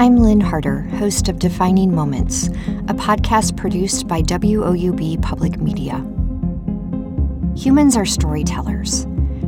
I'm 0.00 0.18
Lynn 0.18 0.40
Harter, 0.40 0.82
host 0.82 1.28
of 1.28 1.40
Defining 1.40 1.92
Moments, 1.92 2.46
a 2.86 2.94
podcast 2.94 3.56
produced 3.56 4.06
by 4.06 4.22
WOUB 4.22 5.20
Public 5.22 5.58
Media. 5.60 5.96
Humans 7.56 7.96
are 7.96 8.04
storytellers. 8.04 9.06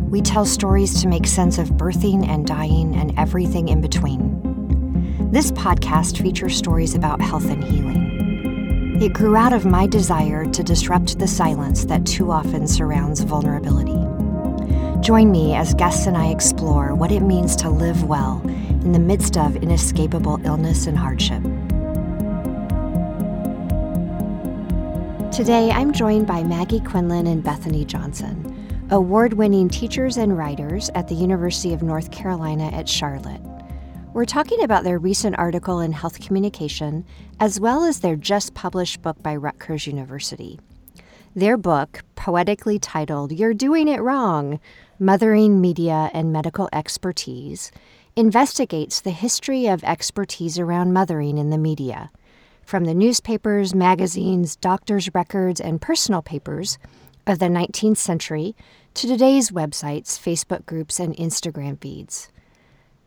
We 0.09 0.21
tell 0.21 0.45
stories 0.45 1.01
to 1.03 1.09
make 1.09 1.29
sense 1.29 1.59
of 1.59 1.69
birthing 1.75 2.27
and 2.27 2.49
dying 2.49 2.97
and 2.97 3.17
everything 3.17 3.69
in 3.69 3.81
between. 3.81 5.31
This 5.31 5.53
podcast 5.53 6.21
features 6.21 6.56
stories 6.56 6.96
about 6.96 7.21
health 7.21 7.48
and 7.48 7.62
healing. 7.62 8.98
It 9.01 9.12
grew 9.12 9.37
out 9.37 9.53
of 9.53 9.67
my 9.67 9.87
desire 9.87 10.46
to 10.46 10.64
disrupt 10.64 11.21
the 11.21 11.28
silence 11.28 11.85
that 11.85 12.04
too 12.04 12.32
often 12.32 12.67
surrounds 12.67 13.21
vulnerability. 13.21 14.20
Join 15.01 15.30
me 15.30 15.54
as 15.54 15.72
guests 15.72 16.06
and 16.06 16.14
I 16.14 16.27
explore 16.27 16.95
what 16.95 17.10
it 17.10 17.20
means 17.20 17.56
to 17.56 17.70
live 17.70 18.05
well 18.05 18.42
in 18.45 18.92
the 18.92 18.98
midst 18.98 19.38
of 19.38 19.56
inescapable 19.56 20.38
illness 20.45 20.87
and 20.87 20.98
hardship. 20.98 21.42
Today, 25.32 25.70
I'm 25.70 25.92
joined 25.94 26.27
by 26.27 26.44
Maggie 26.44 26.80
Quinlan 26.80 27.27
and 27.27 27.42
Bethany 27.42 27.86
Johnson, 27.86 28.86
award 28.91 29.32
winning 29.32 29.70
teachers 29.70 30.18
and 30.18 30.36
writers 30.36 30.91
at 30.94 31.08
the 31.08 31.14
University 31.14 31.72
of 31.72 31.82
North 31.82 32.10
Carolina 32.10 32.66
at 32.66 32.86
Charlotte. 32.86 33.41
We're 34.12 34.27
talking 34.27 34.62
about 34.62 34.84
their 34.84 34.98
recent 34.98 35.38
article 35.38 35.80
in 35.80 35.92
Health 35.92 36.20
Communication, 36.20 37.06
as 37.38 37.58
well 37.58 37.84
as 37.84 38.00
their 38.00 38.16
just 38.16 38.52
published 38.52 39.00
book 39.00 39.22
by 39.22 39.34
Rutgers 39.34 39.86
University. 39.86 40.60
Their 41.37 41.57
book, 41.57 42.01
poetically 42.16 42.80
titled 42.80 43.30
You're 43.30 43.55
Doing 43.55 43.87
It 43.87 44.01
Wrong 44.01 44.59
Mothering 44.98 45.61
Media 45.61 46.11
and 46.12 46.33
Medical 46.33 46.69
Expertise, 46.73 47.70
investigates 48.16 49.01
the 49.01 49.12
history 49.12 49.69
of 49.69 49.84
expertise 49.84 50.59
around 50.59 50.93
mothering 50.93 51.39
in 51.39 51.51
the 51.51 51.56
media, 51.56 52.11
from 52.65 52.84
the 52.84 52.95
newspapers, 52.95 53.77
magazines, 53.77 54.56
doctors' 54.56 55.14
records, 55.14 55.61
and 55.61 55.81
personal 55.81 56.20
papers 56.20 56.78
of 57.28 57.39
the 57.39 57.47
19th 57.47 57.98
century 57.98 58.56
to 58.94 59.06
today's 59.06 59.53
websites, 59.53 60.19
Facebook 60.19 60.67
groups, 60.67 60.98
and 60.98 61.15
Instagram 61.17 61.81
feeds. 61.81 62.28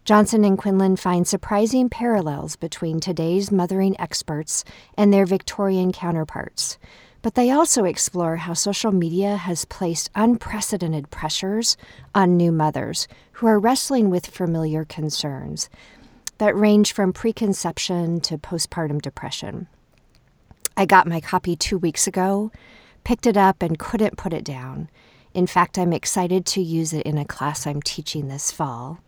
Johnson 0.05 0.45
and 0.45 0.57
Quinlan 0.57 0.95
find 0.95 1.27
surprising 1.27 1.89
parallels 1.89 2.55
between 2.55 3.01
today's 3.01 3.51
mothering 3.51 3.99
experts 3.99 4.63
and 4.97 5.11
their 5.11 5.25
Victorian 5.25 5.91
counterparts, 5.91 6.77
but 7.23 7.35
they 7.35 7.49
also 7.49 7.85
explore 7.85 8.35
how 8.35 8.53
social 8.53 8.91
media 8.91 9.37
has 9.37 9.65
placed 9.65 10.11
unprecedented 10.13 11.09
pressures 11.09 11.77
on 12.13 12.37
new 12.37 12.51
mothers 12.51 13.07
who 13.31 13.47
are 13.47 13.57
wrestling 13.57 14.09
with 14.09 14.27
familiar 14.27 14.85
concerns 14.85 15.69
that 16.37 16.55
range 16.55 16.91
from 16.91 17.13
preconception 17.13 18.19
to 18.19 18.37
postpartum 18.37 19.01
depression. 19.01 19.67
I 20.75 20.85
got 20.85 21.07
my 21.07 21.21
copy 21.21 21.55
two 21.55 21.77
weeks 21.77 22.07
ago, 22.07 22.51
picked 23.05 23.25
it 23.25 23.37
up, 23.37 23.61
and 23.63 23.79
couldn't 23.79 24.17
put 24.17 24.33
it 24.33 24.43
down. 24.43 24.89
In 25.33 25.47
fact, 25.47 25.77
I'm 25.77 25.93
excited 25.93 26.45
to 26.47 26.61
use 26.61 26.91
it 26.91 27.05
in 27.05 27.17
a 27.17 27.25
class 27.25 27.65
I'm 27.65 27.81
teaching 27.81 28.27
this 28.27 28.51
fall. 28.51 28.99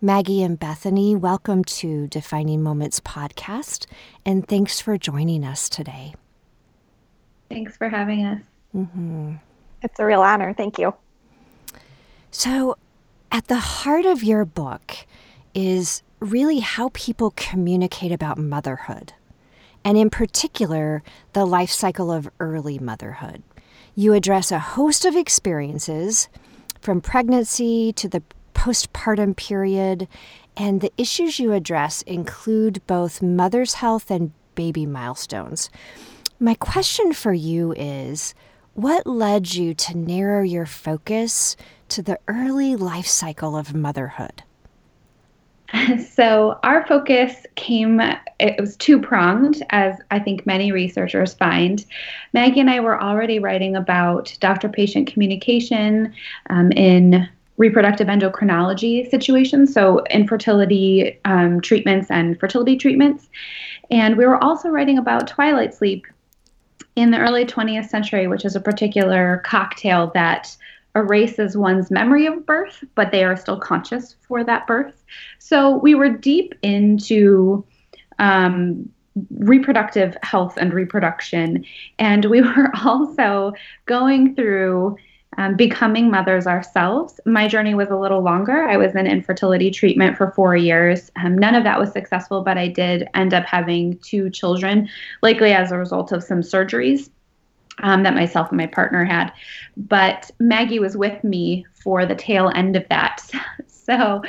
Maggie 0.00 0.42
and 0.42 0.58
Bethany, 0.58 1.14
welcome 1.14 1.62
to 1.64 2.08
Defining 2.08 2.60
Moments 2.60 2.98
podcast, 2.98 3.86
and 4.26 4.48
thanks 4.48 4.80
for 4.80 4.98
joining 4.98 5.44
us 5.44 5.68
today. 5.68 6.14
Thanks 7.52 7.76
for 7.76 7.88
having 7.88 8.24
us. 8.24 8.42
Mm-hmm. 8.74 9.34
It's 9.82 10.00
a 10.00 10.06
real 10.06 10.22
honor. 10.22 10.54
Thank 10.54 10.78
you. 10.78 10.94
So, 12.30 12.76
at 13.30 13.48
the 13.48 13.58
heart 13.58 14.06
of 14.06 14.22
your 14.22 14.44
book 14.44 14.96
is 15.54 16.02
really 16.20 16.60
how 16.60 16.90
people 16.94 17.32
communicate 17.36 18.12
about 18.12 18.38
motherhood, 18.38 19.12
and 19.84 19.98
in 19.98 20.08
particular, 20.08 21.02
the 21.34 21.44
life 21.44 21.70
cycle 21.70 22.10
of 22.10 22.30
early 22.40 22.78
motherhood. 22.78 23.42
You 23.94 24.14
address 24.14 24.50
a 24.50 24.58
host 24.58 25.04
of 25.04 25.14
experiences 25.14 26.30
from 26.80 27.02
pregnancy 27.02 27.92
to 27.92 28.08
the 28.08 28.22
postpartum 28.54 29.36
period, 29.36 30.08
and 30.56 30.80
the 30.80 30.92
issues 30.96 31.38
you 31.38 31.52
address 31.52 32.00
include 32.02 32.80
both 32.86 33.20
mother's 33.20 33.74
health 33.74 34.10
and 34.10 34.32
baby 34.54 34.86
milestones. 34.86 35.68
My 36.42 36.54
question 36.54 37.12
for 37.12 37.32
you 37.32 37.72
is 37.74 38.34
what 38.74 39.06
led 39.06 39.54
you 39.54 39.74
to 39.74 39.96
narrow 39.96 40.42
your 40.42 40.66
focus 40.66 41.56
to 41.90 42.02
the 42.02 42.18
early 42.26 42.74
life 42.74 43.06
cycle 43.06 43.56
of 43.56 43.74
motherhood? 43.74 44.42
So, 46.10 46.58
our 46.64 46.84
focus 46.86 47.46
came, 47.54 48.00
it 48.40 48.60
was 48.60 48.76
two 48.76 49.00
pronged, 49.00 49.62
as 49.70 49.96
I 50.10 50.18
think 50.18 50.44
many 50.44 50.72
researchers 50.72 51.32
find. 51.32 51.82
Maggie 52.34 52.60
and 52.60 52.68
I 52.68 52.80
were 52.80 53.00
already 53.00 53.38
writing 53.38 53.76
about 53.76 54.36
doctor 54.40 54.68
patient 54.68 55.10
communication 55.10 56.12
um, 56.50 56.72
in 56.72 57.26
reproductive 57.56 58.08
endocrinology 58.08 59.08
situations, 59.10 59.72
so 59.72 60.04
infertility 60.10 61.18
um, 61.24 61.60
treatments 61.60 62.10
and 62.10 62.38
fertility 62.40 62.76
treatments. 62.76 63.30
And 63.90 64.16
we 64.16 64.26
were 64.26 64.42
also 64.42 64.68
writing 64.68 64.98
about 64.98 65.28
twilight 65.28 65.72
sleep 65.72 66.06
in 66.96 67.10
the 67.10 67.18
early 67.18 67.44
20th 67.44 67.88
century, 67.88 68.26
which 68.26 68.44
is 68.44 68.56
a 68.56 68.60
particular 68.60 69.42
cocktail 69.44 70.10
that 70.14 70.56
erases 70.94 71.56
one's 71.56 71.90
memory 71.90 72.26
of 72.26 72.44
birth, 72.44 72.84
but 72.94 73.10
they 73.10 73.24
are 73.24 73.36
still 73.36 73.58
conscious 73.58 74.16
for 74.28 74.44
that 74.44 74.66
birth. 74.66 75.02
So 75.38 75.78
we 75.78 75.94
were 75.94 76.10
deep 76.10 76.54
into 76.62 77.64
um, 78.18 78.90
reproductive 79.30 80.16
health 80.22 80.56
and 80.56 80.72
reproduction, 80.72 81.64
and 81.98 82.24
we 82.26 82.40
were 82.56 82.70
also 82.84 83.54
going 83.86 84.34
through 84.34 84.96
um, 85.38 85.56
becoming 85.56 86.10
mothers 86.10 86.46
ourselves. 86.46 87.18
My 87.24 87.48
journey 87.48 87.74
was 87.74 87.88
a 87.88 87.96
little 87.96 88.20
longer. 88.20 88.64
I 88.68 88.76
was 88.76 88.94
in 88.94 89.06
infertility 89.06 89.70
treatment 89.70 90.16
for 90.16 90.32
four 90.32 90.56
years. 90.56 91.10
Um, 91.16 91.36
none 91.36 91.54
of 91.54 91.64
that 91.64 91.78
was 91.78 91.92
successful, 91.92 92.42
but 92.42 92.58
I 92.58 92.68
did 92.68 93.08
end 93.14 93.32
up 93.32 93.44
having 93.44 93.98
two 93.98 94.28
children, 94.30 94.88
likely 95.22 95.52
as 95.52 95.72
a 95.72 95.78
result 95.78 96.12
of 96.12 96.22
some 96.22 96.40
surgeries 96.40 97.08
um, 97.78 98.02
that 98.02 98.14
myself 98.14 98.50
and 98.50 98.58
my 98.58 98.66
partner 98.66 99.04
had. 99.04 99.32
But 99.76 100.30
Maggie 100.38 100.78
was 100.78 100.96
with 100.96 101.24
me 101.24 101.66
for 101.82 102.04
the 102.04 102.14
tail 102.14 102.50
end 102.54 102.76
of 102.76 102.86
that. 102.88 103.22
so 103.66 104.22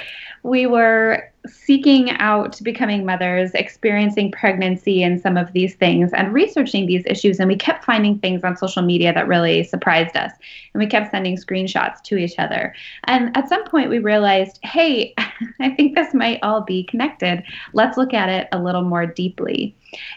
we 0.44 0.66
were 0.68 1.30
seeking 1.48 2.12
out 2.12 2.62
becoming 2.64 3.06
mothers, 3.06 3.52
experiencing 3.54 4.31
pregnancy 4.31 5.04
and 5.04 5.20
some 5.20 5.36
of 5.36 5.52
these 5.54 5.76
things, 5.76 6.12
and 6.14 6.34
researching 6.34 6.86
these 6.86 7.04
issues. 7.06 7.40
And 7.40 7.50
we 7.50 7.56
kept 7.56 7.84
finding 7.84 8.20
things 8.20 8.44
on 8.44 8.56
social 8.56 8.81
media 8.81 9.14
that 9.14 9.28
really 9.28 9.64
surprised 9.64 10.16
us. 10.16 10.31
And 10.74 10.81
we 10.81 10.88
kept 10.88 11.12
sending 11.12 11.38
screenshots 11.38 12.02
to 12.04 12.18
each 12.18 12.40
other. 12.40 12.74
And 13.06 13.36
at 13.36 13.50
some 13.50 13.64
point, 13.66 13.90
we 13.90 14.00
realized 14.00 14.59
hey, 14.64 15.14
I 15.59 15.70
think 15.72 15.96
this 15.96 16.14
might 16.14 16.40
all 16.44 16.62
be 16.62 16.84
connected. 16.84 17.44
Let's 17.74 17.98
look 17.98 18.14
at 18.14 18.30
it 18.30 18.48
a 18.52 18.62
little 18.62 18.84
more 18.84 19.06
deeply. 19.06 19.75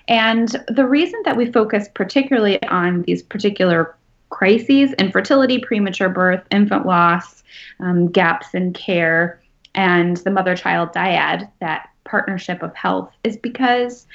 And 0.08 0.48
the 0.68 0.86
reason 0.86 1.20
that 1.24 1.36
we 1.36 1.50
focus 1.50 1.88
particularly 1.94 2.62
on 2.64 3.02
these 3.02 3.22
particular 3.22 3.94
crises 4.30 4.92
infertility, 4.94 5.58
premature 5.58 6.08
birth, 6.08 6.42
infant 6.50 6.84
loss, 6.84 7.44
um, 7.80 8.08
gaps 8.08 8.54
in 8.54 8.72
care 8.72 9.40
and 9.76 10.16
the 10.18 10.30
mother 10.30 10.56
child 10.56 10.92
dyad, 10.92 11.50
that 11.60 11.90
partnership 12.04 12.62
of 12.62 12.74
health, 12.74 13.12
is 13.22 13.36
because 13.36 14.06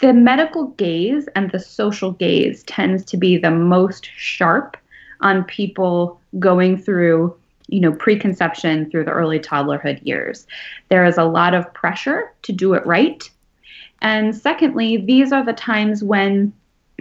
the 0.00 0.12
medical 0.12 0.68
gaze 0.68 1.28
and 1.36 1.50
the 1.52 1.60
social 1.60 2.12
gaze 2.12 2.64
tends 2.64 3.04
to 3.04 3.16
be 3.16 3.36
the 3.36 3.50
most 3.50 4.10
sharp 4.16 4.76
on 5.20 5.44
people 5.44 6.20
going 6.38 6.76
through 6.76 7.36
you 7.68 7.78
know 7.78 7.92
preconception 7.92 8.90
through 8.90 9.04
the 9.04 9.12
early 9.12 9.38
toddlerhood 9.38 10.04
years. 10.04 10.46
There 10.88 11.04
is 11.04 11.18
a 11.18 11.24
lot 11.24 11.54
of 11.54 11.72
pressure 11.74 12.32
to 12.42 12.52
do 12.52 12.74
it 12.74 12.84
right. 12.84 13.30
And 14.00 14.34
secondly 14.34 14.96
these 14.96 15.32
are 15.32 15.44
the 15.44 15.52
times 15.52 16.02
when 16.02 16.52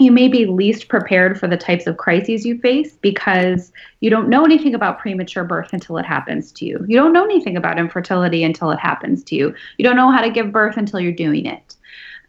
you 0.01 0.11
may 0.11 0.27
be 0.27 0.45
least 0.45 0.87
prepared 0.87 1.39
for 1.39 1.47
the 1.47 1.57
types 1.57 1.87
of 1.87 1.97
crises 1.97 2.45
you 2.45 2.57
face 2.59 2.95
because 2.97 3.71
you 3.99 4.09
don't 4.09 4.29
know 4.29 4.43
anything 4.43 4.73
about 4.73 4.99
premature 4.99 5.43
birth 5.43 5.73
until 5.73 5.97
it 5.97 6.05
happens 6.05 6.51
to 6.53 6.65
you. 6.65 6.83
You 6.87 6.97
don't 6.97 7.13
know 7.13 7.23
anything 7.23 7.57
about 7.57 7.79
infertility 7.79 8.43
until 8.43 8.71
it 8.71 8.79
happens 8.79 9.23
to 9.25 9.35
you. 9.35 9.53
You 9.77 9.83
don't 9.83 9.95
know 9.95 10.11
how 10.11 10.21
to 10.21 10.29
give 10.29 10.51
birth 10.51 10.77
until 10.77 10.99
you're 10.99 11.11
doing 11.11 11.45
it. 11.45 11.75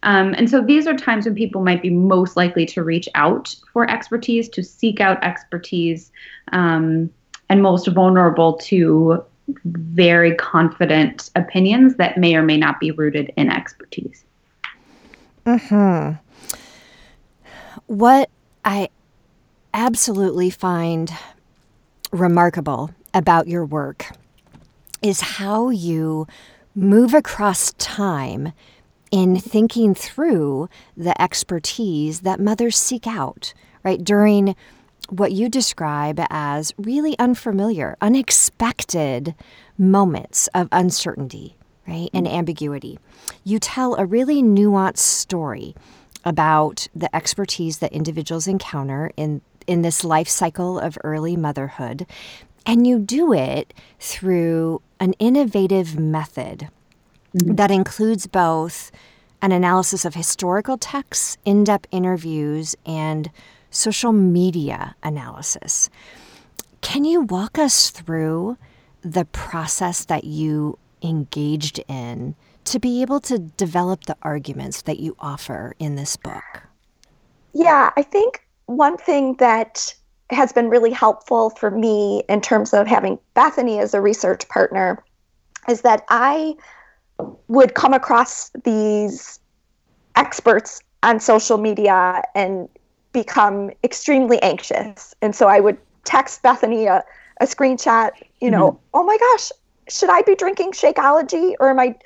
Um, 0.04 0.34
and 0.36 0.50
so 0.50 0.60
these 0.60 0.86
are 0.86 0.96
times 0.96 1.26
when 1.26 1.34
people 1.34 1.62
might 1.62 1.80
be 1.80 1.90
most 1.90 2.36
likely 2.36 2.66
to 2.66 2.82
reach 2.82 3.08
out 3.14 3.54
for 3.72 3.88
expertise, 3.88 4.48
to 4.50 4.62
seek 4.62 5.00
out 5.00 5.22
expertise, 5.22 6.10
um, 6.50 7.08
and 7.48 7.62
most 7.62 7.86
vulnerable 7.88 8.54
to 8.54 9.24
very 9.64 10.34
confident 10.36 11.30
opinions 11.36 11.96
that 11.96 12.18
may 12.18 12.34
or 12.34 12.42
may 12.42 12.56
not 12.56 12.80
be 12.80 12.90
rooted 12.90 13.32
in 13.36 13.50
expertise. 13.50 14.24
Hmm. 15.46 16.12
What 17.86 18.30
I 18.64 18.88
absolutely 19.74 20.50
find 20.50 21.12
remarkable 22.10 22.90
about 23.14 23.48
your 23.48 23.64
work 23.64 24.06
is 25.02 25.20
how 25.20 25.70
you 25.70 26.26
move 26.74 27.14
across 27.14 27.72
time 27.74 28.52
in 29.10 29.38
thinking 29.38 29.94
through 29.94 30.68
the 30.96 31.20
expertise 31.20 32.20
that 32.20 32.40
mothers 32.40 32.76
seek 32.76 33.06
out, 33.06 33.52
right, 33.84 34.02
during 34.02 34.54
what 35.10 35.32
you 35.32 35.48
describe 35.48 36.20
as 36.30 36.72
really 36.78 37.18
unfamiliar, 37.18 37.96
unexpected 38.00 39.34
moments 39.76 40.48
of 40.54 40.68
uncertainty, 40.72 41.56
right, 41.86 42.08
and 42.14 42.26
mm. 42.26 42.32
ambiguity. 42.32 42.98
You 43.44 43.58
tell 43.58 43.94
a 43.96 44.06
really 44.06 44.42
nuanced 44.42 44.98
story 44.98 45.74
about 46.24 46.88
the 46.94 47.14
expertise 47.14 47.78
that 47.78 47.92
individuals 47.92 48.46
encounter 48.46 49.10
in 49.16 49.40
in 49.66 49.82
this 49.82 50.02
life 50.02 50.28
cycle 50.28 50.78
of 50.78 50.98
early 51.04 51.36
motherhood 51.36 52.04
and 52.66 52.86
you 52.86 52.98
do 52.98 53.32
it 53.32 53.74
through 53.98 54.82
an 55.00 55.12
innovative 55.14 55.98
method 55.98 56.68
mm-hmm. 57.36 57.54
that 57.54 57.70
includes 57.70 58.26
both 58.26 58.90
an 59.40 59.50
analysis 59.50 60.04
of 60.04 60.14
historical 60.14 60.78
texts, 60.78 61.36
in 61.44 61.64
depth 61.64 61.88
interviews, 61.90 62.76
and 62.86 63.30
social 63.70 64.12
media 64.12 64.94
analysis. 65.02 65.90
Can 66.80 67.04
you 67.04 67.22
walk 67.22 67.58
us 67.58 67.90
through 67.90 68.56
the 69.02 69.24
process 69.24 70.04
that 70.04 70.22
you 70.22 70.78
engaged 71.02 71.82
in 71.88 72.36
to 72.64 72.78
be 72.78 73.02
able 73.02 73.20
to 73.20 73.38
develop 73.38 74.04
the 74.04 74.16
arguments 74.22 74.82
that 74.82 75.00
you 75.00 75.16
offer 75.18 75.74
in 75.78 75.96
this 75.96 76.16
book? 76.16 76.62
Yeah, 77.52 77.90
I 77.96 78.02
think 78.02 78.46
one 78.66 78.96
thing 78.96 79.34
that 79.38 79.94
has 80.30 80.52
been 80.52 80.68
really 80.68 80.90
helpful 80.90 81.50
for 81.50 81.70
me 81.70 82.22
in 82.28 82.40
terms 82.40 82.72
of 82.72 82.86
having 82.86 83.18
Bethany 83.34 83.78
as 83.78 83.92
a 83.94 84.00
research 84.00 84.48
partner 84.48 85.02
is 85.68 85.82
that 85.82 86.04
I 86.08 86.54
would 87.48 87.74
come 87.74 87.92
across 87.92 88.50
these 88.64 89.38
experts 90.16 90.82
on 91.02 91.20
social 91.20 91.58
media 91.58 92.22
and 92.34 92.68
become 93.12 93.70
extremely 93.84 94.40
anxious. 94.42 95.14
And 95.20 95.34
so 95.34 95.48
I 95.48 95.60
would 95.60 95.76
text 96.04 96.42
Bethany 96.42 96.86
a, 96.86 97.04
a 97.40 97.46
screenshot, 97.46 98.10
you 98.40 98.50
know, 98.50 98.72
mm-hmm. 98.72 98.86
oh 98.94 99.04
my 99.04 99.16
gosh, 99.18 99.52
should 99.88 100.10
I 100.10 100.22
be 100.22 100.34
drinking 100.34 100.72
Shakeology 100.72 101.54
or 101.58 101.70
am 101.70 101.78
I 101.78 101.96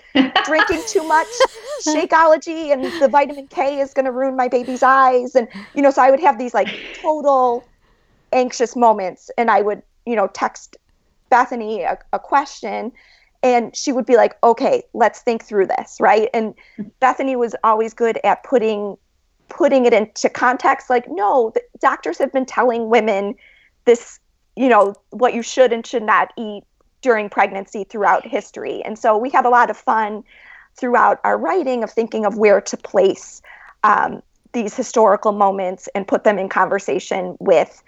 drinking 0.44 0.82
too 0.86 1.04
much 1.04 1.26
Shakeology 1.86 2.72
and 2.72 2.84
the 3.02 3.08
vitamin 3.08 3.48
K 3.48 3.80
is 3.80 3.92
going 3.92 4.06
to 4.06 4.12
ruin 4.12 4.36
my 4.36 4.48
baby's 4.48 4.82
eyes? 4.82 5.34
And, 5.34 5.48
you 5.74 5.82
know, 5.82 5.90
so 5.90 6.02
I 6.02 6.10
would 6.10 6.20
have 6.20 6.38
these 6.38 6.54
like 6.54 6.68
total 7.00 7.64
anxious 8.32 8.76
moments 8.76 9.30
and 9.36 9.50
I 9.50 9.62
would, 9.62 9.82
you 10.06 10.16
know, 10.16 10.28
text 10.28 10.76
Bethany 11.28 11.82
a, 11.82 11.98
a 12.12 12.18
question 12.18 12.92
and 13.42 13.76
she 13.76 13.92
would 13.92 14.06
be 14.06 14.16
like, 14.16 14.36
okay, 14.42 14.82
let's 14.94 15.20
think 15.20 15.44
through 15.44 15.66
this. 15.66 15.98
Right. 16.00 16.28
And 16.32 16.54
Bethany 17.00 17.36
was 17.36 17.54
always 17.62 17.94
good 17.94 18.18
at 18.24 18.42
putting 18.42 18.96
putting 19.48 19.86
it 19.86 19.92
into 19.92 20.28
context 20.28 20.90
like 20.90 21.04
no 21.08 21.52
doctors 21.80 22.18
have 22.18 22.32
been 22.32 22.44
telling 22.44 22.88
women 22.88 23.32
this 23.84 24.18
you 24.56 24.68
know 24.68 24.92
what 25.10 25.34
you 25.34 25.42
should 25.42 25.72
and 25.72 25.86
should 25.86 26.02
not 26.02 26.32
eat 26.36 26.64
during 27.06 27.30
pregnancy 27.30 27.84
throughout 27.84 28.26
history 28.26 28.82
and 28.84 28.98
so 28.98 29.16
we 29.16 29.30
had 29.30 29.46
a 29.46 29.48
lot 29.48 29.70
of 29.70 29.76
fun 29.76 30.24
throughout 30.76 31.20
our 31.22 31.38
writing 31.38 31.84
of 31.84 31.90
thinking 31.90 32.26
of 32.26 32.36
where 32.36 32.60
to 32.60 32.76
place 32.76 33.40
um, 33.84 34.20
these 34.52 34.74
historical 34.74 35.30
moments 35.30 35.88
and 35.94 36.08
put 36.08 36.24
them 36.24 36.36
in 36.36 36.48
conversation 36.48 37.36
with 37.38 37.80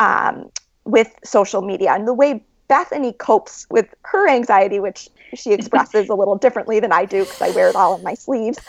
um, 0.00 0.50
with 0.84 1.14
social 1.22 1.62
media 1.62 1.92
and 1.92 2.08
the 2.08 2.12
way 2.12 2.44
Bethany 2.66 3.12
copes 3.12 3.66
with 3.70 3.86
her 4.02 4.28
anxiety, 4.28 4.80
which 4.80 5.08
she 5.34 5.52
expresses 5.52 6.08
a 6.08 6.14
little 6.14 6.36
differently 6.36 6.80
than 6.80 6.92
I 6.92 7.04
do 7.04 7.24
because 7.24 7.40
I 7.40 7.50
wear 7.50 7.68
it 7.68 7.76
all 7.76 7.94
on 7.94 8.02
my 8.02 8.14
sleeves. 8.14 8.58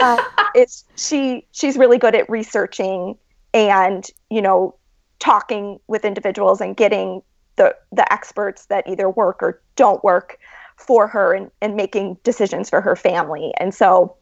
Uh, 0.00 0.22
it's 0.54 0.84
she 0.96 1.46
she's 1.52 1.76
really 1.76 1.98
good 1.98 2.14
at 2.14 2.28
researching 2.28 3.16
and 3.54 4.06
you 4.28 4.42
know 4.42 4.74
talking 5.18 5.80
with 5.86 6.04
individuals 6.04 6.60
and 6.60 6.76
getting 6.76 7.22
the 7.58 7.76
the 7.92 8.10
experts 8.10 8.66
that 8.66 8.88
either 8.88 9.10
work 9.10 9.42
or 9.42 9.60
don't 9.76 10.02
work 10.02 10.38
for 10.76 11.06
her 11.08 11.34
and, 11.34 11.50
and 11.60 11.76
making 11.76 12.16
decisions 12.22 12.70
for 12.70 12.80
her 12.80 12.96
family. 12.96 13.52
And 13.58 13.74
so 13.74 14.16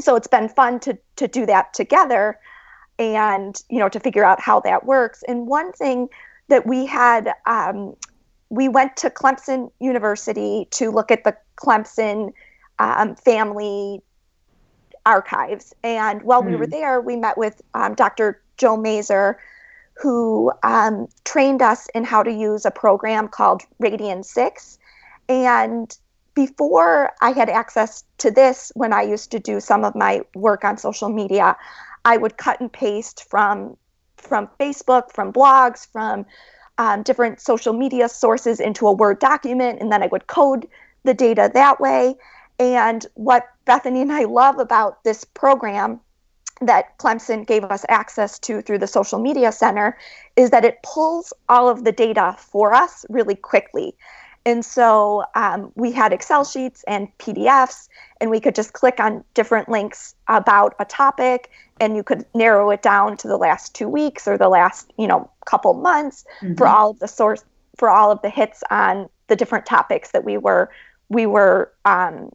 so 0.00 0.16
it's 0.16 0.26
been 0.26 0.48
fun 0.48 0.80
to 0.80 0.98
to 1.16 1.28
do 1.28 1.46
that 1.46 1.72
together 1.74 2.38
and 2.98 3.62
you 3.68 3.78
know 3.78 3.88
to 3.88 4.00
figure 4.00 4.24
out 4.24 4.40
how 4.40 4.60
that 4.60 4.84
works 4.84 5.22
and 5.26 5.46
one 5.46 5.72
thing 5.72 6.08
that 6.48 6.66
we 6.66 6.86
had 6.86 7.32
um, 7.46 7.94
we 8.48 8.68
went 8.68 8.96
to 8.96 9.10
clemson 9.10 9.70
university 9.80 10.66
to 10.70 10.90
look 10.90 11.10
at 11.10 11.24
the 11.24 11.36
clemson 11.56 12.32
um, 12.78 13.14
family 13.16 14.00
archives 15.04 15.74
and 15.82 16.22
while 16.22 16.42
mm. 16.42 16.50
we 16.50 16.56
were 16.56 16.64
hmm. 16.64 16.70
there 16.70 17.00
we 17.00 17.16
met 17.16 17.36
with 17.36 17.60
um, 17.74 17.94
dr 17.94 18.40
joe 18.56 18.76
mazer 18.76 19.38
who 19.94 20.50
um, 20.62 21.06
trained 21.24 21.62
us 21.62 21.88
in 21.94 22.04
how 22.04 22.22
to 22.22 22.32
use 22.32 22.64
a 22.64 22.70
program 22.70 23.28
called 23.28 23.62
radian 23.82 24.24
6 24.24 24.78
and 25.28 25.96
before 26.34 27.10
i 27.20 27.30
had 27.30 27.48
access 27.48 28.04
to 28.18 28.30
this 28.30 28.72
when 28.74 28.92
i 28.92 29.02
used 29.02 29.30
to 29.30 29.38
do 29.38 29.60
some 29.60 29.84
of 29.84 29.94
my 29.94 30.20
work 30.34 30.64
on 30.64 30.78
social 30.78 31.08
media 31.08 31.56
I 32.04 32.16
would 32.16 32.36
cut 32.36 32.60
and 32.60 32.72
paste 32.72 33.28
from 33.28 33.76
from 34.16 34.48
Facebook, 34.60 35.12
from 35.12 35.32
blogs, 35.32 35.86
from 35.90 36.24
um, 36.78 37.02
different 37.02 37.40
social 37.40 37.72
media 37.72 38.08
sources 38.08 38.60
into 38.60 38.86
a 38.86 38.92
Word 38.92 39.18
document, 39.18 39.80
and 39.80 39.90
then 39.90 40.02
I 40.02 40.06
would 40.06 40.28
code 40.28 40.68
the 41.02 41.14
data 41.14 41.50
that 41.54 41.80
way. 41.80 42.14
And 42.58 43.04
what 43.14 43.48
Bethany 43.64 44.00
and 44.00 44.12
I 44.12 44.24
love 44.24 44.58
about 44.58 45.02
this 45.02 45.24
program 45.24 46.00
that 46.66 46.96
Clemson 46.98 47.46
gave 47.46 47.64
us 47.64 47.84
access 47.88 48.38
to 48.40 48.62
through 48.62 48.78
the 48.78 48.86
Social 48.86 49.18
Media 49.18 49.52
Center 49.52 49.96
is 50.36 50.50
that 50.50 50.64
it 50.64 50.82
pulls 50.82 51.32
all 51.48 51.68
of 51.68 51.84
the 51.84 51.92
data 51.92 52.34
for 52.38 52.74
us 52.74 53.04
really 53.08 53.34
quickly. 53.34 53.94
And 54.44 54.64
so 54.64 55.24
um, 55.34 55.70
we 55.76 55.92
had 55.92 56.12
Excel 56.12 56.44
sheets 56.44 56.84
and 56.88 57.06
PDFs, 57.18 57.88
and 58.20 58.28
we 58.28 58.40
could 58.40 58.56
just 58.56 58.72
click 58.72 58.98
on 58.98 59.22
different 59.34 59.68
links 59.68 60.16
about 60.26 60.74
a 60.80 60.84
topic, 60.84 61.50
and 61.80 61.94
you 61.94 62.02
could 62.02 62.26
narrow 62.34 62.70
it 62.70 62.82
down 62.82 63.16
to 63.18 63.28
the 63.28 63.36
last 63.36 63.74
two 63.74 63.88
weeks 63.88 64.26
or 64.26 64.36
the 64.36 64.48
last, 64.48 64.92
you 64.98 65.06
know, 65.06 65.30
couple 65.46 65.74
months 65.74 66.24
mm-hmm. 66.40 66.54
for 66.54 66.66
all 66.66 66.90
of 66.90 66.98
the 66.98 67.08
source 67.08 67.44
for 67.76 67.88
all 67.88 68.10
of 68.10 68.20
the 68.22 68.28
hits 68.28 68.62
on 68.70 69.08
the 69.28 69.36
different 69.36 69.66
topics 69.66 70.10
that 70.12 70.24
we 70.24 70.36
were 70.36 70.70
we 71.08 71.26
were 71.26 71.72
um, 71.84 72.30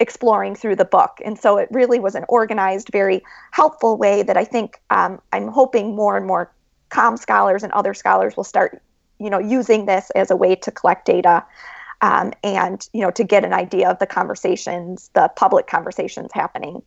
exploring 0.00 0.54
through 0.54 0.76
the 0.76 0.84
book. 0.84 1.20
And 1.24 1.38
so 1.38 1.56
it 1.56 1.68
really 1.70 1.98
was 1.98 2.14
an 2.14 2.24
organized, 2.28 2.90
very 2.92 3.22
helpful 3.52 3.96
way 3.96 4.22
that 4.22 4.36
I 4.36 4.44
think 4.44 4.80
um, 4.90 5.20
I'm 5.32 5.48
hoping 5.48 5.96
more 5.96 6.16
and 6.16 6.26
more 6.26 6.52
com 6.88 7.16
scholars 7.16 7.62
and 7.62 7.72
other 7.72 7.94
scholars 7.94 8.36
will 8.36 8.44
start 8.44 8.80
you 9.18 9.30
know 9.30 9.38
using 9.38 9.86
this 9.86 10.10
as 10.10 10.30
a 10.30 10.36
way 10.36 10.54
to 10.54 10.70
collect 10.70 11.06
data 11.06 11.44
um, 12.02 12.32
and 12.42 12.88
you 12.92 13.00
know 13.00 13.10
to 13.10 13.24
get 13.24 13.44
an 13.44 13.52
idea 13.52 13.88
of 13.88 13.98
the 13.98 14.06
conversations 14.06 15.10
the 15.14 15.28
public 15.36 15.66
conversations 15.66 16.30
happening 16.32 16.82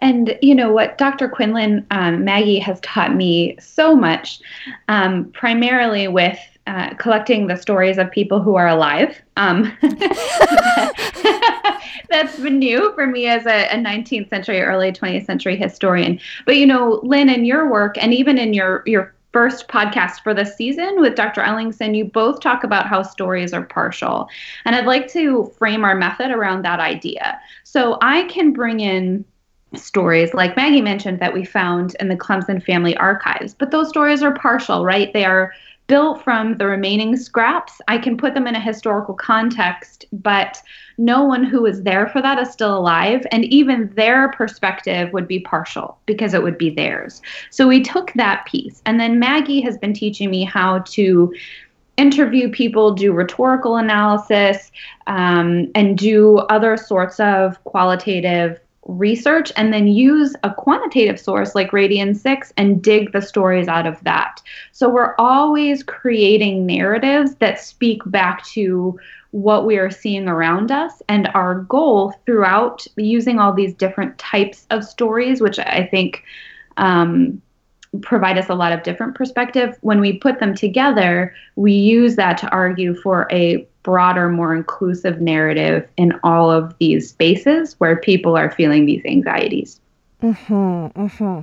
and 0.00 0.38
you 0.42 0.54
know 0.54 0.70
what 0.70 0.98
dr 0.98 1.28
quinlan 1.30 1.86
um, 1.90 2.24
maggie 2.24 2.58
has 2.58 2.80
taught 2.80 3.14
me 3.14 3.56
so 3.58 3.96
much 3.96 4.40
um, 4.88 5.30
primarily 5.32 6.08
with 6.08 6.38
uh, 6.66 6.94
collecting 6.94 7.48
the 7.48 7.56
stories 7.56 7.98
of 7.98 8.08
people 8.12 8.40
who 8.40 8.54
are 8.54 8.68
alive. 8.68 9.20
Um, 9.36 9.76
that's 9.82 11.22
been 11.22 11.40
new 12.62 12.92
for 12.94 13.06
me 13.06 13.26
as 13.26 13.46
a, 13.46 13.66
a, 13.68 13.76
19th 13.76 14.28
century, 14.28 14.62
early 14.62 14.92
20th 14.92 15.26
century 15.26 15.56
historian. 15.56 16.20
But 16.46 16.56
you 16.56 16.66
know, 16.66 17.00
Lynn, 17.02 17.28
in 17.28 17.44
your 17.44 17.70
work, 17.70 17.96
and 17.98 18.14
even 18.14 18.38
in 18.38 18.54
your 18.54 18.82
your 18.86 19.14
first 19.32 19.66
podcast 19.66 20.20
for 20.22 20.34
the 20.34 20.44
season 20.44 21.00
with 21.00 21.14
Dr. 21.14 21.40
Ellingson, 21.40 21.96
you 21.96 22.04
both 22.04 22.40
talk 22.40 22.64
about 22.64 22.86
how 22.86 23.02
stories 23.02 23.54
are 23.54 23.64
partial. 23.64 24.28
And 24.66 24.76
I'd 24.76 24.86
like 24.86 25.08
to 25.12 25.50
frame 25.58 25.84
our 25.84 25.94
method 25.94 26.30
around 26.30 26.62
that 26.62 26.80
idea. 26.80 27.40
So 27.64 27.96
I 28.02 28.24
can 28.24 28.52
bring 28.52 28.80
in 28.80 29.24
stories 29.74 30.34
like 30.34 30.54
Maggie 30.54 30.82
mentioned 30.82 31.18
that 31.20 31.32
we 31.32 31.46
found 31.46 31.96
in 31.98 32.08
the 32.08 32.16
Clemson 32.16 32.62
family 32.62 32.94
archives, 32.98 33.54
but 33.54 33.70
those 33.70 33.88
stories 33.88 34.22
are 34.22 34.34
partial, 34.34 34.84
right? 34.84 35.10
They 35.14 35.24
are 35.24 35.54
built 35.86 36.22
from 36.22 36.58
the 36.58 36.66
remaining 36.66 37.16
scraps. 37.16 37.80
I 37.88 37.98
can 37.98 38.16
put 38.16 38.34
them 38.34 38.46
in 38.46 38.54
a 38.54 38.60
historical 38.60 39.14
context, 39.14 40.04
but 40.12 40.60
no 40.98 41.24
one 41.24 41.44
who 41.44 41.62
was 41.62 41.82
there 41.82 42.08
for 42.08 42.22
that 42.22 42.38
is 42.38 42.50
still 42.50 42.76
alive. 42.76 43.26
And 43.30 43.44
even 43.46 43.92
their 43.94 44.30
perspective 44.30 45.12
would 45.12 45.26
be 45.26 45.40
partial 45.40 45.98
because 46.06 46.34
it 46.34 46.42
would 46.42 46.58
be 46.58 46.70
theirs. 46.70 47.22
So 47.50 47.68
we 47.68 47.82
took 47.82 48.12
that 48.14 48.46
piece. 48.46 48.82
And 48.86 49.00
then 49.00 49.18
Maggie 49.18 49.60
has 49.62 49.78
been 49.78 49.94
teaching 49.94 50.30
me 50.30 50.44
how 50.44 50.80
to 50.80 51.34
interview 51.96 52.50
people, 52.50 52.94
do 52.94 53.12
rhetorical 53.12 53.76
analysis, 53.76 54.72
um, 55.06 55.70
and 55.74 55.98
do 55.98 56.38
other 56.38 56.76
sorts 56.76 57.20
of 57.20 57.62
qualitative 57.64 58.58
research 58.86 59.52
and 59.56 59.72
then 59.72 59.86
use 59.86 60.34
a 60.42 60.52
quantitative 60.52 61.18
source 61.18 61.54
like 61.54 61.70
Radian 61.70 62.16
6 62.16 62.52
and 62.56 62.82
dig 62.82 63.12
the 63.12 63.22
stories 63.22 63.68
out 63.68 63.86
of 63.86 64.02
that. 64.02 64.42
So 64.72 64.88
we're 64.88 65.14
always 65.18 65.82
creating 65.82 66.66
narratives 66.66 67.36
that 67.36 67.60
speak 67.60 68.02
back 68.06 68.44
to 68.46 68.98
what 69.32 69.66
we 69.66 69.76
are 69.76 69.90
seeing 69.90 70.28
around 70.28 70.70
us. 70.70 71.02
And 71.08 71.28
our 71.34 71.56
goal 71.62 72.14
throughout 72.24 72.86
using 72.96 73.38
all 73.38 73.52
these 73.52 73.74
different 73.74 74.16
types 74.18 74.66
of 74.70 74.84
stories, 74.84 75.40
which 75.40 75.58
I 75.58 75.88
think 75.90 76.22
um, 76.76 77.42
provide 78.00 78.38
us 78.38 78.48
a 78.48 78.54
lot 78.54 78.72
of 78.72 78.82
different 78.82 79.14
perspective, 79.14 79.76
when 79.80 80.00
we 80.00 80.14
put 80.14 80.40
them 80.40 80.54
together, 80.54 81.34
we 81.56 81.72
use 81.72 82.16
that 82.16 82.38
to 82.38 82.48
argue 82.50 82.94
for 82.94 83.26
a 83.30 83.66
broader, 83.82 84.28
more 84.28 84.54
inclusive 84.54 85.20
narrative 85.20 85.88
in 85.96 86.18
all 86.22 86.50
of 86.50 86.76
these 86.78 87.10
spaces 87.10 87.74
where 87.78 87.96
people 87.96 88.36
are 88.36 88.50
feeling 88.50 88.86
these 88.86 89.04
anxieties. 89.04 89.80
Mm-hmm, 90.22 91.00
mm-hmm. 91.00 91.40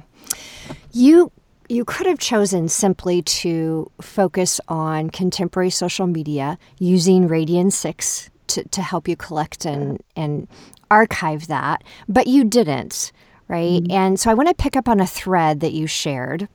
You 0.94 1.32
you 1.70 1.86
could 1.86 2.08
have 2.08 2.18
chosen 2.18 2.68
simply 2.68 3.22
to 3.22 3.90
focus 4.02 4.60
on 4.68 5.12
contemporary 5.12 5.70
social 5.70 6.08
media 6.08 6.58
using 6.80 7.30
Radian 7.30 7.72
6 7.72 8.30
to, 8.48 8.64
to 8.70 8.82
help 8.82 9.08
you 9.08 9.16
collect 9.16 9.66
and, 9.66 10.04
and 10.16 10.48
archive 10.90 11.48
that, 11.48 11.84
but 12.08 12.26
you 12.26 12.44
didn't, 12.44 13.12
right? 13.48 13.84
Mm-hmm. 13.84 13.92
And 13.92 14.20
so 14.20 14.32
I 14.32 14.34
want 14.34 14.50
to 14.50 14.56
pick 14.56 14.76
up 14.76 14.90
on 14.90 15.00
a 15.00 15.06
thread 15.06 15.60
that 15.60 15.74
you 15.74 15.86
shared 15.86 16.50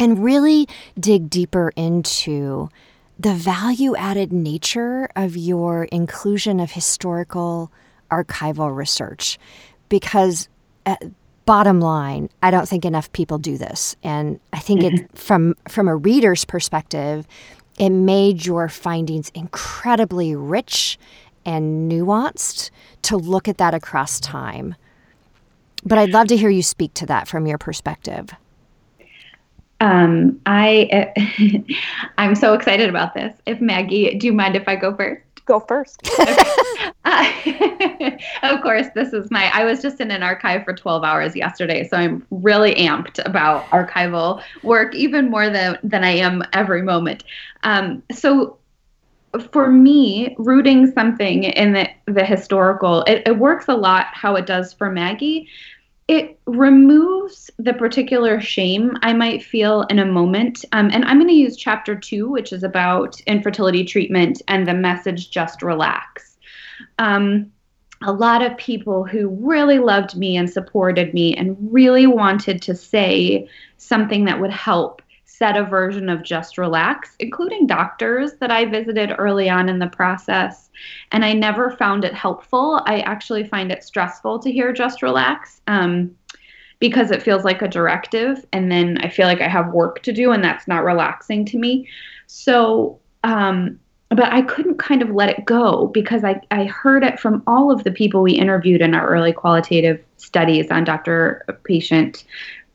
and 0.00 0.24
really 0.24 0.66
dig 0.98 1.28
deeper 1.28 1.70
into 1.76 2.70
the 3.18 3.34
value 3.34 3.94
added 3.96 4.32
nature 4.32 5.08
of 5.14 5.36
your 5.36 5.84
inclusion 5.84 6.58
of 6.58 6.72
historical 6.72 7.70
archival 8.10 8.74
research 8.74 9.38
because 9.90 10.48
uh, 10.86 10.96
bottom 11.44 11.80
line, 11.80 12.28
I 12.42 12.50
don't 12.50 12.68
think 12.68 12.84
enough 12.84 13.12
people 13.12 13.38
do 13.38 13.56
this. 13.56 13.96
And 14.02 14.40
I 14.52 14.58
think 14.58 14.82
it 14.82 14.92
mm-hmm. 14.92 15.16
from 15.16 15.54
from 15.68 15.88
a 15.88 15.96
reader's 15.96 16.44
perspective, 16.44 17.26
it 17.78 17.90
made 17.90 18.46
your 18.46 18.68
findings 18.68 19.30
incredibly 19.34 20.34
rich 20.36 20.98
and 21.44 21.90
nuanced 21.90 22.70
to 23.02 23.16
look 23.16 23.48
at 23.48 23.58
that 23.58 23.74
across 23.74 24.20
time. 24.20 24.74
But 25.84 25.98
I'd 25.98 26.10
love 26.10 26.28
to 26.28 26.36
hear 26.36 26.50
you 26.50 26.62
speak 26.62 26.94
to 26.94 27.06
that 27.06 27.26
from 27.26 27.46
your 27.46 27.58
perspective. 27.58 28.30
Um, 29.80 30.40
I 30.46 31.12
I'm 32.18 32.36
so 32.36 32.54
excited 32.54 32.88
about 32.88 33.14
this. 33.14 33.34
If 33.46 33.60
Maggie, 33.60 34.14
do 34.16 34.26
you 34.26 34.32
mind 34.32 34.54
if 34.54 34.68
I 34.68 34.76
go 34.76 34.94
first? 34.94 35.22
Go 35.44 35.60
first. 35.60 36.00
uh, 37.04 37.32
of 38.42 38.60
course, 38.62 38.86
this 38.94 39.12
is 39.12 39.30
my. 39.30 39.50
I 39.52 39.64
was 39.64 39.82
just 39.82 40.00
in 40.00 40.10
an 40.10 40.22
archive 40.22 40.64
for 40.64 40.74
12 40.74 41.04
hours 41.04 41.36
yesterday, 41.36 41.86
so 41.88 41.96
I'm 41.96 42.26
really 42.30 42.74
amped 42.74 43.24
about 43.24 43.64
archival 43.66 44.42
work, 44.62 44.94
even 44.94 45.30
more 45.30 45.50
than 45.50 45.78
than 45.82 46.04
I 46.04 46.12
am 46.12 46.42
every 46.52 46.82
moment. 46.82 47.24
Um, 47.62 48.02
so 48.12 48.58
for 49.50 49.70
me, 49.70 50.34
rooting 50.38 50.92
something 50.92 51.44
in 51.44 51.72
the, 51.72 51.88
the 52.06 52.24
historical, 52.24 53.02
it, 53.04 53.22
it 53.26 53.38
works 53.38 53.64
a 53.68 53.74
lot 53.74 54.08
how 54.12 54.36
it 54.36 54.44
does 54.44 54.74
for 54.74 54.90
Maggie 54.90 55.48
it 56.12 56.38
removes 56.44 57.50
the 57.58 57.72
particular 57.72 58.38
shame 58.38 58.98
I 59.00 59.14
might 59.14 59.42
feel 59.42 59.86
in 59.88 59.98
a 59.98 60.04
moment. 60.04 60.62
Um, 60.72 60.90
and 60.92 61.06
I'm 61.06 61.16
going 61.16 61.28
to 61.28 61.34
use 61.34 61.56
chapter 61.56 61.94
two, 61.94 62.28
which 62.28 62.52
is 62.52 62.62
about 62.62 63.18
infertility 63.22 63.82
treatment 63.82 64.42
and 64.46 64.68
the 64.68 64.74
message 64.74 65.30
just 65.30 65.62
relax. 65.62 66.36
Um, 66.98 67.50
a 68.02 68.12
lot 68.12 68.42
of 68.42 68.56
people 68.58 69.04
who 69.04 69.28
really 69.28 69.78
loved 69.78 70.16
me 70.16 70.36
and 70.36 70.50
supported 70.50 71.14
me 71.14 71.34
and 71.34 71.56
really 71.72 72.06
wanted 72.06 72.60
to 72.62 72.74
say 72.74 73.48
something 73.78 74.26
that 74.26 74.40
would 74.40 74.50
help 74.50 75.01
set 75.42 75.56
a 75.56 75.64
version 75.64 76.08
of 76.08 76.22
Just 76.22 76.56
Relax, 76.56 77.16
including 77.18 77.66
doctors 77.66 78.34
that 78.34 78.52
I 78.52 78.64
visited 78.64 79.12
early 79.18 79.50
on 79.50 79.68
in 79.68 79.80
the 79.80 79.88
process. 79.88 80.70
And 81.10 81.24
I 81.24 81.32
never 81.32 81.72
found 81.72 82.04
it 82.04 82.14
helpful. 82.14 82.80
I 82.86 83.00
actually 83.00 83.42
find 83.42 83.72
it 83.72 83.82
stressful 83.82 84.38
to 84.38 84.52
hear 84.52 84.72
Just 84.72 85.02
Relax 85.02 85.60
um, 85.66 86.14
because 86.78 87.10
it 87.10 87.24
feels 87.24 87.42
like 87.42 87.60
a 87.60 87.66
directive. 87.66 88.46
And 88.52 88.70
then 88.70 88.98
I 88.98 89.08
feel 89.08 89.26
like 89.26 89.40
I 89.40 89.48
have 89.48 89.72
work 89.72 90.04
to 90.04 90.12
do, 90.12 90.30
and 90.30 90.44
that's 90.44 90.68
not 90.68 90.84
relaxing 90.84 91.44
to 91.46 91.58
me. 91.58 91.88
So, 92.28 93.00
um, 93.24 93.80
but 94.10 94.32
I 94.32 94.42
couldn't 94.42 94.78
kind 94.78 95.02
of 95.02 95.10
let 95.10 95.30
it 95.30 95.44
go 95.44 95.88
because 95.88 96.22
I, 96.22 96.40
I 96.52 96.66
heard 96.66 97.02
it 97.02 97.18
from 97.18 97.42
all 97.48 97.72
of 97.72 97.82
the 97.82 97.90
people 97.90 98.22
we 98.22 98.34
interviewed 98.34 98.80
in 98.80 98.94
our 98.94 99.08
early 99.08 99.32
qualitative 99.32 100.04
studies 100.18 100.70
on 100.70 100.84
doctor 100.84 101.44
patient 101.64 102.26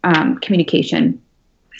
um, 0.03 0.37
communication 0.39 1.21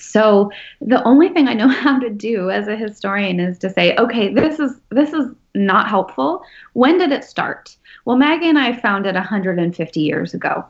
so 0.07 0.51
the 0.81 1.03
only 1.03 1.29
thing 1.29 1.47
I 1.47 1.53
know 1.53 1.67
how 1.85 1.99
to 1.99 2.09
do 2.09 2.49
as 2.49 2.67
a 2.67 2.75
historian 2.75 3.39
is 3.39 3.57
to 3.59 3.69
say, 3.69 3.95
okay, 3.97 4.33
this 4.33 4.59
is 4.59 4.79
this 4.89 5.13
is 5.13 5.33
not 5.53 5.89
helpful. 5.89 6.43
When 6.73 6.97
did 6.97 7.11
it 7.11 7.23
start? 7.23 7.75
Well, 8.05 8.17
Maggie 8.17 8.49
and 8.49 8.59
I 8.59 8.73
found 8.73 9.05
it 9.05 9.15
150 9.15 9.99
years 9.99 10.33
ago. 10.33 10.65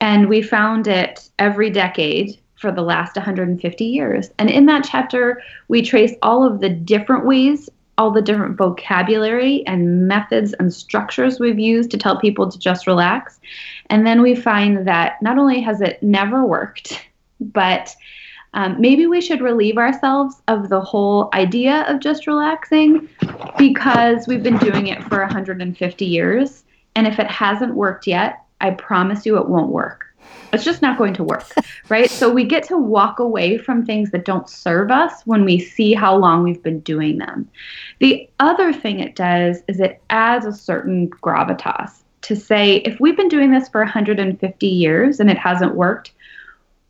And 0.00 0.28
we 0.28 0.42
found 0.42 0.86
it 0.86 1.30
every 1.38 1.70
decade 1.70 2.38
for 2.56 2.70
the 2.72 2.82
last 2.82 3.16
150 3.16 3.84
years. 3.84 4.30
And 4.38 4.50
in 4.50 4.66
that 4.66 4.86
chapter, 4.88 5.42
we 5.68 5.82
trace 5.82 6.12
all 6.22 6.44
of 6.44 6.60
the 6.60 6.68
different 6.68 7.24
ways, 7.24 7.70
all 7.98 8.10
the 8.10 8.22
different 8.22 8.56
vocabulary 8.56 9.66
and 9.66 10.06
methods 10.08 10.52
and 10.54 10.72
structures 10.72 11.40
we've 11.40 11.58
used 11.58 11.90
to 11.92 11.98
tell 11.98 12.18
people 12.18 12.50
to 12.50 12.58
just 12.58 12.86
relax. 12.86 13.40
And 13.86 14.06
then 14.06 14.22
we 14.22 14.34
find 14.34 14.86
that 14.86 15.22
not 15.22 15.38
only 15.38 15.60
has 15.60 15.80
it 15.80 16.02
never 16.02 16.44
worked, 16.44 17.08
but 17.40 17.94
um, 18.54 18.80
maybe 18.80 19.06
we 19.06 19.20
should 19.20 19.40
relieve 19.40 19.78
ourselves 19.78 20.42
of 20.48 20.68
the 20.68 20.80
whole 20.80 21.30
idea 21.32 21.82
of 21.88 22.00
just 22.00 22.26
relaxing 22.26 23.08
because 23.56 24.26
we've 24.26 24.42
been 24.42 24.58
doing 24.58 24.88
it 24.88 25.02
for 25.04 25.20
150 25.20 26.04
years. 26.04 26.64
And 26.94 27.06
if 27.06 27.18
it 27.18 27.28
hasn't 27.28 27.74
worked 27.74 28.06
yet, 28.06 28.44
I 28.60 28.70
promise 28.70 29.24
you 29.24 29.38
it 29.38 29.48
won't 29.48 29.70
work. 29.70 30.06
It's 30.52 30.64
just 30.64 30.82
not 30.82 30.98
going 30.98 31.14
to 31.14 31.24
work, 31.24 31.50
right? 31.88 32.10
So 32.10 32.30
we 32.30 32.44
get 32.44 32.62
to 32.64 32.76
walk 32.76 33.18
away 33.18 33.56
from 33.56 33.86
things 33.86 34.10
that 34.10 34.26
don't 34.26 34.48
serve 34.48 34.90
us 34.90 35.22
when 35.24 35.44
we 35.46 35.58
see 35.58 35.94
how 35.94 36.14
long 36.14 36.42
we've 36.42 36.62
been 36.62 36.80
doing 36.80 37.18
them. 37.18 37.48
The 38.00 38.28
other 38.38 38.72
thing 38.72 39.00
it 39.00 39.16
does 39.16 39.62
is 39.66 39.80
it 39.80 40.02
adds 40.10 40.44
a 40.44 40.52
certain 40.52 41.08
gravitas 41.08 42.02
to 42.22 42.36
say 42.36 42.76
if 42.76 43.00
we've 43.00 43.16
been 43.16 43.28
doing 43.28 43.50
this 43.50 43.68
for 43.68 43.80
150 43.80 44.66
years 44.66 45.20
and 45.20 45.30
it 45.30 45.38
hasn't 45.38 45.74
worked, 45.74 46.12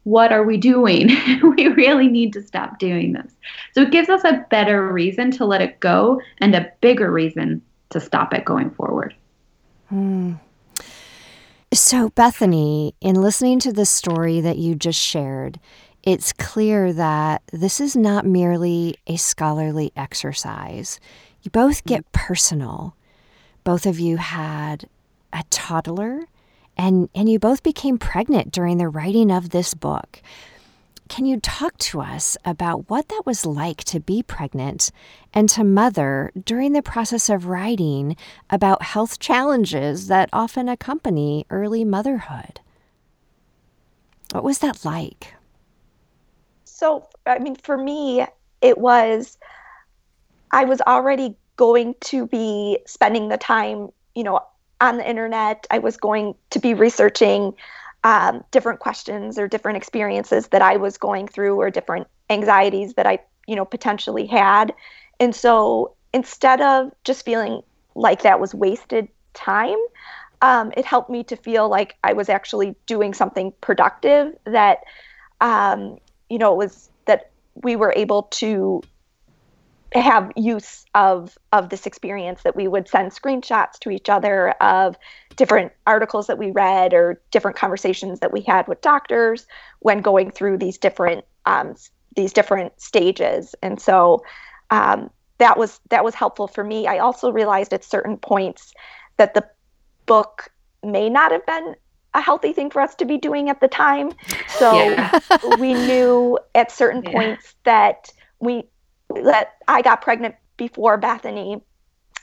what 0.04 0.32
are 0.32 0.42
we 0.42 0.56
doing? 0.56 1.09
we 1.56 1.68
really 1.68 2.09
need 2.09 2.32
to 2.32 2.42
stop 2.42 2.78
doing 2.78 3.12
this. 3.12 3.32
So 3.73 3.82
it 3.82 3.92
gives 3.92 4.09
us 4.09 4.25
a 4.25 4.44
better 4.50 4.92
reason 4.92 5.30
to 5.32 5.44
let 5.44 5.62
it 5.62 5.80
go 5.80 6.21
and 6.38 6.54
a 6.54 6.71
bigger 6.80 7.11
reason 7.11 7.62
to 7.90 8.00
stop 8.00 8.35
it 8.35 8.44
going 8.44 8.71
forward. 8.71 9.14
Hmm. 9.88 10.35
So, 11.73 12.11
Bethany, 12.11 12.94
in 13.00 13.14
listening 13.14 13.59
to 13.61 13.73
the 13.73 13.87
story 13.87 14.40
that 14.42 14.59
you 14.59 14.75
just 14.75 15.00
shared, 15.00 15.59
it's 16.02 16.32
clear 16.32 16.92
that 16.92 17.42
this 17.52 17.80
is 17.80 17.97
not 17.97 18.26
merely 18.26 18.97
a 19.06 19.16
scholarly 19.16 19.92
exercise. 19.97 21.00
You 21.42 21.50
both 21.50 21.85
get 21.85 22.11
personal. 22.12 22.94
Both 23.64 23.87
of 23.87 23.99
you 23.99 24.16
had 24.16 24.87
a 25.32 25.44
toddler 25.49 26.26
and, 26.76 27.09
and 27.14 27.29
you 27.29 27.38
both 27.38 27.62
became 27.62 27.99
pregnant 27.99 28.52
during 28.52 28.79
the 28.79 28.88
writing 28.88 29.31
of 29.31 29.50
this 29.50 29.75
book. 29.75 30.23
Can 31.09 31.26
you 31.26 31.41
talk 31.41 31.76
to 31.79 32.00
us 32.00 32.38
about 32.45 32.88
what 32.88 33.09
that 33.09 33.25
was 33.26 33.45
like 33.45 33.85
to 33.85 34.00
be 34.00 34.23
pregnant 34.23 34.91
and 35.35 35.49
to 35.50 35.62
mother 35.62 36.33
during 36.45 36.73
the 36.73 36.81
process 36.81 37.29
of 37.29 37.47
writing 37.47 38.17
about 38.49 38.83
health 38.83 39.19
challenges 39.19 40.07
that 40.09 40.31
often 40.33 40.69
accompany 40.69 41.45
early 41.50 41.85
motherhood? 41.85 42.61
What 44.33 44.43
was 44.43 44.61
that 44.61 44.85
like? 44.85 45.35
So, 46.64 47.07
I 47.26 47.38
mean, 47.38 47.57
for 47.57 47.76
me, 47.76 48.25
it 48.62 48.79
was, 48.79 49.37
I 50.50 50.64
was 50.64 50.81
already 50.81 51.37
going 51.57 51.95
to 52.00 52.26
be 52.26 52.79
spending 52.87 53.29
the 53.29 53.37
time, 53.37 53.91
you 54.14 54.25
know, 54.25 54.41
on 54.82 54.98
the 54.98 55.08
internet. 55.08 55.66
I 55.70 55.78
was 55.78 55.96
going 55.96 56.34
to 56.50 56.58
be 56.58 56.74
researching 56.74 57.54
um, 58.04 58.44
different 58.50 58.80
questions 58.80 59.38
or 59.38 59.46
different 59.46 59.76
experiences 59.76 60.48
that 60.48 60.60
I 60.60 60.76
was 60.76 60.98
going 60.98 61.28
through 61.28 61.58
or 61.58 61.70
different 61.70 62.08
anxieties 62.28 62.94
that 62.94 63.06
I, 63.06 63.20
you 63.46 63.54
know, 63.54 63.64
potentially 63.64 64.26
had. 64.26 64.74
And 65.20 65.34
so 65.34 65.94
instead 66.12 66.60
of 66.60 66.92
just 67.04 67.24
feeling 67.24 67.62
like 67.94 68.22
that 68.22 68.40
was 68.40 68.54
wasted 68.54 69.08
time, 69.34 69.78
um, 70.42 70.72
it 70.76 70.84
helped 70.84 71.08
me 71.08 71.22
to 71.24 71.36
feel 71.36 71.68
like 71.68 71.96
I 72.02 72.12
was 72.12 72.28
actually 72.28 72.74
doing 72.86 73.14
something 73.14 73.52
productive 73.60 74.34
that, 74.44 74.78
um, 75.40 75.98
you 76.28 76.38
know, 76.38 76.52
it 76.52 76.56
was 76.56 76.90
that 77.04 77.30
we 77.62 77.76
were 77.76 77.92
able 77.94 78.24
to 78.24 78.82
have 79.94 80.32
use 80.37 80.84
of 80.94 81.37
of 81.52 81.68
this 81.68 81.87
experience 81.87 82.42
that 82.42 82.56
we 82.56 82.68
would 82.68 82.88
send 82.88 83.12
screenshots 83.12 83.78
to 83.80 83.90
each 83.90 84.08
other 84.08 84.50
of 84.61 84.96
different 85.37 85.72
articles 85.87 86.26
that 86.26 86.38
we 86.38 86.50
read 86.50 86.94
or 86.94 87.20
different 87.30 87.56
conversations 87.56 88.20
that 88.20 88.32
we 88.32 88.40
had 88.40 88.66
with 88.68 88.80
doctors 88.80 89.46
when 89.80 90.00
going 90.00 90.30
through 90.30 90.58
these 90.58 90.78
different 90.78 91.25
um, 91.46 91.75
these 92.16 92.32
different 92.32 92.80
stages 92.80 93.54
and 93.62 93.80
so 93.80 94.22
um, 94.70 95.11
that 95.42 95.58
was 95.58 95.80
that 95.90 96.04
was 96.04 96.14
helpful 96.14 96.46
for 96.46 96.62
me. 96.64 96.87
I 96.87 96.99
also 96.99 97.30
realized 97.30 97.72
at 97.72 97.84
certain 97.84 98.16
points 98.16 98.72
that 99.16 99.34
the 99.34 99.44
book 100.06 100.49
may 100.82 101.11
not 101.11 101.32
have 101.32 101.44
been 101.46 101.75
a 102.14 102.20
healthy 102.20 102.52
thing 102.52 102.70
for 102.70 102.80
us 102.80 102.94
to 102.96 103.04
be 103.04 103.18
doing 103.18 103.49
at 103.49 103.61
the 103.61 103.68
time. 103.68 104.12
So 104.58 104.72
yeah. 104.72 105.18
we 105.58 105.75
knew 105.75 106.38
at 106.54 106.70
certain 106.70 107.02
yeah. 107.02 107.12
points 107.12 107.54
that 107.64 108.11
we 108.38 108.64
that 109.25 109.54
I 109.69 109.83
got 109.83 110.02
pregnant 110.02 110.35
before 110.57 110.97
Bethany 110.97 111.61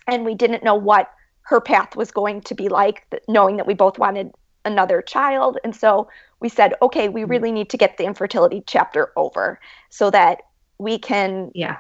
and 0.08 0.26
we 0.26 0.36
didn't 0.36 0.64
know 0.64 0.76
what 0.76 1.12
her 1.44 1.60
path 1.60 1.96
was 1.96 2.12
going 2.12 2.42
to 2.42 2.56
be 2.56 2.70
like 2.70 3.06
knowing 3.28 3.58
that 3.58 3.68
we 3.68 3.74
both 3.74 3.98
wanted 3.98 4.32
another 4.66 5.02
child 5.02 5.58
and 5.64 5.76
so 5.76 6.08
we 6.40 6.50
said 6.50 6.74
okay 6.82 7.10
we 7.10 7.22
mm-hmm. 7.22 7.32
really 7.32 7.52
need 7.52 7.70
to 7.70 7.78
get 7.78 7.98
the 7.98 8.04
infertility 8.04 8.62
chapter 8.68 9.12
over 9.16 9.60
so 9.90 10.12
that 10.12 10.42
we 10.78 10.98
can 10.98 11.52
yeah 11.56 11.78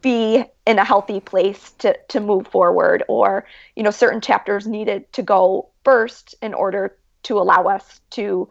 be 0.00 0.44
in 0.66 0.78
a 0.78 0.84
healthy 0.84 1.20
place 1.20 1.72
to 1.78 1.96
to 2.08 2.20
move 2.20 2.46
forward 2.46 3.02
or 3.08 3.44
you 3.74 3.82
know 3.82 3.90
certain 3.90 4.20
chapters 4.20 4.66
needed 4.66 5.10
to 5.12 5.22
go 5.22 5.68
first 5.84 6.34
in 6.40 6.54
order 6.54 6.96
to 7.22 7.38
allow 7.38 7.64
us 7.64 8.00
to 8.10 8.48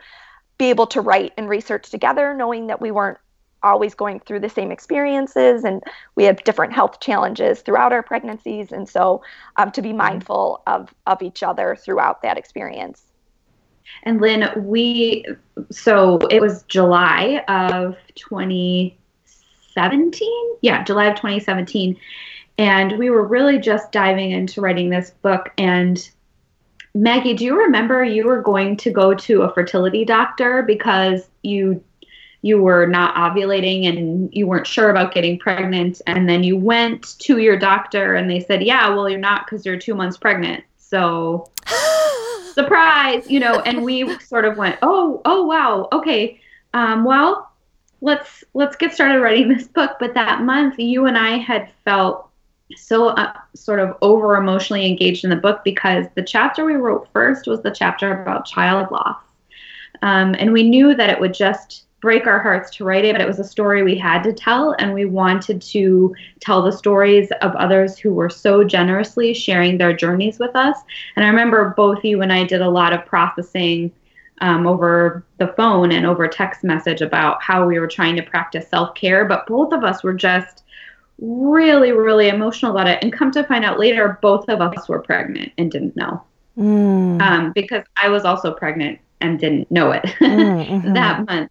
be 0.57 0.69
able 0.69 0.87
to 0.87 1.01
write 1.01 1.31
and 1.37 1.47
research 1.47 1.89
together 1.89 2.33
knowing 2.33 2.67
that 2.67 2.81
we 2.81 2.91
weren't 2.91 3.17
always 3.63 3.95
going 3.95 4.19
through 4.19 4.39
the 4.39 4.49
same 4.49 4.71
experiences 4.71 5.63
and 5.63 5.81
we 6.15 6.23
have 6.23 6.43
different 6.43 6.73
health 6.73 6.99
challenges 6.99 7.61
throughout 7.61 7.93
our 7.93 8.03
pregnancies 8.03 8.71
and 8.71 8.87
so 8.87 9.21
um, 9.57 9.71
to 9.71 9.81
be 9.81 9.89
mm-hmm. 9.89 9.97
mindful 9.99 10.61
of 10.67 10.93
of 11.07 11.21
each 11.21 11.43
other 11.43 11.75
throughout 11.75 12.21
that 12.21 12.37
experience 12.37 13.03
and 14.03 14.21
lynn 14.21 14.49
we 14.57 15.25
so 15.71 16.17
it 16.29 16.41
was 16.41 16.63
july 16.63 17.43
of 17.47 17.95
2017. 19.73 20.57
Yeah, 20.61 20.83
July 20.83 21.05
of 21.05 21.15
2017. 21.15 21.97
And 22.57 22.97
we 22.99 23.09
were 23.09 23.25
really 23.25 23.57
just 23.57 23.91
diving 23.91 24.31
into 24.31 24.61
writing 24.61 24.89
this 24.89 25.09
book. 25.21 25.51
And 25.57 26.09
Maggie, 26.93 27.33
do 27.33 27.43
you 27.43 27.57
remember 27.57 28.03
you 28.03 28.25
were 28.25 28.41
going 28.41 28.77
to 28.77 28.91
go 28.91 29.15
to 29.15 29.41
a 29.41 29.53
fertility 29.53 30.05
doctor 30.05 30.61
because 30.61 31.27
you 31.41 31.83
you 32.43 32.61
were 32.61 32.85
not 32.85 33.15
ovulating 33.15 33.87
and 33.87 34.31
you 34.33 34.45
weren't 34.45 34.67
sure 34.67 34.89
about 34.91 35.13
getting 35.13 35.39
pregnant 35.39 36.01
and 36.05 36.27
then 36.29 36.43
you 36.43 36.57
went 36.57 37.17
to 37.17 37.39
your 37.39 37.57
doctor 37.57 38.15
and 38.15 38.29
they 38.29 38.39
said 38.39 38.61
yeah 38.61 38.89
well 38.89 39.09
you're 39.09 39.17
not 39.17 39.45
because 39.45 39.65
you're 39.65 39.79
two 39.79 39.95
months 39.95 40.17
pregnant. 40.17 40.63
So 40.77 41.49
surprise 42.53 43.29
you 43.31 43.39
know 43.39 43.61
and 43.61 43.83
we 43.83 44.19
sort 44.19 44.45
of 44.45 44.57
went 44.57 44.77
oh 44.83 45.21
oh 45.25 45.45
wow 45.45 45.87
okay 45.91 46.39
um, 46.75 47.03
well 47.03 47.51
let's 48.01 48.43
let's 48.53 48.75
get 48.75 48.93
started 48.93 49.21
writing 49.21 49.47
this 49.47 49.67
book. 49.67 49.97
But 49.99 50.13
that 50.13 50.41
month 50.41 50.77
you 50.77 51.07
and 51.07 51.17
i 51.17 51.37
had 51.37 51.71
felt 51.85 52.29
so 52.75 53.09
uh, 53.09 53.33
sort 53.55 53.79
of 53.79 53.95
over 54.01 54.35
emotionally 54.35 54.85
engaged 54.85 55.23
in 55.23 55.29
the 55.29 55.35
book 55.35 55.63
because 55.63 56.07
the 56.15 56.23
chapter 56.23 56.65
we 56.65 56.73
wrote 56.73 57.07
first 57.13 57.47
was 57.47 57.61
the 57.61 57.71
chapter 57.71 58.21
about 58.21 58.45
child 58.45 58.91
loss. 58.91 59.17
Um, 60.01 60.35
and 60.37 60.51
we 60.51 60.67
knew 60.67 60.95
that 60.95 61.09
it 61.09 61.19
would 61.19 61.33
just 61.33 61.85
break 62.03 62.27
our 62.27 62.39
hearts 62.39 62.69
to 62.69 62.83
write 62.83 63.05
it 63.05 63.13
but 63.13 63.21
it 63.21 63.27
was 63.27 63.39
a 63.39 63.45
story 63.45 63.81
we 63.81 63.97
had 63.97 64.21
to 64.21 64.33
tell 64.33 64.75
and 64.77 64.93
we 64.93 65.05
wanted 65.05 65.61
to 65.61 66.13
tell 66.41 66.61
the 66.61 66.69
stories 66.69 67.31
of 67.41 67.55
others 67.55 67.97
who 67.97 68.13
were 68.13 68.29
so 68.29 68.61
generously 68.61 69.33
sharing 69.33 69.77
their 69.77 69.93
journeys 69.93 70.37
with 70.37 70.53
us 70.53 70.75
and 71.15 71.23
i 71.23 71.29
remember 71.29 71.73
both 71.77 72.03
you 72.03 72.21
and 72.21 72.33
i 72.33 72.43
did 72.43 72.61
a 72.61 72.69
lot 72.69 72.91
of 72.91 73.05
processing 73.05 73.89
um, 74.41 74.67
over 74.67 75.23
the 75.37 75.53
phone 75.55 75.93
and 75.93 76.05
over 76.05 76.27
text 76.27 76.65
message 76.65 76.99
about 76.99 77.41
how 77.41 77.65
we 77.65 77.79
were 77.79 77.87
trying 77.87 78.17
to 78.17 78.21
practice 78.21 78.67
self 78.67 78.93
care, 78.93 79.23
but 79.23 79.47
both 79.47 79.71
of 79.71 79.85
us 79.85 80.03
were 80.03 80.13
just 80.13 80.63
really, 81.19 81.93
really 81.93 82.27
emotional 82.27 82.71
about 82.71 82.87
it. 82.87 82.99
And 83.01 83.13
come 83.13 83.31
to 83.31 83.45
find 83.45 83.63
out 83.63 83.79
later, 83.79 84.19
both 84.21 84.49
of 84.49 84.59
us 84.59 84.89
were 84.89 85.01
pregnant 85.01 85.53
and 85.57 85.71
didn't 85.71 85.95
know. 85.95 86.23
Mm. 86.57 87.21
Um, 87.21 87.51
because 87.53 87.85
I 87.95 88.09
was 88.09 88.25
also 88.25 88.53
pregnant 88.53 88.99
and 89.21 89.39
didn't 89.39 89.71
know 89.71 89.91
it 89.91 90.03
mm, 90.19 90.67
mm-hmm. 90.67 90.93
that 90.93 91.25
month. 91.25 91.49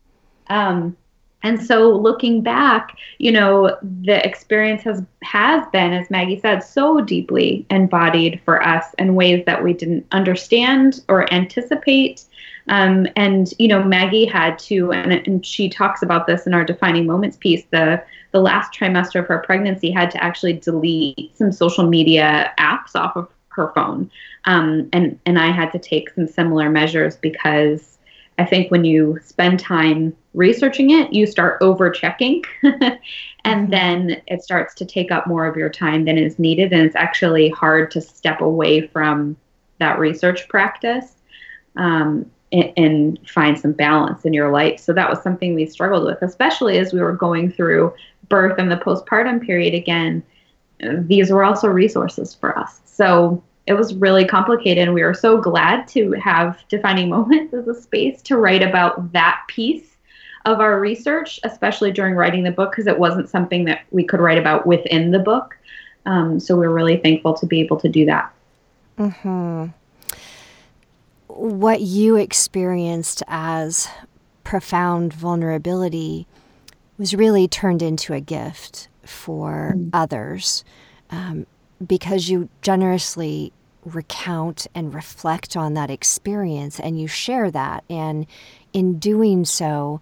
Um, 0.49 0.97
and 1.43 1.61
so 1.61 1.90
looking 1.90 2.43
back, 2.43 2.97
you 3.19 3.33
know, 3.33 3.77
the 3.83 4.25
experience 4.25 4.83
has 4.83 5.03
has 5.23 5.66
been, 5.73 5.93
as 5.93 6.11
Maggie 6.11 6.38
said, 6.38 6.61
so 6.61 7.01
deeply 7.01 7.66
embodied 7.71 8.40
for 8.45 8.62
us 8.62 8.95
in 8.99 9.14
ways 9.14 9.45
that 9.47 9.62
we 9.62 9.73
didn't 9.73 10.07
understand 10.12 11.05
or 11.09 11.33
anticipate. 11.33 12.25
Um, 12.69 13.09
and 13.16 13.53
you 13.59 13.66
know, 13.66 13.83
Maggie 13.83 14.25
had 14.25 14.59
to, 14.61 14.93
and, 14.93 15.12
and 15.12 15.45
she 15.45 15.69
talks 15.69 16.03
about 16.03 16.27
this 16.29 16.47
in 16.47 16.55
our 16.55 16.64
defining 16.64 17.07
moments 17.07 17.37
piece. 17.37 17.64
The 17.71 18.03
the 18.31 18.40
last 18.40 18.73
trimester 18.73 19.21
of 19.21 19.27
her 19.27 19.38
pregnancy 19.38 19.90
had 19.90 20.11
to 20.12 20.23
actually 20.23 20.55
delete 20.55 21.37
some 21.37 21.53
social 21.53 21.87
media 21.87 22.53
apps 22.59 22.95
off 22.95 23.16
of 23.16 23.29
her 23.49 23.73
phone, 23.75 24.11
um, 24.45 24.88
and 24.93 25.19
and 25.27 25.40
I 25.40 25.51
had 25.51 25.73
to 25.73 25.79
take 25.81 26.11
some 26.11 26.29
similar 26.29 26.71
measures 26.71 27.16
because 27.16 27.91
I 28.42 28.44
think 28.44 28.72
when 28.72 28.85
you 28.85 29.20
spend 29.24 29.61
time 29.61 30.16
researching 30.35 30.90
it, 30.90 31.12
you 31.12 31.26
start 31.26 31.62
over 31.62 31.90
checking, 31.90 32.42
and 32.62 32.72
mm-hmm. 33.44 33.70
then 33.70 34.22
it 34.26 34.42
starts 34.42 34.74
to 34.74 34.85
take 34.85 35.12
up 35.12 35.28
more 35.28 35.46
of 35.46 35.57
your 35.57 35.70
time 35.70 36.05
than 36.05 36.18
is 36.18 36.40
needed, 36.40 36.72
and 36.72 36.83
it's 36.83 36.96
actually 36.96 37.50
hard 37.50 37.92
to 37.92 38.00
step 38.00 38.40
away 38.40 38.88
from 38.88 39.37
that 39.78 40.00
research 40.00 40.48
practice. 40.48 41.14
Um, 41.76 42.31
and, 42.52 43.18
find 43.26 43.59
some 43.59 43.72
balance 43.72 44.26
in 44.26 44.35
your 44.35 44.52
life. 44.52 44.78
So 44.78 44.92
that 44.92 45.09
was 45.09 45.22
something 45.22 45.55
we 45.55 45.64
struggled 45.64 46.05
with, 46.05 46.20
especially 46.20 46.76
as 46.76 46.92
we 46.92 47.00
were 47.00 47.14
going 47.14 47.50
through 47.50 47.94
birth 48.28 48.59
and 48.59 48.70
the 48.70 48.76
postpartum 48.76 49.40
period 49.40 49.72
again. 49.72 50.22
These 50.81 51.31
were 51.31 51.44
also 51.44 51.68
resources 51.68 52.35
for 52.35 52.59
us. 52.59 52.83
So 52.85 53.42
it 53.66 53.75
was 53.75 53.94
really 53.94 54.25
complicated. 54.25 54.85
And 54.85 54.94
we 54.94 55.03
were 55.03 55.14
so 55.14 55.40
glad 55.40 55.87
to 55.88 56.12
have 56.12 56.59
Defining 56.68 57.09
Moments 57.09 57.55
as 57.55 57.66
a 57.68 57.81
space 57.81 58.22
to 58.22 58.37
write 58.37 58.62
about 58.62 59.12
that 59.12 59.42
piece 59.48 59.96
of 60.44 60.59
our 60.61 60.81
research, 60.81 61.38
especially 61.44 61.92
during 61.92 62.14
writing 62.14 62.42
the 62.42 62.51
book, 62.51 62.72
because 62.72 62.88
it 62.88 62.98
wasn't 62.98 63.29
something 63.29 63.64
that 63.66 63.83
we 63.90 64.03
could 64.03 64.20
write 64.20 64.38
about 64.38 64.66
within 64.66 65.12
the 65.12 65.20
book. 65.20 65.57
Um, 66.05 66.40
so 66.40 66.57
we're 66.57 66.70
really 66.70 66.96
thankful 66.96 67.35
to 67.35 67.46
be 67.46 67.61
able 67.61 67.79
to 67.79 67.88
do 67.88 68.05
that. 68.07 68.33
Hmm 68.98 69.68
what 71.37 71.81
you 71.81 72.16
experienced 72.16 73.22
as 73.27 73.88
profound 74.44 75.12
vulnerability 75.12 76.27
was 76.98 77.14
really 77.14 77.48
turned 77.48 77.83
into 77.83 78.12
a 78.12 78.20
gift 78.20 78.88
for 79.05 79.75
mm. 79.77 79.90
others 79.92 80.64
um, 81.11 81.46
because 81.87 82.29
you 82.29 82.49
generously 82.62 83.53
recount 83.85 84.66
and 84.75 84.95
reflect 84.95 85.57
on 85.57 85.75
that 85.75 85.90
experience 85.90 86.79
and 86.79 87.01
you 87.01 87.09
share 87.09 87.51
that. 87.51 87.85
And 87.90 88.27
in 88.73 88.99
doing 88.99 89.45
so, 89.45 90.01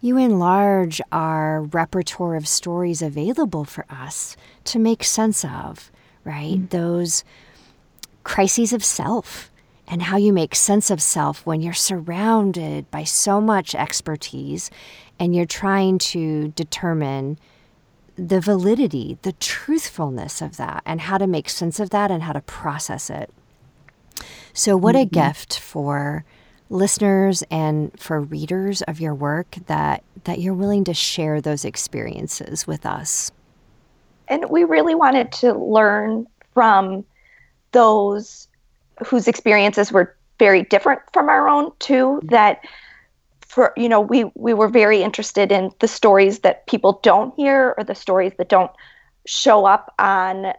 you 0.00 0.16
enlarge 0.16 1.00
our 1.12 1.62
repertoire 1.62 2.36
of 2.36 2.48
stories 2.48 3.02
available 3.02 3.64
for 3.64 3.84
us 3.90 4.36
to 4.64 4.78
make 4.78 5.04
sense 5.04 5.44
of, 5.44 5.90
right? 6.24 6.58
Mm. 6.58 6.70
Those 6.70 7.24
crises 8.24 8.72
of 8.72 8.84
self 8.84 9.50
and 9.86 10.02
how 10.02 10.16
you 10.16 10.32
make 10.32 10.54
sense 10.54 10.90
of 10.90 11.02
self 11.02 11.44
when 11.44 11.60
you're 11.60 11.72
surrounded 11.72 12.90
by 12.90 13.04
so 13.04 13.40
much 13.40 13.74
expertise 13.74 14.70
and 15.18 15.34
you're 15.34 15.44
trying 15.46 15.98
to 15.98 16.48
determine 16.48 17.38
the 18.28 18.40
validity, 18.40 19.18
the 19.22 19.32
truthfulness 19.32 20.42
of 20.42 20.56
that, 20.56 20.82
and 20.84 21.00
how 21.00 21.18
to 21.18 21.26
make 21.26 21.48
sense 21.48 21.80
of 21.80 21.90
that 21.90 22.10
and 22.10 22.22
how 22.22 22.32
to 22.32 22.40
process 22.42 23.08
it. 23.08 23.30
So, 24.52 24.76
what 24.76 24.94
mm-hmm. 24.94 25.02
a 25.02 25.26
gift 25.26 25.58
for 25.58 26.24
listeners 26.68 27.42
and 27.50 27.98
for 27.98 28.20
readers 28.20 28.82
of 28.82 29.00
your 29.00 29.14
work 29.14 29.56
that 29.66 30.04
that 30.24 30.38
you're 30.40 30.54
willing 30.54 30.84
to 30.84 30.94
share 30.94 31.40
those 31.40 31.64
experiences 31.64 32.66
with 32.66 32.86
us. 32.86 33.32
And 34.28 34.48
we 34.50 34.64
really 34.64 34.94
wanted 34.94 35.32
to 35.32 35.54
learn 35.54 36.26
from 36.54 37.04
those 37.72 38.48
whose 39.04 39.26
experiences 39.26 39.90
were 39.90 40.14
very 40.38 40.62
different 40.62 41.00
from 41.12 41.28
our 41.28 41.48
own 41.48 41.72
too 41.80 42.20
that 42.24 42.60
for 43.50 43.72
you 43.76 43.88
know 43.88 44.00
we 44.00 44.30
we 44.34 44.54
were 44.54 44.68
very 44.68 45.02
interested 45.02 45.50
in 45.50 45.72
the 45.80 45.88
stories 45.88 46.40
that 46.40 46.66
people 46.66 47.00
don't 47.02 47.34
hear 47.36 47.74
or 47.76 47.84
the 47.84 47.94
stories 47.94 48.32
that 48.38 48.48
don't 48.48 48.70
show 49.26 49.66
up 49.66 49.92
on 49.98 50.52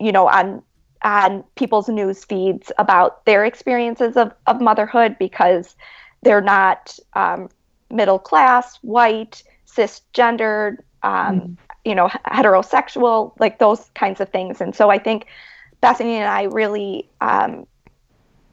you 0.00 0.12
know 0.12 0.28
on 0.28 0.62
on 1.02 1.44
people's 1.54 1.88
news 1.88 2.24
feeds 2.24 2.72
about 2.78 3.24
their 3.26 3.44
experiences 3.44 4.16
of, 4.16 4.32
of 4.46 4.60
motherhood 4.60 5.16
because 5.18 5.76
they're 6.22 6.40
not 6.40 6.98
um, 7.14 7.48
middle 7.90 8.18
class 8.18 8.76
white 8.82 9.44
cisgendered 9.68 10.78
um, 11.04 11.40
mm. 11.40 11.56
you 11.84 11.94
know 11.94 12.08
heterosexual 12.26 13.32
like 13.38 13.60
those 13.60 13.90
kinds 13.94 14.20
of 14.20 14.28
things 14.30 14.60
and 14.60 14.74
so 14.74 14.90
i 14.90 14.98
think 14.98 15.26
Bethany 15.86 16.16
and 16.16 16.28
I 16.28 16.44
really, 16.44 17.08
um, 17.20 17.64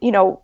you 0.02 0.12
know, 0.12 0.43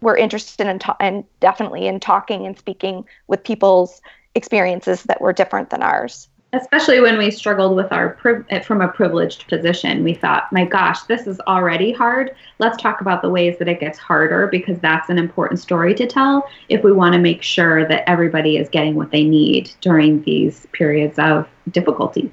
were 0.00 0.16
interested 0.16 0.66
in 0.66 0.78
ta- 0.78 0.96
and 1.00 1.24
definitely 1.40 1.86
in 1.86 2.00
talking 2.00 2.46
and 2.46 2.58
speaking 2.58 3.04
with 3.26 3.42
people's 3.44 4.00
experiences 4.34 5.02
that 5.04 5.20
were 5.20 5.32
different 5.32 5.70
than 5.70 5.82
ours. 5.82 6.28
especially 6.52 7.00
when 7.00 7.16
we 7.16 7.30
struggled 7.30 7.76
with 7.76 7.92
our 7.92 8.16
from 8.64 8.80
a 8.80 8.88
privileged 8.88 9.46
position 9.48 10.02
we 10.02 10.14
thought 10.14 10.50
my 10.52 10.64
gosh 10.64 11.02
this 11.04 11.26
is 11.26 11.38
already 11.46 11.92
hard 11.92 12.34
let's 12.58 12.76
talk 12.82 13.00
about 13.00 13.22
the 13.22 13.28
ways 13.28 13.56
that 13.58 13.68
it 13.68 13.78
gets 13.78 13.98
harder 13.98 14.48
because 14.48 14.78
that's 14.80 15.08
an 15.08 15.18
important 15.18 15.60
story 15.60 15.94
to 15.94 16.06
tell 16.06 16.48
if 16.68 16.82
we 16.82 16.92
want 16.92 17.12
to 17.12 17.20
make 17.20 17.42
sure 17.42 17.86
that 17.86 18.02
everybody 18.08 18.56
is 18.56 18.68
getting 18.68 18.94
what 18.94 19.10
they 19.12 19.22
need 19.22 19.70
during 19.80 20.22
these 20.22 20.66
periods 20.72 21.18
of 21.18 21.48
difficulty 21.70 22.32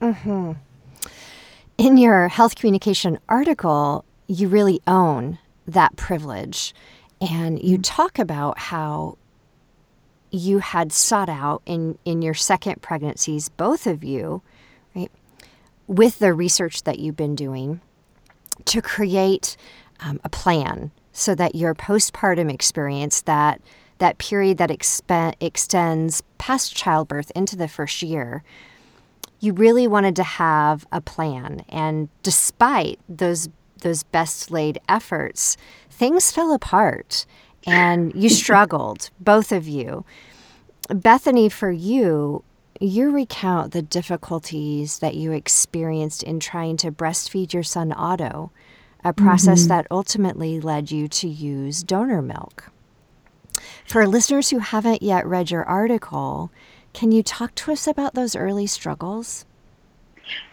mm-hmm. 0.00 0.52
in 1.76 1.96
your 1.98 2.28
health 2.28 2.54
communication 2.54 3.18
article 3.28 4.04
you 4.26 4.48
really 4.48 4.80
own 4.86 5.38
that 5.68 5.96
privilege 5.96 6.74
and 7.20 7.62
you 7.62 7.78
talk 7.78 8.18
about 8.18 8.58
how 8.58 9.18
you 10.30 10.58
had 10.58 10.92
sought 10.92 11.28
out 11.28 11.62
in, 11.66 11.98
in 12.04 12.22
your 12.22 12.34
second 12.34 12.82
pregnancies, 12.82 13.48
both 13.48 13.86
of 13.86 14.04
you, 14.04 14.42
right, 14.94 15.10
with 15.86 16.18
the 16.18 16.32
research 16.32 16.82
that 16.84 16.98
you've 16.98 17.16
been 17.16 17.34
doing, 17.34 17.80
to 18.66 18.82
create 18.82 19.56
um, 20.00 20.20
a 20.24 20.28
plan 20.28 20.90
so 21.12 21.34
that 21.34 21.54
your 21.54 21.74
postpartum 21.74 22.52
experience, 22.52 23.22
that 23.22 23.60
that 23.98 24.18
period 24.18 24.58
that 24.58 24.70
extends 25.40 26.22
past 26.38 26.76
childbirth 26.76 27.32
into 27.34 27.56
the 27.56 27.66
first 27.66 28.00
year, 28.00 28.44
you 29.40 29.52
really 29.52 29.88
wanted 29.88 30.14
to 30.14 30.22
have 30.22 30.86
a 30.92 31.00
plan. 31.00 31.64
And 31.68 32.08
despite 32.22 33.00
those 33.08 33.48
those 33.80 34.02
best 34.02 34.50
laid 34.50 34.78
efforts, 34.88 35.56
things 35.90 36.30
fell 36.30 36.52
apart 36.52 37.26
and 37.66 38.12
you 38.14 38.28
struggled, 38.28 39.10
both 39.20 39.52
of 39.52 39.68
you. 39.68 40.04
Bethany, 40.88 41.48
for 41.48 41.70
you, 41.70 42.42
you 42.80 43.10
recount 43.10 43.72
the 43.72 43.82
difficulties 43.82 45.00
that 45.00 45.14
you 45.14 45.32
experienced 45.32 46.22
in 46.22 46.40
trying 46.40 46.76
to 46.78 46.92
breastfeed 46.92 47.52
your 47.52 47.62
son 47.62 47.92
Otto, 47.92 48.50
a 49.04 49.12
process 49.12 49.60
mm-hmm. 49.62 49.68
that 49.68 49.86
ultimately 49.90 50.60
led 50.60 50.90
you 50.90 51.08
to 51.08 51.28
use 51.28 51.82
donor 51.82 52.22
milk. 52.22 52.70
For 53.84 54.06
listeners 54.06 54.50
who 54.50 54.58
haven't 54.58 55.02
yet 55.02 55.26
read 55.26 55.50
your 55.50 55.64
article, 55.64 56.50
can 56.92 57.12
you 57.12 57.22
talk 57.22 57.54
to 57.56 57.72
us 57.72 57.86
about 57.86 58.14
those 58.14 58.36
early 58.36 58.66
struggles? 58.66 59.44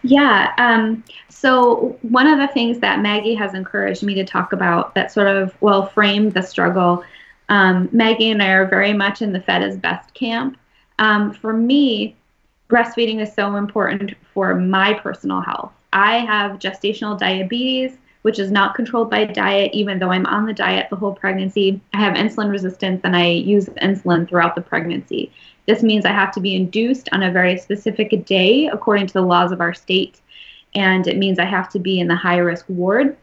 Yeah. 0.02 0.52
Um, 0.58 1.04
so, 1.28 1.98
one 2.02 2.26
of 2.26 2.38
the 2.38 2.48
things 2.48 2.78
that 2.80 3.00
Maggie 3.00 3.34
has 3.34 3.54
encouraged 3.54 4.02
me 4.02 4.14
to 4.14 4.24
talk 4.24 4.52
about 4.52 4.94
that 4.94 5.12
sort 5.12 5.28
of, 5.28 5.54
well, 5.60 5.86
frame 5.86 6.30
the 6.30 6.42
struggle, 6.42 7.04
um, 7.48 7.88
Maggie 7.92 8.30
and 8.30 8.42
I 8.42 8.48
are 8.50 8.66
very 8.66 8.92
much 8.92 9.22
in 9.22 9.32
the 9.32 9.40
Fed 9.40 9.62
is 9.62 9.76
Best 9.76 10.12
camp. 10.14 10.58
Um, 10.98 11.32
for 11.32 11.52
me, 11.52 12.16
breastfeeding 12.68 13.20
is 13.20 13.32
so 13.34 13.56
important 13.56 14.14
for 14.32 14.54
my 14.54 14.94
personal 14.94 15.40
health. 15.40 15.72
I 15.92 16.18
have 16.18 16.58
gestational 16.58 17.18
diabetes, 17.18 17.96
which 18.26 18.40
is 18.40 18.50
not 18.50 18.74
controlled 18.74 19.08
by 19.08 19.24
diet, 19.24 19.70
even 19.72 20.00
though 20.00 20.10
I'm 20.10 20.26
on 20.26 20.46
the 20.46 20.52
diet 20.52 20.90
the 20.90 20.96
whole 20.96 21.14
pregnancy. 21.14 21.80
I 21.94 22.00
have 22.00 22.14
insulin 22.14 22.50
resistance 22.50 23.00
and 23.04 23.14
I 23.14 23.28
use 23.28 23.66
insulin 23.80 24.28
throughout 24.28 24.56
the 24.56 24.62
pregnancy. 24.62 25.30
This 25.66 25.84
means 25.84 26.04
I 26.04 26.10
have 26.10 26.32
to 26.32 26.40
be 26.40 26.56
induced 26.56 27.08
on 27.12 27.22
a 27.22 27.30
very 27.30 27.56
specific 27.56 28.26
day 28.26 28.66
according 28.66 29.06
to 29.06 29.12
the 29.12 29.22
laws 29.22 29.52
of 29.52 29.60
our 29.60 29.72
state. 29.72 30.20
And 30.74 31.06
it 31.06 31.18
means 31.18 31.38
I 31.38 31.44
have 31.44 31.68
to 31.68 31.78
be 31.78 32.00
in 32.00 32.08
the 32.08 32.16
high 32.16 32.38
risk 32.38 32.64
ward 32.66 33.16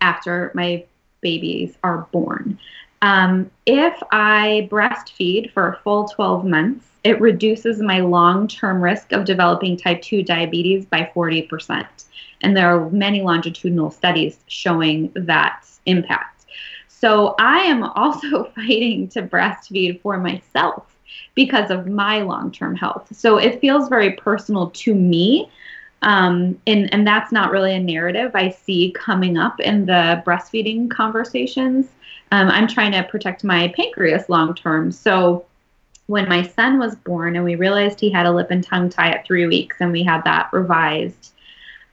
after 0.00 0.52
my 0.54 0.84
babies 1.22 1.76
are 1.82 2.06
born. 2.12 2.56
Um, 3.02 3.50
if 3.66 4.00
I 4.12 4.68
breastfeed 4.70 5.52
for 5.52 5.72
a 5.72 5.78
full 5.78 6.06
12 6.06 6.44
months, 6.44 6.86
it 7.02 7.20
reduces 7.20 7.82
my 7.82 7.98
long 7.98 8.46
term 8.46 8.80
risk 8.80 9.10
of 9.10 9.24
developing 9.24 9.76
type 9.76 10.02
2 10.02 10.22
diabetes 10.22 10.86
by 10.86 11.10
40%. 11.16 11.84
And 12.42 12.56
there 12.56 12.74
are 12.74 12.90
many 12.90 13.22
longitudinal 13.22 13.90
studies 13.90 14.38
showing 14.46 15.12
that 15.14 15.64
impact. 15.86 16.46
So 16.88 17.34
I 17.38 17.60
am 17.60 17.82
also 17.82 18.44
fighting 18.54 19.08
to 19.08 19.22
breastfeed 19.22 20.00
for 20.00 20.18
myself 20.18 20.84
because 21.34 21.70
of 21.70 21.86
my 21.86 22.22
long 22.22 22.52
term 22.52 22.76
health. 22.76 23.08
So 23.16 23.38
it 23.38 23.60
feels 23.60 23.88
very 23.88 24.12
personal 24.12 24.70
to 24.70 24.94
me. 24.94 25.50
Um, 26.02 26.58
and, 26.66 26.92
and 26.94 27.06
that's 27.06 27.30
not 27.30 27.50
really 27.50 27.74
a 27.74 27.80
narrative 27.80 28.32
I 28.34 28.50
see 28.50 28.92
coming 28.96 29.36
up 29.36 29.60
in 29.60 29.86
the 29.86 30.22
breastfeeding 30.26 30.90
conversations. 30.90 31.88
Um, 32.32 32.48
I'm 32.48 32.68
trying 32.68 32.92
to 32.92 33.02
protect 33.02 33.44
my 33.44 33.68
pancreas 33.76 34.28
long 34.28 34.54
term. 34.54 34.92
So 34.92 35.44
when 36.06 36.28
my 36.28 36.42
son 36.42 36.78
was 36.78 36.96
born 36.96 37.36
and 37.36 37.44
we 37.44 37.54
realized 37.54 38.00
he 38.00 38.10
had 38.10 38.26
a 38.26 38.32
lip 38.32 38.48
and 38.50 38.64
tongue 38.64 38.88
tie 38.88 39.10
at 39.10 39.24
three 39.26 39.46
weeks 39.46 39.76
and 39.80 39.92
we 39.92 40.02
had 40.02 40.24
that 40.24 40.48
revised, 40.52 41.32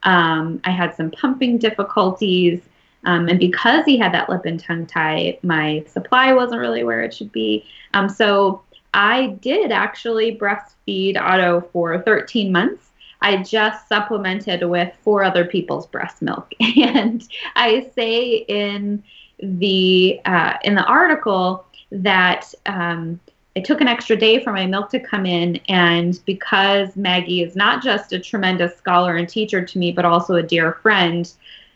um, 0.02 0.60
I 0.64 0.70
had 0.70 0.94
some 0.94 1.10
pumping 1.10 1.58
difficulties. 1.58 2.60
Um, 3.04 3.28
and 3.28 3.38
because 3.38 3.84
he 3.84 3.96
had 3.96 4.12
that 4.12 4.28
lip 4.28 4.44
and 4.44 4.58
tongue 4.58 4.86
tie, 4.86 5.38
my 5.42 5.84
supply 5.86 6.32
wasn't 6.32 6.60
really 6.60 6.84
where 6.84 7.02
it 7.02 7.14
should 7.14 7.32
be. 7.32 7.64
Um, 7.94 8.08
so 8.08 8.62
I 8.94 9.28
did 9.40 9.70
actually 9.70 10.36
breastfeed 10.36 11.16
Otto 11.16 11.68
for 11.72 12.00
13 12.02 12.50
months. 12.50 12.90
I 13.20 13.38
just 13.38 13.88
supplemented 13.88 14.62
with 14.68 14.92
four 15.02 15.24
other 15.24 15.44
people's 15.44 15.86
breast 15.86 16.22
milk. 16.22 16.52
And 16.60 17.26
I 17.56 17.90
say 17.94 18.44
in 18.48 19.02
the 19.40 20.20
uh, 20.24 20.54
in 20.62 20.74
the 20.74 20.84
article 20.84 21.64
that 21.90 22.52
um, 22.66 23.20
it 23.58 23.64
took 23.64 23.80
an 23.80 23.88
extra 23.88 24.16
day 24.16 24.40
for 24.40 24.52
my 24.52 24.66
milk 24.66 24.88
to 24.90 25.00
come 25.00 25.26
in, 25.26 25.56
and 25.68 26.20
because 26.24 26.94
Maggie 26.94 27.42
is 27.42 27.56
not 27.56 27.82
just 27.82 28.12
a 28.12 28.18
tremendous 28.20 28.76
scholar 28.76 29.16
and 29.16 29.28
teacher 29.28 29.64
to 29.64 29.78
me, 29.80 29.90
but 29.90 30.04
also 30.04 30.36
a 30.36 30.42
dear 30.44 30.74
friend, 30.74 31.32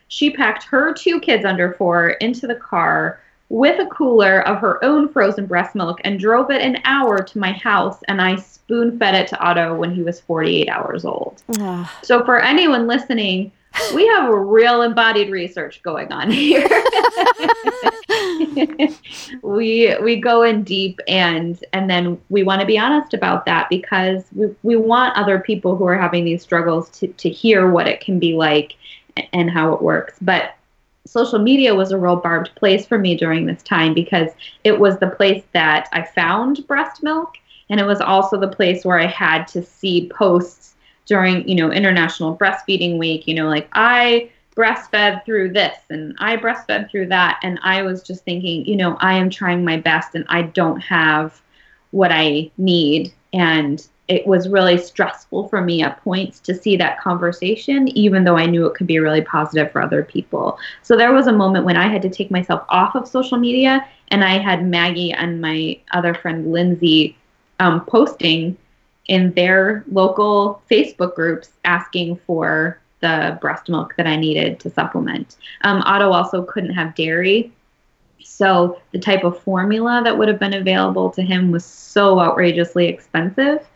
she 0.06 0.30
packed 0.30 0.62
her 0.62 0.94
two 0.94 1.18
kids 1.18 1.44
under 1.44 1.72
four 1.72 2.10
into 2.10 2.46
the 2.46 2.54
car 2.54 3.18
with 3.48 3.80
a 3.80 3.86
cooler 3.86 4.46
of 4.46 4.58
her 4.58 4.82
own 4.84 5.08
frozen 5.08 5.44
breast 5.44 5.74
milk 5.74 6.00
and 6.04 6.20
drove 6.20 6.52
it 6.52 6.62
an 6.62 6.78
hour 6.84 7.20
to 7.20 7.38
my 7.38 7.50
house 7.50 7.98
and 8.06 8.22
I 8.22 8.36
spoon 8.36 8.96
fed 8.96 9.16
it 9.16 9.26
to 9.28 9.40
Otto 9.40 9.74
when 9.74 9.92
he 9.92 10.02
was 10.02 10.20
48 10.20 10.68
hours 10.68 11.04
old. 11.04 11.42
so 12.02 12.24
for 12.24 12.38
anyone 12.38 12.86
listening, 12.86 13.50
we 13.94 14.06
have 14.06 14.32
real 14.32 14.82
embodied 14.82 15.30
research 15.30 15.82
going 15.82 16.12
on 16.12 16.30
here. 16.30 16.68
we 19.42 19.96
we 20.02 20.16
go 20.16 20.42
in 20.42 20.62
deep 20.62 21.00
and 21.08 21.62
and 21.72 21.88
then 21.88 22.20
we 22.28 22.42
want 22.42 22.60
to 22.60 22.66
be 22.66 22.78
honest 22.78 23.14
about 23.14 23.46
that 23.46 23.68
because 23.70 24.24
we, 24.34 24.54
we 24.62 24.76
want 24.76 25.16
other 25.16 25.38
people 25.38 25.76
who 25.76 25.86
are 25.86 25.96
having 25.96 26.24
these 26.24 26.42
struggles 26.42 26.90
to, 26.90 27.08
to 27.08 27.30
hear 27.30 27.70
what 27.70 27.88
it 27.88 28.00
can 28.00 28.18
be 28.18 28.34
like 28.34 28.74
and 29.32 29.50
how 29.50 29.72
it 29.72 29.82
works. 29.82 30.14
But 30.20 30.54
social 31.06 31.38
media 31.38 31.74
was 31.74 31.92
a 31.92 31.98
real 31.98 32.16
barbed 32.16 32.54
place 32.54 32.86
for 32.86 32.98
me 32.98 33.16
during 33.16 33.46
this 33.46 33.62
time 33.62 33.94
because 33.94 34.30
it 34.64 34.78
was 34.78 34.98
the 34.98 35.10
place 35.10 35.44
that 35.52 35.88
I 35.92 36.02
found 36.02 36.66
breast 36.66 37.02
milk 37.02 37.36
and 37.70 37.80
it 37.80 37.86
was 37.86 38.00
also 38.00 38.38
the 38.38 38.48
place 38.48 38.84
where 38.84 38.98
I 38.98 39.06
had 39.06 39.46
to 39.48 39.62
see 39.62 40.10
posts 40.14 40.71
during, 41.06 41.48
you 41.48 41.54
know, 41.54 41.70
International 41.70 42.36
Breastfeeding 42.36 42.98
Week, 42.98 43.26
you 43.26 43.34
know, 43.34 43.48
like 43.48 43.68
I 43.72 44.30
breastfed 44.56 45.24
through 45.24 45.52
this 45.52 45.76
and 45.90 46.14
I 46.18 46.36
breastfed 46.36 46.90
through 46.90 47.06
that 47.06 47.40
and 47.42 47.58
I 47.62 47.82
was 47.82 48.02
just 48.02 48.24
thinking, 48.24 48.66
you 48.66 48.76
know, 48.76 48.96
I 49.00 49.14
am 49.14 49.30
trying 49.30 49.64
my 49.64 49.78
best 49.78 50.14
and 50.14 50.24
I 50.28 50.42
don't 50.42 50.80
have 50.80 51.40
what 51.90 52.12
I 52.12 52.50
need 52.58 53.12
and 53.32 53.86
it 54.08 54.26
was 54.26 54.48
really 54.48 54.76
stressful 54.76 55.48
for 55.48 55.62
me 55.62 55.82
at 55.82 56.02
points 56.02 56.40
to 56.40 56.54
see 56.54 56.76
that 56.76 57.00
conversation, 57.00 57.88
even 57.96 58.24
though 58.24 58.36
I 58.36 58.46
knew 58.46 58.66
it 58.66 58.74
could 58.74 58.86
be 58.86 58.98
really 58.98 59.22
positive 59.22 59.72
for 59.72 59.80
other 59.80 60.02
people. 60.02 60.58
So 60.82 60.96
there 60.96 61.12
was 61.12 61.28
a 61.28 61.32
moment 61.32 61.64
when 61.64 61.76
I 61.76 61.88
had 61.88 62.02
to 62.02 62.10
take 62.10 62.30
myself 62.30 62.64
off 62.68 62.94
of 62.94 63.08
social 63.08 63.38
media, 63.38 63.86
and 64.08 64.22
I 64.22 64.38
had 64.38 64.66
Maggie 64.66 65.12
and 65.12 65.40
my 65.40 65.78
other 65.92 66.14
friend 66.14 66.52
Lindsay 66.52 67.16
um, 67.60 67.84
posting 67.86 68.56
in 69.08 69.32
their 69.32 69.84
local 69.90 70.62
Facebook 70.70 71.14
groups 71.14 71.50
asking 71.64 72.16
for 72.26 72.78
the 73.00 73.36
breast 73.40 73.68
milk 73.68 73.94
that 73.96 74.06
I 74.06 74.16
needed 74.16 74.60
to 74.60 74.70
supplement. 74.70 75.36
Um, 75.62 75.82
Otto 75.84 76.12
also 76.12 76.44
couldn't 76.44 76.74
have 76.74 76.94
dairy 76.94 77.52
so 78.24 78.80
the 78.92 78.98
type 78.98 79.24
of 79.24 79.40
formula 79.40 80.00
that 80.04 80.16
would 80.16 80.28
have 80.28 80.38
been 80.38 80.54
available 80.54 81.10
to 81.10 81.22
him 81.22 81.50
was 81.50 81.64
so 81.64 82.20
outrageously 82.20 82.86
expensive 82.86 83.66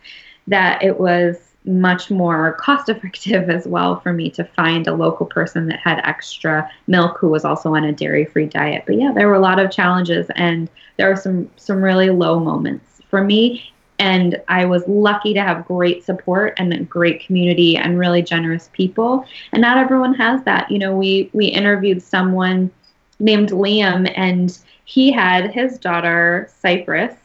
that 0.47 0.83
it 0.83 0.99
was 0.99 1.37
much 1.65 2.09
more 2.09 2.53
cost 2.53 2.87
effective 2.87 3.49
as 3.49 3.67
well 3.67 3.99
for 3.99 4.13
me 4.13 4.29
to 4.31 4.43
find 4.43 4.87
a 4.87 4.93
local 4.93 5.25
person 5.25 5.67
that 5.67 5.79
had 5.79 5.99
extra 6.05 6.69
milk 6.87 7.17
who 7.17 7.27
was 7.27 7.43
also 7.43 7.75
on 7.75 7.83
a 7.83 7.91
dairy 7.91 8.23
free 8.23 8.45
diet. 8.45 8.83
But 8.85 8.97
yeah, 8.97 9.11
there 9.13 9.27
were 9.27 9.35
a 9.35 9.39
lot 9.39 9.59
of 9.59 9.69
challenges 9.69 10.27
and 10.35 10.69
there 10.95 11.09
were 11.09 11.17
some 11.17 11.49
some 11.57 11.81
really 11.81 12.09
low 12.09 12.39
moments 12.39 13.01
for 13.09 13.23
me 13.23 13.73
and 13.99 14.41
I 14.47 14.65
was 14.65 14.87
lucky 14.87 15.33
to 15.33 15.41
have 15.41 15.65
great 15.65 16.03
support 16.03 16.53
and 16.57 16.73
a 16.73 16.83
great 16.83 17.25
community 17.25 17.77
and 17.77 17.97
really 17.97 18.21
generous 18.21 18.69
people. 18.73 19.25
And 19.51 19.61
not 19.61 19.77
everyone 19.77 20.13
has 20.15 20.43
that. 20.43 20.69
You 20.69 20.79
know, 20.79 20.95
we 20.95 21.29
we 21.33 21.47
interviewed 21.47 22.01
someone 22.01 22.71
named 23.19 23.49
Liam, 23.49 24.11
and 24.15 24.57
he 24.85 25.11
had 25.11 25.51
his 25.51 25.79
daughter 25.79 26.49
Cypress, 26.61 27.15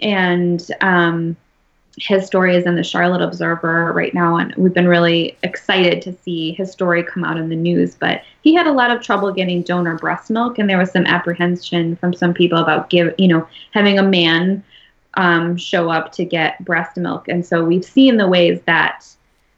and 0.00 0.66
um, 0.80 1.36
his 1.96 2.26
story 2.26 2.56
is 2.56 2.66
in 2.66 2.74
the 2.74 2.82
Charlotte 2.82 3.22
Observer 3.22 3.92
right 3.92 4.12
now, 4.12 4.36
and 4.36 4.54
we've 4.56 4.74
been 4.74 4.88
really 4.88 5.36
excited 5.44 6.02
to 6.02 6.12
see 6.12 6.52
his 6.52 6.72
story 6.72 7.04
come 7.04 7.24
out 7.24 7.36
in 7.36 7.48
the 7.48 7.56
news. 7.56 7.94
But 7.94 8.22
he 8.42 8.54
had 8.54 8.66
a 8.66 8.72
lot 8.72 8.90
of 8.90 9.02
trouble 9.02 9.32
getting 9.32 9.62
donor 9.62 9.96
breast 9.96 10.30
milk, 10.30 10.58
and 10.58 10.68
there 10.68 10.78
was 10.78 10.90
some 10.90 11.06
apprehension 11.06 11.94
from 11.96 12.14
some 12.14 12.34
people 12.34 12.58
about 12.58 12.90
give, 12.90 13.14
you 13.18 13.28
know, 13.28 13.46
having 13.72 13.98
a 13.98 14.02
man 14.02 14.64
um, 15.14 15.56
show 15.56 15.90
up 15.90 16.12
to 16.12 16.24
get 16.24 16.64
breast 16.64 16.96
milk. 16.96 17.28
And 17.28 17.44
so 17.44 17.64
we've 17.64 17.84
seen 17.84 18.16
the 18.16 18.28
ways 18.28 18.60
that 18.66 19.06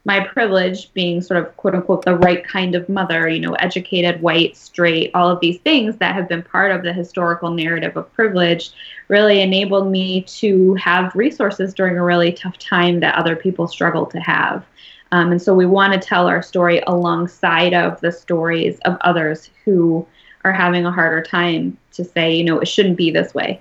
my 0.04 0.20
privilege 0.20 0.92
being 0.94 1.20
sort 1.20 1.38
of 1.40 1.56
quote 1.56 1.74
unquote 1.74 2.04
the 2.04 2.16
right 2.16 2.44
kind 2.44 2.74
of 2.74 2.88
mother, 2.88 3.28
you 3.28 3.40
know, 3.40 3.54
educated, 3.54 4.20
white, 4.20 4.56
straight, 4.56 5.12
all 5.14 5.30
of 5.30 5.40
these 5.40 5.58
things 5.58 5.96
that 5.98 6.14
have 6.14 6.28
been 6.28 6.42
part 6.42 6.72
of 6.72 6.82
the 6.82 6.92
historical 6.92 7.50
narrative 7.50 7.96
of 7.96 8.12
privilege 8.12 8.72
really 9.08 9.40
enabled 9.40 9.90
me 9.90 10.22
to 10.22 10.74
have 10.74 11.14
resources 11.14 11.72
during 11.72 11.96
a 11.96 12.02
really 12.02 12.32
tough 12.32 12.58
time 12.58 12.98
that 13.00 13.14
other 13.14 13.36
people 13.36 13.68
struggle 13.68 14.06
to 14.06 14.18
have. 14.18 14.64
Um, 15.12 15.30
and 15.30 15.42
so 15.42 15.54
we 15.54 15.66
want 15.66 15.92
to 15.92 16.00
tell 16.00 16.26
our 16.26 16.42
story 16.42 16.82
alongside 16.86 17.74
of 17.74 18.00
the 18.00 18.10
stories 18.10 18.80
of 18.80 18.96
others 19.02 19.50
who 19.64 20.06
are 20.42 20.52
having 20.52 20.86
a 20.86 20.90
harder 20.90 21.22
time 21.22 21.76
to 21.92 22.04
say, 22.04 22.34
you 22.34 22.44
know, 22.44 22.58
it 22.58 22.66
shouldn't 22.66 22.96
be 22.96 23.10
this 23.10 23.34
way. 23.34 23.60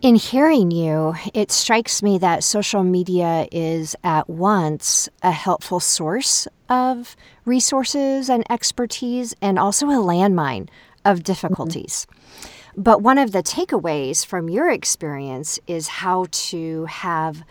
In 0.00 0.14
hearing 0.14 0.70
you, 0.70 1.16
it 1.34 1.50
strikes 1.50 2.04
me 2.04 2.18
that 2.18 2.44
social 2.44 2.84
media 2.84 3.48
is 3.50 3.96
at 4.04 4.30
once 4.30 5.08
a 5.24 5.32
helpful 5.32 5.80
source 5.80 6.46
of 6.68 7.16
resources 7.44 8.30
and 8.30 8.48
expertise 8.48 9.34
and 9.42 9.58
also 9.58 9.88
a 9.88 9.94
landmine 9.94 10.68
of 11.04 11.24
difficulties. 11.24 12.06
Mm-hmm. 12.08 12.82
But 12.82 13.02
one 13.02 13.18
of 13.18 13.32
the 13.32 13.42
takeaways 13.42 14.24
from 14.24 14.48
your 14.48 14.70
experience 14.70 15.58
is 15.66 15.88
how 15.88 16.26
to 16.30 16.84
have 16.84 17.42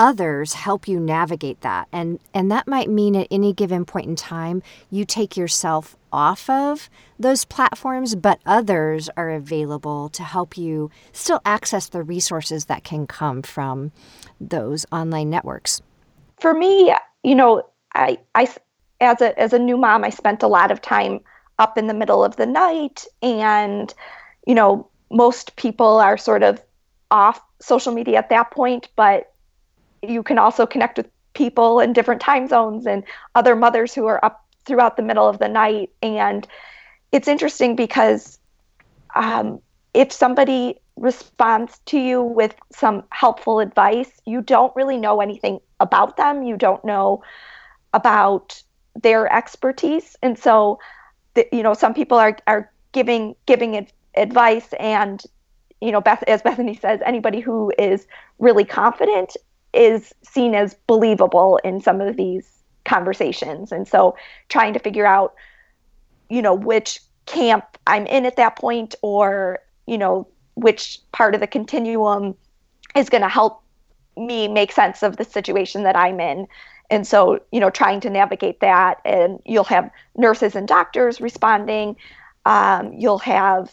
others 0.00 0.54
help 0.54 0.88
you 0.88 0.98
navigate 0.98 1.60
that. 1.60 1.86
And 1.92 2.18
and 2.32 2.50
that 2.50 2.66
might 2.66 2.88
mean 2.88 3.14
at 3.14 3.28
any 3.30 3.52
given 3.52 3.84
point 3.84 4.06
in 4.06 4.16
time 4.16 4.62
you 4.90 5.04
take 5.04 5.36
yourself 5.36 5.94
off 6.10 6.48
of 6.48 6.88
those 7.18 7.44
platforms, 7.44 8.14
but 8.14 8.40
others 8.46 9.10
are 9.18 9.28
available 9.28 10.08
to 10.08 10.24
help 10.24 10.56
you 10.56 10.90
still 11.12 11.42
access 11.44 11.88
the 11.88 12.02
resources 12.02 12.64
that 12.64 12.82
can 12.82 13.06
come 13.06 13.42
from 13.42 13.92
those 14.40 14.86
online 14.90 15.28
networks. 15.28 15.82
For 16.40 16.54
me, 16.54 16.94
you 17.22 17.34
know, 17.34 17.62
I 17.94 18.18
I 18.34 18.48
as 19.02 19.20
a 19.20 19.38
as 19.38 19.52
a 19.52 19.58
new 19.58 19.76
mom, 19.76 20.02
I 20.02 20.10
spent 20.10 20.42
a 20.42 20.48
lot 20.48 20.70
of 20.70 20.80
time 20.80 21.20
up 21.58 21.76
in 21.76 21.88
the 21.88 21.94
middle 21.94 22.24
of 22.24 22.36
the 22.36 22.46
night 22.46 23.04
and 23.20 23.92
you 24.46 24.54
know, 24.54 24.88
most 25.10 25.56
people 25.56 25.98
are 25.98 26.16
sort 26.16 26.42
of 26.42 26.58
off 27.10 27.38
social 27.60 27.92
media 27.92 28.16
at 28.16 28.30
that 28.30 28.50
point, 28.50 28.88
but 28.96 29.29
you 30.02 30.22
can 30.22 30.38
also 30.38 30.66
connect 30.66 30.96
with 30.96 31.08
people 31.34 31.80
in 31.80 31.92
different 31.92 32.20
time 32.20 32.48
zones 32.48 32.86
and 32.86 33.04
other 33.34 33.54
mothers 33.54 33.94
who 33.94 34.06
are 34.06 34.24
up 34.24 34.44
throughout 34.64 34.96
the 34.96 35.02
middle 35.02 35.28
of 35.28 35.38
the 35.38 35.48
night. 35.48 35.90
And 36.02 36.46
it's 37.12 37.28
interesting 37.28 37.76
because 37.76 38.38
um, 39.14 39.60
if 39.94 40.12
somebody 40.12 40.80
responds 40.96 41.78
to 41.86 41.98
you 41.98 42.22
with 42.22 42.54
some 42.70 43.02
helpful 43.10 43.60
advice, 43.60 44.10
you 44.26 44.42
don't 44.42 44.74
really 44.76 44.96
know 44.96 45.20
anything 45.20 45.60
about 45.80 46.16
them. 46.16 46.42
You 46.42 46.56
don't 46.56 46.84
know 46.84 47.22
about 47.92 48.62
their 49.00 49.32
expertise. 49.32 50.16
And 50.22 50.38
so, 50.38 50.78
the, 51.34 51.46
you 51.52 51.62
know, 51.62 51.74
some 51.74 51.94
people 51.94 52.18
are, 52.18 52.36
are 52.46 52.70
giving 52.92 53.34
giving 53.46 53.86
advice 54.14 54.72
and 54.78 55.24
you 55.80 55.92
know, 55.92 56.00
Beth, 56.00 56.22
as 56.24 56.42
Bethany 56.42 56.74
says, 56.74 57.00
anybody 57.04 57.40
who 57.40 57.72
is 57.78 58.06
really 58.38 58.64
confident 58.64 59.36
is 59.72 60.12
seen 60.22 60.54
as 60.54 60.74
believable 60.86 61.58
in 61.64 61.80
some 61.80 62.00
of 62.00 62.16
these 62.16 62.62
conversations. 62.84 63.72
And 63.72 63.86
so 63.86 64.16
trying 64.48 64.72
to 64.72 64.78
figure 64.78 65.06
out, 65.06 65.34
you 66.28 66.42
know, 66.42 66.54
which 66.54 67.00
camp 67.26 67.64
I'm 67.86 68.06
in 68.06 68.26
at 68.26 68.36
that 68.36 68.56
point 68.56 68.94
or, 69.02 69.60
you 69.86 69.98
know, 69.98 70.26
which 70.54 70.98
part 71.12 71.34
of 71.34 71.40
the 71.40 71.46
continuum 71.46 72.34
is 72.96 73.08
going 73.08 73.22
to 73.22 73.28
help 73.28 73.62
me 74.16 74.48
make 74.48 74.72
sense 74.72 75.02
of 75.02 75.16
the 75.16 75.24
situation 75.24 75.84
that 75.84 75.96
I'm 75.96 76.20
in. 76.20 76.48
And 76.90 77.06
so, 77.06 77.38
you 77.52 77.60
know, 77.60 77.70
trying 77.70 78.00
to 78.00 78.10
navigate 78.10 78.58
that, 78.60 78.98
and 79.04 79.38
you'll 79.46 79.62
have 79.64 79.88
nurses 80.16 80.56
and 80.56 80.66
doctors 80.66 81.20
responding. 81.20 81.96
Um, 82.46 82.92
you'll 82.92 83.20
have, 83.20 83.72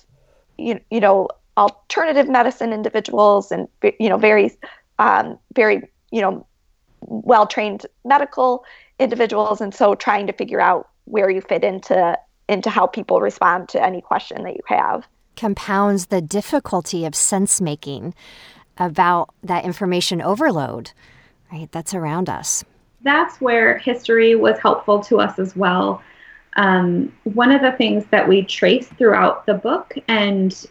you, 0.60 0.80
you 0.92 1.00
know, 1.00 1.30
alternative 1.58 2.30
medicine 2.30 2.74
individuals 2.74 3.52
and, 3.52 3.68
you 4.00 4.08
know, 4.08 4.18
very 4.18 4.56
um, 5.00 5.38
very 5.56 5.90
you 6.12 6.22
know 6.22 6.46
well 7.02 7.46
trained 7.46 7.86
medical 8.06 8.66
individuals 9.00 9.62
and 9.62 9.74
so 9.74 9.94
trying 9.94 10.28
to 10.28 10.34
figure 10.34 10.60
out 10.60 10.90
where 11.06 11.30
you 11.30 11.42
fit 11.42 11.64
into 11.64 12.18
into 12.50 12.70
how 12.70 12.88
people 12.88 13.20
respond 13.22 13.70
to 13.70 13.84
any 13.84 14.02
question 14.02 14.44
that 14.44 14.56
you 14.56 14.62
have. 14.68 15.06
Compounds 15.36 16.08
the 16.08 16.22
difficulty 16.22 17.06
of 17.06 17.14
sense 17.14 17.62
making 17.62 18.16
about 18.78 19.34
that 19.44 19.66
information 19.66 20.22
overload 20.22 20.92
right? 21.52 21.72
That's 21.72 21.94
around 21.94 22.30
us. 22.30 22.64
That's 23.02 23.40
where 23.40 23.78
history 23.78 24.36
was 24.36 24.58
helpful 24.60 25.02
to 25.04 25.20
us 25.20 25.40
as 25.40 25.56
well. 25.56 26.02
Um, 26.56 27.14
one 27.24 27.52
of 27.52 27.62
the 27.62 27.72
things 27.74 28.06
that 28.10 28.28
we 28.28 28.44
trace 28.44 28.88
throughout 28.88 29.46
the 29.46 29.54
book 29.54 29.94
and 30.08 30.66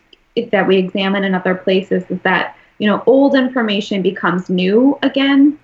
that 0.51 0.67
we 0.67 0.77
examine 0.77 1.25
in 1.25 1.35
other 1.35 1.55
places 1.55 2.05
is 2.11 2.21
that 2.23 2.57
you 2.79 2.89
know, 2.89 3.03
old 3.07 3.35
information 3.35 4.03
becomes 4.03 4.49
new 4.49 4.99
again. 5.03 5.59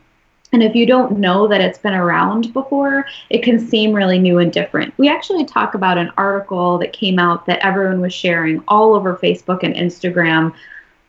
And 0.52 0.62
if 0.62 0.74
you 0.74 0.84
don't 0.84 1.18
know 1.18 1.48
that 1.48 1.62
it's 1.62 1.78
been 1.78 1.94
around 1.94 2.52
before, 2.52 3.06
it 3.30 3.42
can 3.42 3.58
seem 3.58 3.94
really 3.94 4.18
new 4.18 4.38
and 4.38 4.52
different. 4.52 4.92
We 4.98 5.08
actually 5.08 5.46
talk 5.46 5.74
about 5.74 5.96
an 5.96 6.12
article 6.18 6.76
that 6.78 6.92
came 6.92 7.18
out 7.18 7.46
that 7.46 7.64
everyone 7.64 8.02
was 8.02 8.12
sharing 8.12 8.62
all 8.68 8.94
over 8.94 9.16
Facebook 9.16 9.62
and 9.62 9.74
Instagram 9.74 10.52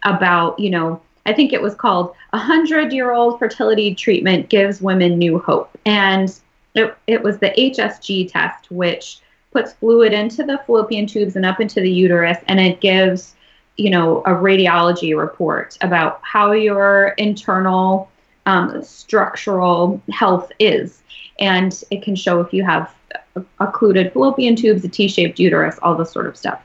about, 0.06 0.58
you 0.60 0.70
know, 0.70 1.02
I 1.26 1.34
think 1.34 1.52
it 1.52 1.62
was 1.62 1.76
called 1.76 2.16
A 2.32 2.38
Hundred 2.38 2.94
Year 2.94 3.12
Old 3.12 3.40
Fertility 3.40 3.96
Treatment 3.96 4.50
Gives 4.50 4.82
Women 4.82 5.18
New 5.18 5.40
Hope. 5.40 5.78
And 5.86 6.34
it, 6.76 6.96
it 7.08 7.22
was 7.22 7.38
the 7.38 7.52
HSG 7.52 8.32
test, 8.32 8.72
which 8.72 9.20
puts 9.52 9.74
fluid 9.74 10.14
into 10.14 10.44
the 10.44 10.60
fallopian 10.66 11.06
tubes 11.06 11.36
and 11.36 11.46
up 11.46 11.62
into 11.62 11.80
the 11.80 11.92
uterus, 11.92 12.40
and 12.48 12.60
it 12.60 12.82
gives 12.82 13.36
you 13.78 13.90
know, 13.90 14.20
a 14.22 14.30
radiology 14.30 15.18
report 15.18 15.78
about 15.82 16.20
how 16.22 16.52
your 16.52 17.10
internal 17.18 18.10
um, 18.46 18.84
structural 18.84 20.02
health 20.12 20.52
is. 20.60 21.02
And 21.40 21.84
it 21.90 22.04
can 22.04 22.16
show 22.16 22.40
if 22.40 22.54
you 22.54 22.64
have 22.64 22.94
occluded 23.60 24.14
fallopian 24.14 24.56
tubes, 24.56 24.84
a 24.84 24.90
T 24.90 25.08
shaped 25.08 25.40
uterus, 25.40 25.80
all 25.82 25.96
this 25.96 26.12
sort 26.12 26.28
of 26.28 26.38
stuff. 26.38 26.62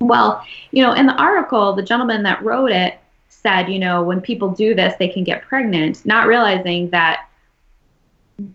Well, 0.00 0.42
you 0.70 0.82
know, 0.82 0.92
in 0.92 1.06
the 1.06 1.14
article, 1.14 1.74
the 1.74 1.82
gentleman 1.82 2.22
that 2.22 2.42
wrote 2.42 2.72
it 2.72 2.98
said, 3.28 3.68
you 3.68 3.78
know, 3.78 4.02
when 4.02 4.20
people 4.20 4.50
do 4.50 4.74
this, 4.74 4.94
they 4.98 5.08
can 5.08 5.24
get 5.24 5.42
pregnant, 5.42 6.06
not 6.06 6.26
realizing 6.26 6.88
that 6.90 7.26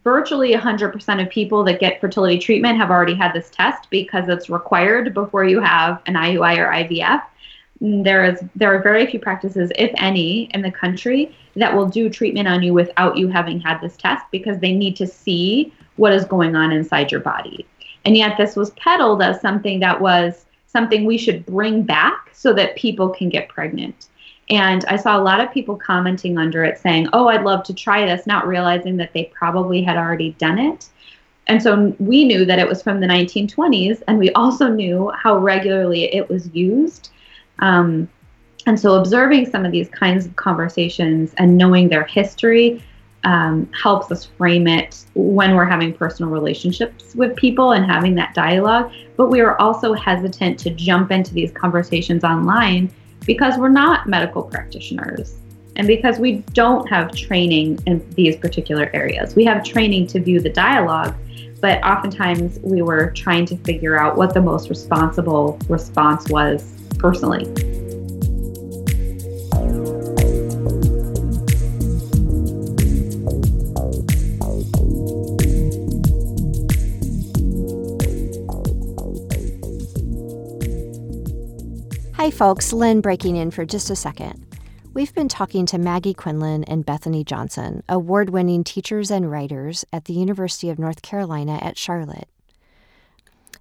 virtually 0.03 0.53
100% 0.53 1.21
of 1.21 1.29
people 1.29 1.63
that 1.63 1.79
get 1.79 2.01
fertility 2.01 2.39
treatment 2.39 2.77
have 2.77 2.89
already 2.89 3.13
had 3.13 3.33
this 3.33 3.51
test 3.51 3.87
because 3.91 4.27
it's 4.27 4.49
required 4.49 5.13
before 5.13 5.45
you 5.45 5.59
have 5.59 6.01
an 6.07 6.15
IUI 6.15 6.57
or 6.57 6.71
IVF 6.71 7.21
there 7.81 8.23
is 8.23 8.43
there 8.55 8.73
are 8.73 8.81
very 8.81 9.05
few 9.05 9.19
practices, 9.19 9.71
if 9.75 9.91
any, 9.97 10.43
in 10.53 10.61
the 10.61 10.71
country 10.71 11.35
that 11.55 11.75
will 11.75 11.88
do 11.88 12.09
treatment 12.09 12.47
on 12.47 12.63
you 12.63 12.73
without 12.73 13.17
you 13.17 13.27
having 13.27 13.59
had 13.59 13.79
this 13.81 13.97
test 13.97 14.25
because 14.31 14.59
they 14.59 14.73
need 14.73 14.95
to 14.97 15.07
see 15.07 15.73
what 15.97 16.13
is 16.13 16.25
going 16.25 16.55
on 16.55 16.71
inside 16.71 17.11
your 17.11 17.21
body. 17.21 17.65
And 18.05 18.15
yet 18.15 18.38
this 18.38 18.55
was 18.55 18.71
peddled 18.71 19.21
as 19.21 19.41
something 19.41 19.79
that 19.79 19.99
was 19.99 20.45
something 20.67 21.05
we 21.05 21.17
should 21.17 21.45
bring 21.45 21.83
back 21.83 22.29
so 22.33 22.53
that 22.53 22.75
people 22.75 23.09
can 23.09 23.29
get 23.29 23.49
pregnant. 23.49 24.07
And 24.49 24.85
I 24.85 24.97
saw 24.97 25.17
a 25.17 25.23
lot 25.23 25.41
of 25.41 25.51
people 25.51 25.75
commenting 25.75 26.38
under 26.38 26.63
it 26.63 26.77
saying, 26.77 27.09
"Oh, 27.13 27.27
I'd 27.27 27.43
love 27.43 27.63
to 27.63 27.73
try 27.73 28.05
this," 28.05 28.27
not 28.27 28.47
realizing 28.47 28.97
that 28.97 29.13
they 29.13 29.31
probably 29.33 29.81
had 29.81 29.97
already 29.97 30.31
done 30.38 30.59
it. 30.59 30.88
And 31.47 31.61
so 31.61 31.95
we 31.99 32.25
knew 32.25 32.45
that 32.45 32.59
it 32.59 32.67
was 32.67 32.81
from 32.81 32.99
the 32.99 33.07
1920s, 33.07 34.01
and 34.07 34.17
we 34.17 34.31
also 34.31 34.67
knew 34.67 35.11
how 35.15 35.38
regularly 35.38 36.05
it 36.13 36.29
was 36.29 36.49
used 36.53 37.09
um, 37.59 38.09
and 38.65 38.79
so 38.79 38.95
observing 38.95 39.49
some 39.49 39.65
of 39.65 39.71
these 39.71 39.89
kinds 39.89 40.25
of 40.25 40.35
conversations 40.35 41.33
and 41.37 41.57
knowing 41.57 41.87
their 41.87 42.05
history 42.05 42.83
um, 43.23 43.69
helps 43.73 44.11
us 44.11 44.25
frame 44.25 44.67
it 44.67 45.03
when 45.15 45.55
we're 45.55 45.65
having 45.65 45.93
personal 45.93 46.31
relationships 46.31 47.15
with 47.15 47.35
people 47.35 47.73
and 47.73 47.85
having 47.85 48.15
that 48.15 48.33
dialogue. 48.33 48.91
But 49.17 49.29
we 49.29 49.41
are 49.41 49.59
also 49.59 49.93
hesitant 49.93 50.59
to 50.59 50.69
jump 50.69 51.11
into 51.11 51.33
these 51.33 51.51
conversations 51.51 52.23
online 52.23 52.91
because 53.25 53.57
we're 53.57 53.69
not 53.69 54.07
medical 54.07 54.43
practitioners 54.43 55.35
and 55.75 55.87
because 55.87 56.19
we 56.19 56.37
don't 56.53 56.87
have 56.87 57.11
training 57.11 57.79
in 57.85 58.07
these 58.11 58.35
particular 58.35 58.89
areas. 58.93 59.35
We 59.35 59.43
have 59.45 59.63
training 59.63 60.07
to 60.07 60.19
view 60.19 60.39
the 60.39 60.51
dialogue, 60.51 61.15
but 61.59 61.83
oftentimes 61.83 62.59
we 62.59 62.81
were 62.81 63.11
trying 63.11 63.45
to 63.47 63.57
figure 63.57 63.99
out 63.99 64.17
what 64.17 64.33
the 64.33 64.41
most 64.41 64.69
responsible 64.69 65.59
response 65.67 66.29
was 66.29 66.75
personally. 66.99 67.45
Hey 82.25 82.31
folks, 82.31 82.73
Lynn 82.73 83.01
breaking 83.01 83.36
in 83.36 83.51
for 83.51 83.65
just 83.65 83.91
a 83.91 83.95
second. 83.95 84.45
We've 84.95 85.13
been 85.13 85.27
talking 85.27 85.65
to 85.67 85.77
Maggie 85.77 86.13
Quinlan 86.15 86.63
and 86.63 86.84
Bethany 86.84 87.23
Johnson, 87.23 87.84
award 87.88 88.31
winning 88.31 88.63
teachers 88.63 89.12
and 89.12 89.29
writers 89.29 89.86
at 89.93 90.05
the 90.05 90.13
University 90.13 90.69
of 90.69 90.79
North 90.79 91.01
Carolina 91.01 91.60
at 91.62 91.77
Charlotte. 91.77 92.27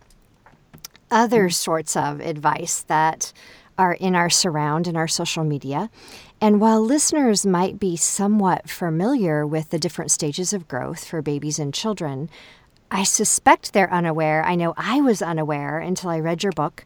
Other 1.11 1.43
hmm. 1.49 1.51
sorts 1.51 1.95
of 1.95 2.19
advice 2.19 2.81
that 2.87 3.31
are 3.77 3.93
in 3.93 4.15
our 4.15 4.31
surround 4.31 4.87
in 4.87 4.95
our 4.95 5.07
social 5.07 5.43
media. 5.43 5.91
And 6.41 6.59
while 6.59 6.81
listeners 6.81 7.45
might 7.45 7.79
be 7.79 7.95
somewhat 7.95 8.71
familiar 8.71 9.45
with 9.45 9.69
the 9.69 9.77
different 9.77 10.09
stages 10.09 10.51
of 10.51 10.67
growth 10.67 11.05
for 11.05 11.21
babies 11.21 11.59
and 11.59 11.71
children, 11.71 12.27
I 12.89 13.03
suspect 13.03 13.71
they're 13.71 13.93
unaware. 13.93 14.43
I 14.43 14.55
know 14.55 14.73
I 14.77 14.99
was 14.99 15.21
unaware 15.21 15.77
until 15.77 16.09
I 16.09 16.19
read 16.19 16.41
your 16.41 16.53
book 16.53 16.85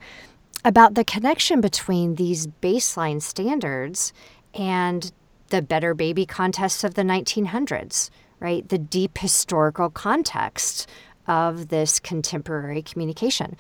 about 0.65 0.95
the 0.95 1.05
connection 1.05 1.61
between 1.61 2.15
these 2.15 2.47
baseline 2.61 3.21
standards 3.21 4.11
and 4.57 5.11
the 5.49 5.61
Better 5.61 5.93
Baby 5.93 6.25
contests 6.25 6.83
of 6.83 6.95
the 6.95 7.03
1900s, 7.03 8.09
right? 8.39 8.67
The 8.67 8.77
deep 8.77 9.17
historical 9.17 9.89
context 9.89 10.89
of 11.27 11.69
this 11.69 11.99
contemporary 11.99 12.81
communication. 12.81 13.55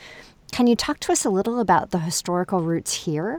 Can 0.51 0.67
you 0.67 0.75
talk 0.75 0.99
to 1.01 1.11
us 1.11 1.25
a 1.25 1.29
little 1.29 1.59
about 1.59 1.91
the 1.91 1.99
historical 1.99 2.61
roots 2.61 2.93
here? 2.93 3.37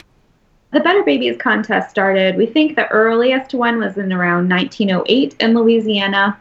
The 0.70 0.80
Better 0.80 1.02
Babies 1.02 1.38
contest 1.38 1.90
started, 1.90 2.36
we 2.36 2.44
think 2.44 2.76
the 2.76 2.88
earliest 2.88 3.54
one 3.54 3.78
was 3.78 3.96
in 3.96 4.12
around 4.12 4.50
1908 4.50 5.34
in 5.40 5.54
Louisiana. 5.54 6.38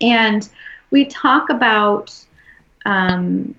And 0.00 0.48
we 0.90 1.06
talk 1.06 1.50
about 1.50 2.16
um, 2.84 3.54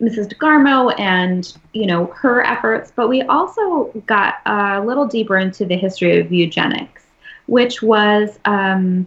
Mrs. 0.00 0.28
DeGarmo 0.28 0.98
and 1.00 1.56
you 1.72 1.86
know 1.86 2.06
her 2.06 2.44
efforts, 2.44 2.92
but 2.94 3.08
we 3.08 3.22
also 3.22 3.86
got 4.06 4.36
a 4.44 4.82
little 4.84 5.06
deeper 5.06 5.38
into 5.38 5.64
the 5.64 5.76
history 5.76 6.20
of 6.20 6.30
eugenics, 6.30 7.04
which 7.46 7.82
was 7.82 8.38
um, 8.44 9.06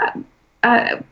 a, 0.00 0.18
a, 0.62 1.02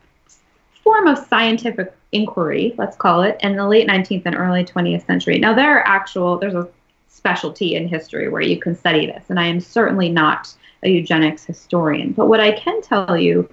form 0.83 1.07
of 1.07 1.17
scientific 1.17 1.93
inquiry, 2.11 2.75
let's 2.77 2.95
call 2.95 3.23
it, 3.23 3.37
in 3.39 3.55
the 3.55 3.67
late 3.67 3.87
19th 3.87 4.23
and 4.25 4.35
early 4.35 4.63
20th 4.63 5.05
century. 5.05 5.39
Now 5.39 5.53
there 5.53 5.79
are 5.79 5.87
actual 5.87 6.37
there's 6.37 6.53
a 6.53 6.67
specialty 7.07 7.75
in 7.75 7.87
history 7.87 8.29
where 8.29 8.41
you 8.41 8.59
can 8.59 8.75
study 8.75 9.07
this, 9.07 9.23
and 9.29 9.39
I 9.39 9.47
am 9.47 9.59
certainly 9.59 10.09
not 10.09 10.53
a 10.83 10.89
eugenics 10.89 11.45
historian, 11.45 12.11
but 12.11 12.27
what 12.27 12.39
I 12.39 12.51
can 12.51 12.81
tell 12.81 13.17
you 13.17 13.49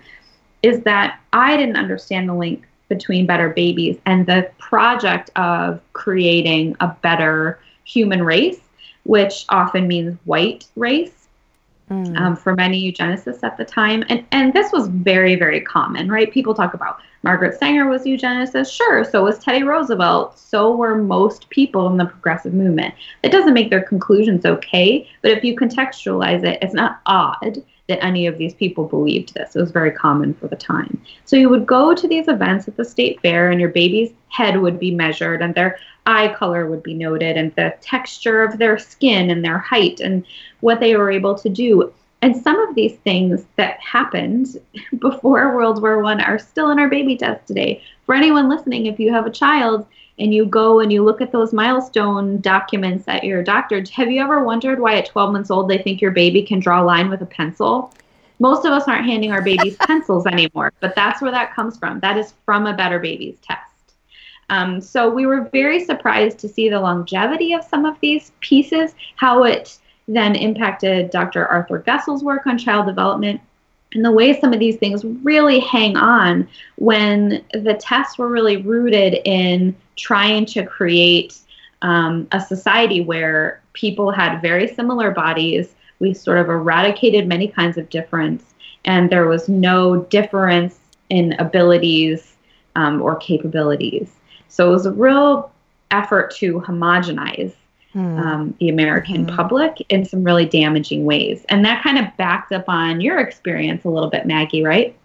is 0.62 0.82
that 0.82 1.20
I 1.32 1.56
didn't 1.56 1.76
understand 1.76 2.28
the 2.28 2.34
link 2.34 2.66
between 2.90 3.24
better 3.24 3.48
babies 3.48 3.98
and 4.04 4.26
the 4.26 4.50
project 4.58 5.30
of 5.36 5.80
creating 5.94 6.76
a 6.80 6.88
better 7.00 7.58
human 7.84 8.22
race, 8.22 8.60
which 9.04 9.46
often 9.48 9.88
means 9.88 10.18
white 10.26 10.66
race. 10.76 11.16
Mm. 11.90 12.16
Um, 12.16 12.36
for 12.36 12.54
many 12.54 12.80
eugenicists 12.80 13.42
at 13.42 13.56
the 13.56 13.64
time, 13.64 14.04
and 14.08 14.24
and 14.30 14.52
this 14.52 14.70
was 14.70 14.86
very 14.86 15.34
very 15.34 15.60
common, 15.60 16.08
right? 16.08 16.30
People 16.30 16.54
talk 16.54 16.72
about 16.72 17.00
Margaret 17.22 17.58
Sanger 17.58 17.88
was 17.88 18.04
eugenicist, 18.04 18.72
sure. 18.72 19.02
So 19.02 19.24
was 19.24 19.40
Teddy 19.40 19.64
Roosevelt. 19.64 20.38
So 20.38 20.74
were 20.74 20.96
most 20.96 21.50
people 21.50 21.88
in 21.88 21.96
the 21.96 22.04
progressive 22.04 22.54
movement. 22.54 22.94
It 23.24 23.32
doesn't 23.32 23.54
make 23.54 23.70
their 23.70 23.82
conclusions 23.82 24.46
okay, 24.46 25.08
but 25.20 25.32
if 25.32 25.42
you 25.42 25.56
contextualize 25.56 26.44
it, 26.44 26.58
it's 26.62 26.74
not 26.74 27.00
odd 27.06 27.60
that 27.90 28.02
any 28.04 28.26
of 28.26 28.38
these 28.38 28.54
people 28.54 28.84
believed 28.84 29.34
this. 29.34 29.54
It 29.54 29.60
was 29.60 29.70
very 29.70 29.90
common 29.90 30.32
for 30.34 30.48
the 30.48 30.56
time. 30.56 31.00
So 31.24 31.36
you 31.36 31.48
would 31.48 31.66
go 31.66 31.94
to 31.94 32.08
these 32.08 32.28
events 32.28 32.68
at 32.68 32.76
the 32.76 32.84
state 32.84 33.20
fair, 33.20 33.50
and 33.50 33.60
your 33.60 33.70
baby's 33.70 34.12
head 34.28 34.60
would 34.60 34.78
be 34.78 34.92
measured, 34.92 35.42
and 35.42 35.54
their 35.54 35.78
eye 36.06 36.28
color 36.28 36.66
would 36.66 36.82
be 36.82 36.94
noted, 36.94 37.36
and 37.36 37.54
the 37.56 37.74
texture 37.80 38.42
of 38.42 38.58
their 38.58 38.78
skin, 38.78 39.30
and 39.30 39.44
their 39.44 39.58
height, 39.58 40.00
and 40.00 40.24
what 40.60 40.80
they 40.80 40.96
were 40.96 41.10
able 41.10 41.34
to 41.34 41.48
do. 41.48 41.92
And 42.22 42.36
some 42.36 42.60
of 42.68 42.74
these 42.74 42.96
things 42.98 43.44
that 43.56 43.80
happened 43.80 44.56
before 44.98 45.54
World 45.54 45.82
War 45.82 46.02
One 46.02 46.20
are 46.20 46.38
still 46.38 46.70
in 46.70 46.78
our 46.78 46.88
baby 46.88 47.16
test 47.16 47.46
today. 47.46 47.82
For 48.06 48.14
anyone 48.14 48.48
listening, 48.48 48.86
if 48.86 49.00
you 49.00 49.12
have 49.12 49.26
a 49.26 49.30
child 49.30 49.86
and 50.20 50.34
you 50.34 50.44
go 50.44 50.80
and 50.80 50.92
you 50.92 51.02
look 51.02 51.22
at 51.22 51.32
those 51.32 51.52
milestone 51.52 52.40
documents 52.40 53.04
at 53.08 53.24
your 53.24 53.42
doctor, 53.42 53.82
have 53.92 54.10
you 54.10 54.22
ever 54.22 54.44
wondered 54.44 54.78
why 54.78 54.96
at 54.96 55.06
12 55.06 55.32
months 55.32 55.50
old 55.50 55.68
they 55.68 55.78
think 55.78 56.00
your 56.00 56.10
baby 56.10 56.42
can 56.42 56.60
draw 56.60 56.82
a 56.82 56.84
line 56.84 57.08
with 57.08 57.22
a 57.22 57.26
pencil? 57.26 57.92
Most 58.38 58.66
of 58.66 58.72
us 58.72 58.86
aren't 58.86 59.06
handing 59.06 59.32
our 59.32 59.42
babies 59.42 59.76
pencils 59.80 60.26
anymore, 60.26 60.72
but 60.80 60.94
that's 60.94 61.22
where 61.22 61.30
that 61.30 61.54
comes 61.54 61.78
from. 61.78 62.00
That 62.00 62.18
is 62.18 62.34
from 62.44 62.66
a 62.66 62.76
Better 62.76 62.98
Babies 62.98 63.38
test. 63.42 63.60
Um, 64.50 64.80
so 64.80 65.08
we 65.08 65.24
were 65.24 65.48
very 65.52 65.84
surprised 65.84 66.38
to 66.40 66.48
see 66.48 66.68
the 66.68 66.80
longevity 66.80 67.54
of 67.54 67.64
some 67.64 67.86
of 67.86 67.98
these 68.00 68.32
pieces, 68.40 68.94
how 69.16 69.44
it 69.44 69.78
then 70.06 70.34
impacted 70.34 71.10
Dr. 71.10 71.46
Arthur 71.46 71.78
Gesell's 71.78 72.24
work 72.24 72.46
on 72.46 72.58
child 72.58 72.86
development, 72.86 73.40
and 73.94 74.04
the 74.04 74.12
way 74.12 74.38
some 74.38 74.52
of 74.52 74.60
these 74.60 74.76
things 74.76 75.04
really 75.04 75.60
hang 75.60 75.96
on 75.96 76.48
when 76.76 77.44
the 77.54 77.74
tests 77.74 78.18
were 78.18 78.28
really 78.28 78.58
rooted 78.58 79.20
in 79.24 79.74
trying 80.00 80.46
to 80.46 80.64
create 80.64 81.38
um, 81.82 82.26
a 82.32 82.40
society 82.40 83.00
where 83.00 83.60
people 83.74 84.10
had 84.10 84.40
very 84.40 84.66
similar 84.74 85.10
bodies. 85.10 85.74
We 85.98 86.14
sort 86.14 86.38
of 86.38 86.48
eradicated 86.48 87.28
many 87.28 87.48
kinds 87.48 87.76
of 87.76 87.90
difference, 87.90 88.42
and 88.84 89.10
there 89.10 89.26
was 89.26 89.48
no 89.48 90.02
difference 90.04 90.78
in 91.10 91.34
abilities 91.34 92.36
um, 92.76 93.02
or 93.02 93.16
capabilities. 93.16 94.10
So 94.48 94.68
it 94.68 94.72
was 94.72 94.86
a 94.86 94.92
real 94.92 95.52
effort 95.90 96.34
to 96.36 96.60
homogenize 96.60 97.54
hmm. 97.92 98.18
um, 98.18 98.54
the 98.58 98.68
American 98.68 99.28
hmm. 99.28 99.36
public 99.36 99.84
in 99.88 100.04
some 100.04 100.24
really 100.24 100.46
damaging 100.46 101.04
ways. 101.04 101.44
And 101.48 101.64
that 101.64 101.82
kind 101.82 101.98
of 101.98 102.06
backed 102.16 102.52
up 102.52 102.68
on 102.68 103.00
your 103.00 103.18
experience 103.18 103.84
a 103.84 103.88
little 103.88 104.10
bit, 104.10 104.26
Maggie, 104.26 104.64
right? 104.64 104.96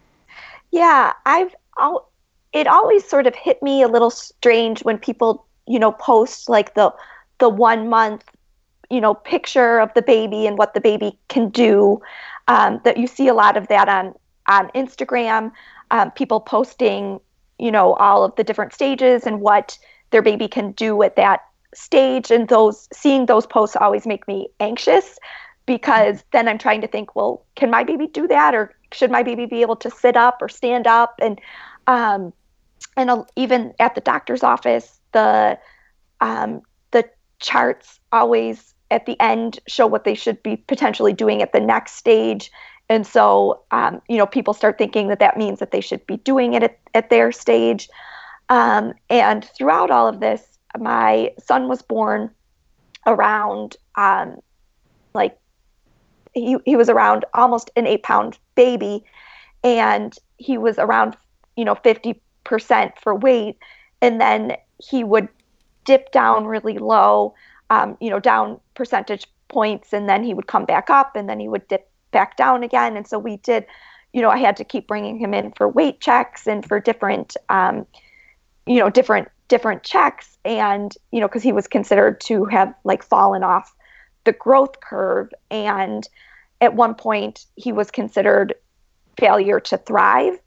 Yeah, 0.72 1.14
I've 1.26 1.56
I'll, 1.78 2.10
it 2.56 2.68
always 2.68 3.08
sort 3.08 3.28
of 3.28 3.36
hit 3.36 3.62
me 3.62 3.82
a 3.82 3.88
little 3.88 4.10
strange 4.10 4.84
when 4.86 4.98
people, 4.98 5.46
you 5.68 5.78
know, 5.78 5.92
post 5.92 6.50
like 6.50 6.74
the 6.74 6.92
the 7.40 7.50
one 7.50 7.90
month, 7.90 8.24
you 8.90 9.02
know, 9.02 9.14
picture 9.14 9.80
of 9.80 9.94
the 9.94 10.02
baby 10.02 10.48
and 10.48 10.58
what 10.58 10.74
the 10.74 10.80
baby 10.80 11.20
can 11.28 11.50
do. 11.50 12.02
Um, 12.48 12.80
that 12.86 12.96
you 12.96 13.08
see 13.08 13.28
a 13.28 13.34
lot 13.34 13.58
of 13.58 13.68
that 13.68 13.90
on 13.90 14.16
on 14.48 14.70
Instagram. 14.70 15.52
Um, 15.92 16.12
people 16.12 16.40
posting, 16.40 17.20
you 17.60 17.72
know, 17.72 17.94
all 17.96 18.24
of 18.24 18.34
the 18.38 18.44
different 18.44 18.74
stages 18.74 19.28
and 19.28 19.42
what 19.42 19.78
their 20.12 20.22
baby 20.22 20.48
can 20.48 20.72
do 20.72 21.04
at 21.04 21.18
that 21.18 21.42
stage 21.74 22.32
and 22.32 22.48
those 22.48 22.88
seeing 22.94 23.26
those 23.26 23.46
posts 23.46 23.76
always 23.76 24.08
make 24.08 24.26
me 24.30 24.48
anxious 24.62 25.20
because 25.66 26.24
then 26.32 26.48
I'm 26.48 26.58
trying 26.58 26.80
to 26.82 26.88
think, 26.88 27.18
well, 27.18 27.44
can 27.56 27.70
my 27.70 27.84
baby 27.84 28.08
do 28.08 28.28
that 28.28 28.56
or 28.56 28.74
should 28.94 29.12
my 29.12 29.24
baby 29.24 29.46
be 29.46 29.62
able 29.62 29.76
to 29.78 29.92
sit 29.92 30.16
up 30.16 30.42
or 30.42 30.48
stand 30.48 30.88
up 30.88 31.16
and 31.22 31.42
um, 31.88 32.32
and 32.98 33.12
even 33.36 33.74
at 33.80 33.96
the 33.96 34.02
doctor's 34.02 34.44
office, 34.44 35.00
the 35.12 35.58
um, 36.22 36.62
the 36.92 37.10
charts 37.40 38.00
always 38.12 38.74
at 38.92 39.06
the 39.06 39.20
end 39.20 39.60
show 39.68 39.88
what 39.88 40.04
they 40.04 40.16
should 40.16 40.42
be 40.44 40.58
potentially 40.58 41.14
doing 41.14 41.42
at 41.42 41.54
the 41.54 41.60
next 41.60 41.94
stage 41.94 42.52
And 42.90 43.06
so, 43.08 43.62
um, 43.72 44.02
you 44.10 44.18
know, 44.18 44.28
people 44.28 44.54
start 44.54 44.78
thinking 44.78 45.08
that 45.10 45.20
that 45.20 45.38
means 45.38 45.60
that 45.60 45.72
they 45.72 45.82
should 45.82 46.06
be 46.08 46.18
doing 46.18 46.54
it 46.54 46.64
at, 46.64 46.80
at 46.94 47.10
their 47.10 47.32
stage. 47.32 47.90
Um, 48.50 48.94
and 49.10 49.44
throughout 49.46 49.92
all 49.92 50.08
of 50.08 50.20
this, 50.20 50.60
my 50.78 51.34
son 51.40 51.68
was 51.68 51.82
born 51.82 52.32
around 53.08 53.78
um, 53.96 54.40
like 55.14 55.38
he, 56.34 56.58
he 56.66 56.76
was 56.76 56.90
around 56.90 57.26
almost 57.34 57.72
an 57.76 57.88
eight 57.88 58.04
pound 58.04 58.38
baby 58.56 59.04
and 59.64 60.16
he 60.38 60.58
was 60.58 60.78
around 60.80 61.18
you 61.56 61.66
know 61.66 61.76
50% 61.76 62.25
for 62.46 63.16
weight 63.16 63.58
and 64.02 64.22
then 64.22 64.56
he 64.78 65.04
would 65.04 65.28
dip 65.84 66.12
down 66.12 66.46
really 66.46 66.78
low 66.78 67.34
um, 67.70 67.98
you 68.00 68.10
know 68.10 68.20
down 68.20 68.60
percentage 68.74 69.28
points 69.48 69.94
and 69.94 70.10
then 70.10 70.24
he 70.24 70.34
would 70.34 70.48
come 70.48 70.66
back 70.66 70.90
up 70.90 71.16
and 71.16 71.30
then 71.30 71.40
he 71.40 71.48
would 71.48 71.68
dip 71.68 71.90
back 72.12 72.38
down 72.38 72.64
again. 72.64 72.96
And 72.96 73.08
so 73.08 73.20
we 73.20 73.38
did 73.38 73.66
you 74.14 74.22
know 74.22 74.30
i 74.30 74.38
had 74.38 74.56
to 74.56 74.64
keep 74.64 74.88
bringing 74.88 75.18
him 75.18 75.34
in 75.34 75.52
for 75.52 75.68
weight 75.68 76.00
checks 76.00 76.48
and 76.48 76.66
for 76.66 76.80
different 76.80 77.36
um, 77.50 77.86
you 78.66 78.80
know 78.80 78.90
different 78.90 79.28
different 79.48 79.84
checks. 79.84 80.38
And 80.46 80.96
you 81.12 81.20
know 81.20 81.28
because 81.28 81.44
he 81.44 81.52
was 81.52 81.68
considered 81.68 82.22
to 82.22 82.46
have 82.46 82.74
like 82.84 83.04
fallen 83.04 83.44
off 83.44 83.74
the 84.24 84.34
growth 84.34 84.80
curve. 84.82 85.32
And 85.52 86.08
at 86.62 86.76
one 86.76 86.96
point 86.96 87.46
he 87.56 87.72
was 87.72 87.92
considered 87.92 88.56
failure 89.18 89.60
to 89.60 89.78
thrive 89.78 90.40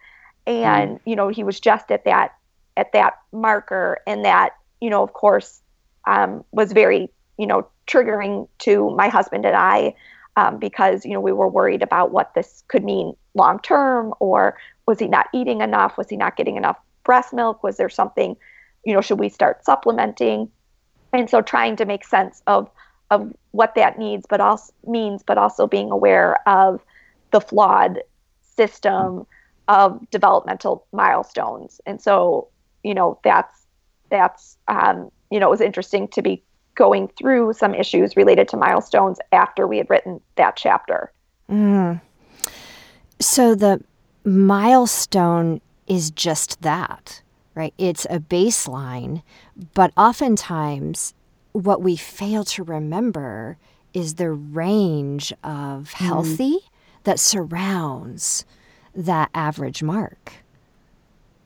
and 0.48 0.96
mm. 0.96 1.00
you 1.04 1.14
know 1.14 1.28
he 1.28 1.44
was 1.44 1.60
just 1.60 1.90
at 1.90 2.04
that 2.04 2.34
at 2.76 2.92
that 2.92 3.14
marker 3.32 3.98
and 4.06 4.24
that 4.24 4.50
you 4.80 4.90
know 4.90 5.02
of 5.02 5.12
course 5.12 5.60
um, 6.06 6.44
was 6.52 6.72
very 6.72 7.10
you 7.38 7.46
know 7.46 7.66
triggering 7.86 8.48
to 8.58 8.90
my 8.90 9.08
husband 9.08 9.44
and 9.44 9.56
i 9.56 9.94
um, 10.36 10.58
because 10.58 11.04
you 11.04 11.12
know 11.12 11.20
we 11.20 11.32
were 11.32 11.48
worried 11.48 11.82
about 11.82 12.10
what 12.10 12.34
this 12.34 12.64
could 12.68 12.84
mean 12.84 13.14
long 13.34 13.60
term 13.60 14.12
or 14.18 14.56
was 14.86 14.98
he 14.98 15.06
not 15.06 15.26
eating 15.32 15.60
enough 15.60 15.96
was 15.96 16.08
he 16.08 16.16
not 16.16 16.36
getting 16.36 16.56
enough 16.56 16.76
breast 17.04 17.32
milk 17.32 17.62
was 17.62 17.76
there 17.76 17.88
something 17.88 18.36
you 18.84 18.94
know, 18.94 19.00
should 19.00 19.18
we 19.18 19.28
start 19.28 19.64
supplementing? 19.66 20.50
And 21.12 21.28
so 21.28 21.42
trying 21.42 21.76
to 21.76 21.84
make 21.84 22.04
sense 22.04 22.42
of 22.46 22.70
of 23.10 23.34
what 23.52 23.74
that 23.74 23.98
needs, 23.98 24.26
but 24.28 24.40
also 24.40 24.72
means, 24.86 25.22
but 25.22 25.38
also 25.38 25.66
being 25.66 25.90
aware 25.90 26.36
of 26.46 26.84
the 27.30 27.40
flawed 27.40 28.02
system 28.56 29.26
of 29.68 30.08
developmental 30.10 30.86
milestones. 30.92 31.80
And 31.86 32.00
so, 32.00 32.48
you 32.82 32.94
know, 32.94 33.18
that's 33.22 33.66
that's 34.10 34.56
um, 34.68 35.10
you 35.30 35.38
know, 35.38 35.48
it 35.48 35.50
was 35.50 35.60
interesting 35.60 36.08
to 36.08 36.22
be 36.22 36.42
going 36.74 37.08
through 37.08 37.52
some 37.52 37.74
issues 37.74 38.16
related 38.16 38.48
to 38.48 38.56
milestones 38.56 39.18
after 39.32 39.66
we 39.66 39.78
had 39.78 39.90
written 39.90 40.20
that 40.36 40.56
chapter. 40.56 41.12
Mm. 41.50 42.00
So 43.20 43.54
the 43.54 43.82
milestone 44.24 45.60
is 45.86 46.10
just 46.10 46.62
that 46.62 47.22
right? 47.58 47.74
It's 47.76 48.06
a 48.08 48.20
baseline, 48.20 49.22
but 49.74 49.92
oftentimes 49.96 51.12
what 51.50 51.82
we 51.82 51.96
fail 51.96 52.44
to 52.44 52.62
remember 52.62 53.58
is 53.92 54.14
the 54.14 54.30
range 54.30 55.32
of 55.42 55.90
mm-hmm. 55.90 56.04
healthy 56.04 56.52
mm. 56.52 56.68
that 57.02 57.18
surrounds 57.18 58.44
that 58.98 59.30
average 59.34 59.82
mark. 59.82 60.32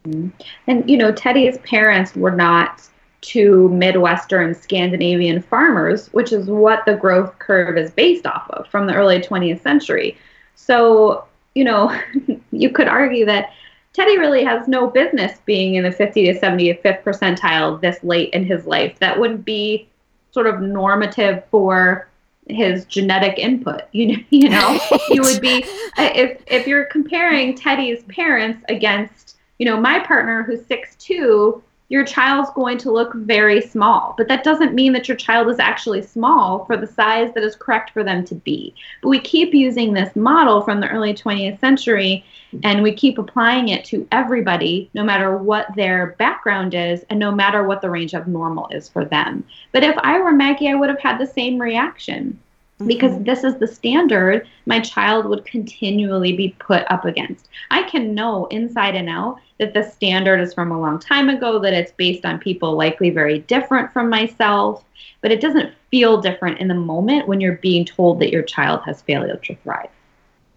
Mm-hmm. 0.06 0.28
And, 0.66 0.90
you 0.90 0.96
know, 0.96 1.12
Teddy's 1.12 1.58
parents 1.58 2.16
were 2.16 2.30
not 2.30 2.82
two 3.20 3.68
Midwestern 3.68 4.54
Scandinavian 4.54 5.40
farmers, 5.42 6.08
which 6.08 6.32
is 6.32 6.46
what 6.46 6.84
the 6.86 6.96
growth 6.96 7.38
curve 7.38 7.76
is 7.76 7.90
based 7.92 8.26
off 8.26 8.50
of 8.50 8.66
from 8.66 8.86
the 8.86 8.94
early 8.94 9.20
20th 9.20 9.62
century. 9.62 10.16
So, 10.56 11.24
you 11.54 11.64
know, 11.64 11.96
you 12.50 12.70
could 12.70 12.88
argue 12.88 13.24
that 13.26 13.50
Teddy 13.92 14.18
really 14.18 14.42
has 14.42 14.66
no 14.66 14.88
business 14.88 15.38
being 15.44 15.74
in 15.74 15.84
the 15.84 15.92
50 15.92 16.32
to 16.32 16.40
75th 16.40 17.02
percentile 17.02 17.80
this 17.80 18.02
late 18.02 18.30
in 18.30 18.44
his 18.44 18.66
life. 18.66 18.98
That 18.98 19.20
wouldn't 19.20 19.44
be 19.44 19.88
sort 20.32 20.46
of 20.46 20.62
normative 20.62 21.44
for 21.50 22.08
his 22.48 22.84
genetic 22.86 23.38
input. 23.38 23.82
You 23.92 24.16
know, 24.16 24.24
you 24.30 24.48
know, 24.48 24.80
you 25.10 25.22
would 25.22 25.40
be 25.40 25.64
uh, 25.98 26.10
if 26.14 26.42
if 26.46 26.66
you're 26.66 26.84
comparing 26.86 27.54
Teddy's 27.54 28.02
parents 28.04 28.64
against, 28.68 29.36
you 29.58 29.66
know, 29.66 29.80
my 29.80 30.00
partner 30.00 30.42
who's 30.42 30.64
six 30.66 30.96
two 30.96 31.62
your 31.92 32.06
child's 32.06 32.48
going 32.54 32.78
to 32.78 32.90
look 32.90 33.12
very 33.12 33.60
small. 33.60 34.14
But 34.16 34.26
that 34.28 34.44
doesn't 34.44 34.72
mean 34.72 34.94
that 34.94 35.08
your 35.08 35.16
child 35.18 35.50
is 35.50 35.58
actually 35.58 36.00
small 36.00 36.64
for 36.64 36.74
the 36.74 36.86
size 36.86 37.34
that 37.34 37.44
is 37.44 37.54
correct 37.54 37.90
for 37.90 38.02
them 38.02 38.24
to 38.24 38.34
be. 38.34 38.74
But 39.02 39.10
we 39.10 39.20
keep 39.20 39.52
using 39.52 39.92
this 39.92 40.16
model 40.16 40.62
from 40.62 40.80
the 40.80 40.88
early 40.88 41.12
20th 41.12 41.60
century 41.60 42.24
and 42.62 42.82
we 42.82 42.94
keep 42.94 43.18
applying 43.18 43.68
it 43.68 43.84
to 43.86 44.08
everybody, 44.10 44.88
no 44.94 45.04
matter 45.04 45.36
what 45.36 45.66
their 45.76 46.16
background 46.18 46.72
is 46.72 47.04
and 47.10 47.18
no 47.18 47.30
matter 47.30 47.62
what 47.64 47.82
the 47.82 47.90
range 47.90 48.14
of 48.14 48.26
normal 48.26 48.68
is 48.70 48.88
for 48.88 49.04
them. 49.04 49.44
But 49.72 49.84
if 49.84 49.94
I 49.98 50.18
were 50.18 50.32
Maggie, 50.32 50.70
I 50.70 50.74
would 50.74 50.88
have 50.88 51.00
had 51.00 51.18
the 51.18 51.26
same 51.26 51.60
reaction 51.60 52.38
because 52.86 53.12
mm-hmm. 53.12 53.24
this 53.24 53.44
is 53.44 53.56
the 53.56 53.66
standard 53.66 54.46
my 54.66 54.80
child 54.80 55.26
would 55.26 55.44
continually 55.44 56.36
be 56.36 56.54
put 56.58 56.90
up 56.90 57.04
against. 57.04 57.48
I 57.70 57.82
can 57.84 58.14
know 58.14 58.46
inside 58.46 58.94
and 58.94 59.08
out 59.08 59.38
that 59.58 59.74
the 59.74 59.82
standard 59.82 60.40
is 60.40 60.54
from 60.54 60.72
a 60.72 60.80
long 60.80 60.98
time 60.98 61.28
ago, 61.28 61.58
that 61.60 61.72
it's 61.72 61.92
based 61.92 62.24
on 62.24 62.38
people 62.38 62.76
likely 62.76 63.10
very 63.10 63.40
different 63.40 63.92
from 63.92 64.08
myself, 64.08 64.84
but 65.20 65.30
it 65.30 65.40
doesn't 65.40 65.74
feel 65.90 66.20
different 66.20 66.58
in 66.58 66.68
the 66.68 66.74
moment 66.74 67.28
when 67.28 67.40
you're 67.40 67.56
being 67.56 67.84
told 67.84 68.20
that 68.20 68.30
your 68.30 68.42
child 68.42 68.80
has 68.84 69.02
failure 69.02 69.36
to 69.36 69.54
thrive. 69.56 69.90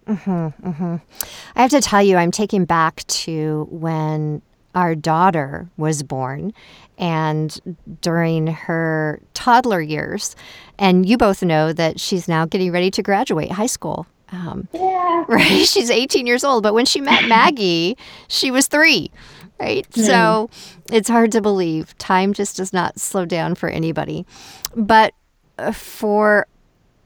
Mm-hmm, 0.06 0.68
mm-hmm. 0.68 0.96
I 1.56 1.62
have 1.62 1.70
to 1.72 1.80
tell 1.80 2.02
you, 2.02 2.16
I'm 2.16 2.30
taken 2.30 2.64
back 2.64 3.04
to 3.08 3.66
when 3.70 4.40
our 4.76 4.94
daughter 4.94 5.68
was 5.78 6.02
born 6.02 6.52
and 6.98 7.76
during 8.02 8.46
her 8.46 9.20
toddler 9.32 9.80
years. 9.80 10.36
And 10.78 11.08
you 11.08 11.16
both 11.16 11.42
know 11.42 11.72
that 11.72 11.98
she's 11.98 12.28
now 12.28 12.44
getting 12.44 12.70
ready 12.70 12.90
to 12.92 13.02
graduate 13.02 13.50
high 13.50 13.66
school. 13.66 14.06
Um, 14.30 14.68
yeah. 14.72 15.04
Right. 15.28 15.66
She's 15.66 15.90
18 15.90 16.26
years 16.26 16.44
old. 16.44 16.62
But 16.62 16.74
when 16.74 16.84
she 16.84 17.00
met 17.00 17.26
Maggie, 17.26 17.96
she 18.28 18.50
was 18.50 18.68
three. 18.68 19.10
Right. 19.58 19.88
Mm. 19.90 20.06
So 20.06 20.50
it's 20.92 21.08
hard 21.08 21.32
to 21.32 21.40
believe. 21.40 21.96
Time 21.98 22.32
just 22.32 22.58
does 22.58 22.72
not 22.72 23.00
slow 23.00 23.24
down 23.24 23.54
for 23.54 23.68
anybody. 23.68 24.26
But 24.76 25.14
uh, 25.58 25.72
for 25.72 26.46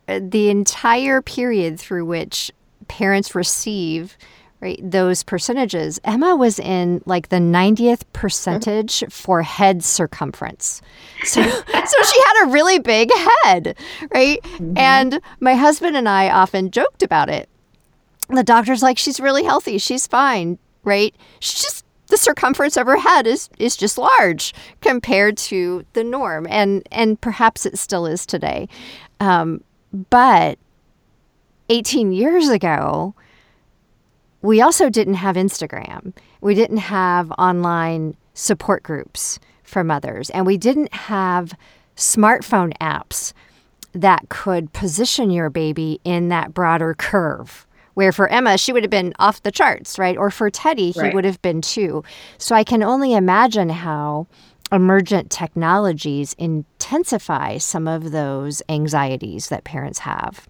the 0.06 0.50
entire 0.50 1.22
period 1.22 1.78
through 1.78 2.04
which 2.04 2.50
parents 2.88 3.34
receive 3.34 4.18
right 4.60 4.78
those 4.82 5.22
percentages. 5.22 6.00
Emma 6.04 6.36
was 6.36 6.58
in 6.58 7.02
like 7.06 7.28
the 7.28 7.36
90th 7.36 8.02
percentage 8.12 9.04
for 9.10 9.42
head 9.42 9.82
circumference. 9.84 10.82
So 11.24 11.42
so 11.42 11.52
she 11.52 12.22
had 12.22 12.44
a 12.44 12.50
really 12.50 12.78
big 12.78 13.10
head 13.44 13.76
right? 14.14 14.42
Mm-hmm. 14.42 14.78
and 14.78 15.20
my 15.40 15.54
husband 15.54 15.96
and 15.96 16.08
i 16.08 16.30
often 16.30 16.70
joked 16.70 17.02
about 17.02 17.28
it. 17.28 17.48
The 18.28 18.44
doctor's 18.44 18.82
like 18.82 18.98
she's 18.98 19.20
really 19.20 19.44
healthy. 19.44 19.78
She's 19.78 20.06
fine 20.06 20.58
right? 20.84 21.14
She's 21.40 21.62
just 21.62 21.84
the 22.08 22.16
circumference 22.16 22.76
of 22.76 22.86
her 22.86 22.98
head 22.98 23.26
is 23.26 23.48
is 23.58 23.76
just 23.76 23.96
large 23.96 24.52
compared 24.80 25.36
to 25.36 25.84
the 25.92 26.04
norm 26.04 26.46
and 26.50 26.86
and 26.90 27.20
perhaps 27.20 27.64
it 27.64 27.78
still 27.78 28.06
is 28.06 28.26
today. 28.26 28.68
Um, 29.20 29.62
but 30.10 30.58
18 31.68 32.12
years 32.12 32.48
ago 32.48 33.14
we 34.42 34.60
also 34.60 34.88
didn't 34.88 35.14
have 35.14 35.36
Instagram. 35.36 36.14
We 36.40 36.54
didn't 36.54 36.78
have 36.78 37.30
online 37.32 38.16
support 38.34 38.82
groups 38.82 39.38
for 39.62 39.84
mothers, 39.84 40.30
and 40.30 40.46
we 40.46 40.56
didn't 40.56 40.92
have 40.94 41.54
smartphone 41.96 42.76
apps 42.78 43.32
that 43.92 44.28
could 44.28 44.72
position 44.72 45.30
your 45.30 45.50
baby 45.50 46.00
in 46.04 46.28
that 46.28 46.54
broader 46.54 46.94
curve. 46.94 47.66
Where 47.94 48.12
for 48.12 48.28
Emma, 48.28 48.56
she 48.56 48.72
would 48.72 48.84
have 48.84 48.90
been 48.90 49.12
off 49.18 49.42
the 49.42 49.50
charts, 49.50 49.98
right? 49.98 50.16
Or 50.16 50.30
for 50.30 50.48
Teddy, 50.48 50.92
he 50.92 51.00
right. 51.00 51.14
would 51.14 51.24
have 51.24 51.42
been 51.42 51.60
too. 51.60 52.02
So 52.38 52.54
I 52.54 52.64
can 52.64 52.82
only 52.82 53.14
imagine 53.14 53.68
how 53.68 54.26
emergent 54.72 55.30
technologies 55.30 56.34
intensify 56.38 57.58
some 57.58 57.88
of 57.88 58.12
those 58.12 58.62
anxieties 58.68 59.48
that 59.48 59.64
parents 59.64 59.98
have. 60.00 60.48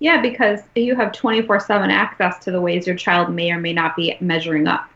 Yeah, 0.00 0.20
because 0.20 0.60
you 0.74 0.94
have 0.96 1.12
24 1.12 1.60
7 1.60 1.90
access 1.90 2.38
to 2.44 2.50
the 2.50 2.60
ways 2.60 2.86
your 2.86 2.96
child 2.96 3.32
may 3.32 3.50
or 3.50 3.58
may 3.58 3.72
not 3.72 3.96
be 3.96 4.16
measuring 4.20 4.66
up. 4.66 4.88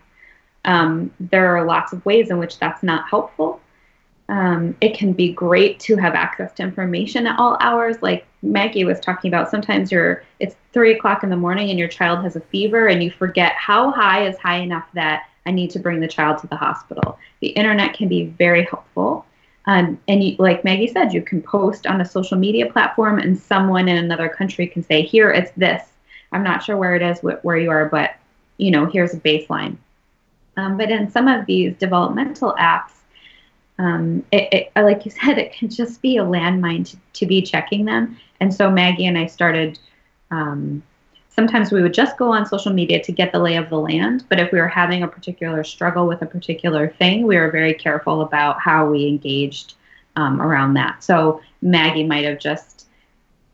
Um, 0.65 1.13
there 1.19 1.57
are 1.57 1.65
lots 1.65 1.93
of 1.93 2.05
ways 2.07 2.31
in 2.31 2.39
which 2.39 2.59
that's 2.59 2.83
not 2.83 3.09
helpful. 3.09 3.61
Um, 4.29 4.77
it 4.81 4.97
can 4.97 5.13
be 5.13 5.33
great 5.33 5.81
to 5.81 5.97
have 5.97 6.15
access 6.15 6.53
to 6.55 6.63
information 6.63 7.27
at 7.27 7.39
all 7.39 7.57
hours, 7.61 7.97
like 8.01 8.27
Maggie 8.43 8.85
was 8.85 9.01
talking 9.01 9.29
about. 9.29 9.51
Sometimes 9.51 9.91
you're 9.91 10.23
it's 10.39 10.55
three 10.73 10.95
o'clock 10.95 11.25
in 11.25 11.31
the 11.31 11.37
morning 11.37 11.71
and 11.71 11.79
your 11.79 11.89
child 11.89 12.23
has 12.23 12.37
a 12.37 12.41
fever, 12.41 12.87
and 12.87 13.03
you 13.03 13.11
forget 13.11 13.53
how 13.53 13.91
high 13.91 14.27
is 14.27 14.39
high 14.39 14.59
enough 14.59 14.87
that 14.95 15.25
I 15.45 15.51
need 15.51 15.71
to 15.73 15.81
bring 15.81 15.99
the 15.99 16.09
child 16.09 16.39
to 16.39 16.47
the 16.47 16.57
hospital. 16.57 17.19
The 17.41 17.49
internet 17.49 17.95
can 17.95 18.09
be 18.09 18.27
very 18.27 18.65
helpful. 18.65 19.27
Um, 19.67 20.01
and 20.09 20.23
you, 20.25 20.37
like 20.39 20.65
Maggie 20.65 20.89
said, 20.89 21.13
you 21.13 21.23
can 21.23 21.41
post 21.41 21.87
on 21.87 22.01
a 22.01 22.05
social 22.05 22.37
media 22.37 22.71
platform, 22.71 23.19
and 23.19 23.39
someone 23.39 23.89
in 23.89 23.97
another 23.97 24.29
country 24.29 24.67
can 24.67 24.83
say, 24.83 25.03
"Here, 25.03 25.31
it's 25.31 25.53
this." 25.53 25.83
I'm 26.33 26.43
not 26.43 26.63
sure 26.63 26.77
where 26.77 26.97
it 26.97 27.03
is 27.03 27.21
wh- 27.21 27.45
where 27.45 27.57
you 27.57 27.71
are, 27.71 27.87
but 27.89 28.17
you 28.57 28.71
know, 28.71 28.87
here's 28.87 29.15
a 29.15 29.21
baseline. 29.21 29.77
Um, 30.57 30.77
but 30.77 30.91
in 30.91 31.11
some 31.11 31.29
of 31.29 31.47
these 31.47 31.75
developmental 31.77 32.55
apps, 32.59 32.91
um, 33.79 34.25
it, 34.33 34.71
it, 34.77 34.83
like 34.83 35.05
you 35.05 35.11
said, 35.25 35.39
it 35.39 35.53
can 35.53 35.69
just 35.69 36.03
be 36.03 36.17
a 36.17 36.25
landmine 36.25 36.89
to, 36.91 36.97
to 37.15 37.27
be 37.27 37.43
checking 37.43 37.85
them. 37.85 38.19
And 38.41 38.53
so 38.53 38.71
Maggie 38.71 39.07
and 39.07 39.19
I 39.19 39.27
started. 39.27 39.79
Um, 40.31 40.83
sometimes 41.35 41.73
we 41.73 41.83
would 41.83 41.95
just 41.95 42.17
go 42.17 42.33
on 42.33 42.47
social 42.47 42.73
media 42.73 43.03
to 43.03 43.13
get 43.13 43.33
the 43.33 43.39
lay 43.39 43.57
of 43.57 43.69
the 43.71 43.79
land. 43.79 44.25
But 44.29 44.39
if 44.39 44.53
we 44.53 44.59
were 44.61 44.69
having 44.69 45.03
a 45.03 45.09
particular 45.09 45.65
struggle 45.65 46.07
with 46.07 46.23
a 46.23 46.27
particular 46.27 46.89
thing, 46.89 47.27
we 47.27 47.37
were 47.37 47.51
very 47.51 47.75
careful 47.75 48.23
about 48.23 48.61
how 48.61 48.89
we 48.89 49.07
engaged 49.07 49.75
um, 50.17 50.41
around 50.41 50.75
that. 50.75 51.03
So 51.03 51.41
Maggie 51.63 52.05
might 52.05 52.25
have 52.25 52.39
just, 52.39 52.87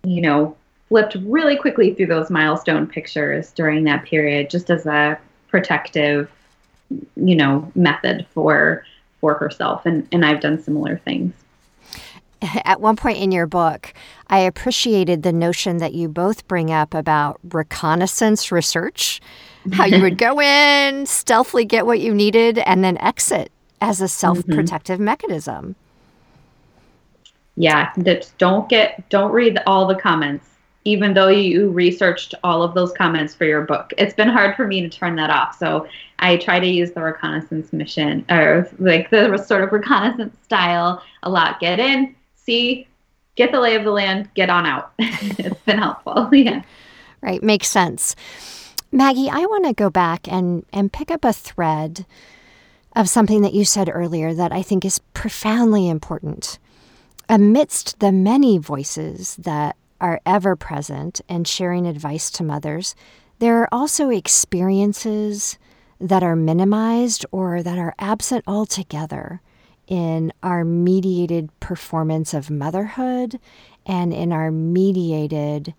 you 0.04 0.20
know, 0.20 0.56
flipped 0.88 1.16
really 1.22 1.56
quickly 1.56 1.94
through 1.94 2.06
those 2.06 2.30
milestone 2.30 2.86
pictures 2.86 3.52
during 3.52 3.84
that 3.84 4.04
period, 4.04 4.50
just 4.50 4.70
as 4.70 4.86
a 4.86 5.18
protective, 5.48 6.30
you 7.16 7.36
know, 7.36 7.70
method 7.74 8.26
for 8.34 8.84
for 9.20 9.34
herself. 9.34 9.86
And 9.86 10.08
and 10.12 10.24
I've 10.24 10.40
done 10.40 10.60
similar 10.62 10.98
things. 10.98 11.32
At 12.64 12.80
one 12.80 12.96
point 12.96 13.18
in 13.18 13.32
your 13.32 13.46
book, 13.46 13.92
I 14.28 14.40
appreciated 14.40 15.22
the 15.22 15.32
notion 15.32 15.78
that 15.78 15.94
you 15.94 16.08
both 16.08 16.46
bring 16.46 16.70
up 16.70 16.94
about 16.94 17.40
reconnaissance 17.42 18.52
research, 18.52 19.20
how 19.72 19.86
you 19.86 20.00
would 20.00 20.18
go 20.18 20.40
in, 20.40 21.06
stealthily 21.06 21.64
get 21.64 21.86
what 21.86 22.00
you 22.00 22.14
needed, 22.14 22.58
and 22.58 22.84
then 22.84 22.96
exit 22.98 23.50
as 23.80 24.00
a 24.00 24.08
self 24.08 24.44
protective 24.46 24.96
mm-hmm. 24.96 25.04
mechanism. 25.04 25.76
Yeah, 27.56 27.90
that 27.96 28.30
don't 28.38 28.68
get 28.68 29.08
don't 29.08 29.32
read 29.32 29.60
all 29.66 29.86
the 29.86 29.96
comments 29.96 30.48
even 30.88 31.12
though 31.12 31.28
you 31.28 31.68
researched 31.70 32.34
all 32.42 32.62
of 32.62 32.72
those 32.72 32.92
comments 32.92 33.34
for 33.34 33.44
your 33.44 33.60
book. 33.60 33.92
It's 33.98 34.14
been 34.14 34.28
hard 34.28 34.56
for 34.56 34.66
me 34.66 34.80
to 34.80 34.88
turn 34.88 35.16
that 35.16 35.28
off. 35.28 35.58
So 35.58 35.86
I 36.20 36.38
try 36.38 36.58
to 36.60 36.66
use 36.66 36.92
the 36.92 37.02
reconnaissance 37.02 37.74
mission 37.74 38.24
or 38.30 38.66
like 38.78 39.10
the 39.10 39.36
sort 39.36 39.64
of 39.64 39.72
reconnaissance 39.72 40.34
style 40.44 41.02
a 41.24 41.30
lot. 41.30 41.60
Get 41.60 41.78
in, 41.78 42.14
see, 42.48 42.88
get 43.36 43.52
the 43.52 43.60
lay 43.60 43.76
of 43.76 43.84
the 43.84 43.90
land, 43.90 44.30
get 44.32 44.48
on 44.48 44.64
out. 44.64 44.92
it's 44.98 45.60
been 45.62 45.78
helpful. 45.78 46.30
yeah. 46.32 46.62
Right. 47.20 47.42
Makes 47.42 47.68
sense. 47.68 48.16
Maggie, 48.90 49.28
I 49.28 49.40
want 49.40 49.66
to 49.66 49.74
go 49.74 49.90
back 49.90 50.26
and, 50.26 50.64
and 50.72 50.90
pick 50.90 51.10
up 51.10 51.26
a 51.26 51.32
thread 51.32 52.06
of 52.96 53.08
something 53.08 53.42
that 53.42 53.52
you 53.52 53.66
said 53.66 53.90
earlier 53.92 54.32
that 54.32 54.50
I 54.50 54.62
think 54.62 54.84
is 54.84 55.00
profoundly 55.12 55.90
important. 55.90 56.58
Amidst 57.28 58.00
the 58.00 58.12
many 58.12 58.56
voices 58.56 59.36
that 59.36 59.76
are 60.00 60.20
ever 60.24 60.56
present 60.56 61.20
and 61.28 61.46
sharing 61.46 61.86
advice 61.86 62.30
to 62.30 62.42
mothers, 62.42 62.94
there 63.40 63.60
are 63.60 63.68
also 63.70 64.08
experiences 64.08 65.58
that 66.00 66.22
are 66.22 66.36
minimized 66.36 67.26
or 67.30 67.62
that 67.62 67.76
are 67.76 67.94
absent 67.98 68.44
altogether 68.46 69.42
in 69.88 70.32
our 70.42 70.64
mediated 70.64 71.50
performance 71.60 72.34
of 72.34 72.50
motherhood 72.50 73.40
and 73.86 74.12
in 74.12 74.32
our 74.32 74.50
mediated 74.50 75.74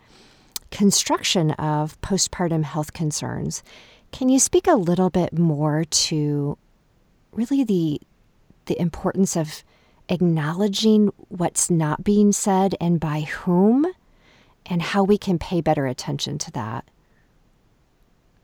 construction 0.72 1.52
of 1.52 2.00
postpartum 2.02 2.64
health 2.64 2.94
concerns. 2.94 3.64
Can 4.12 4.30
you 4.30 4.40
speak 4.40 4.68
a 4.68 4.74
little 4.74 5.10
bit 5.10 5.38
more 5.38 5.86
to 5.86 6.58
really 7.32 7.64
the 7.64 8.02
the 8.66 8.80
importance 8.80 9.36
of 9.36 9.64
acknowledging 10.10 11.12
what's 11.30 11.70
not 11.70 12.04
being 12.04 12.32
said 12.32 12.76
and 12.80 13.00
by 13.00 13.22
whom 13.22 13.86
and 14.66 14.82
how 14.82 15.04
we 15.04 15.18
can 15.18 15.40
pay 15.40 15.62
better 15.62 15.86
attention 15.88 16.38
to 16.38 16.52
that. 16.52 16.86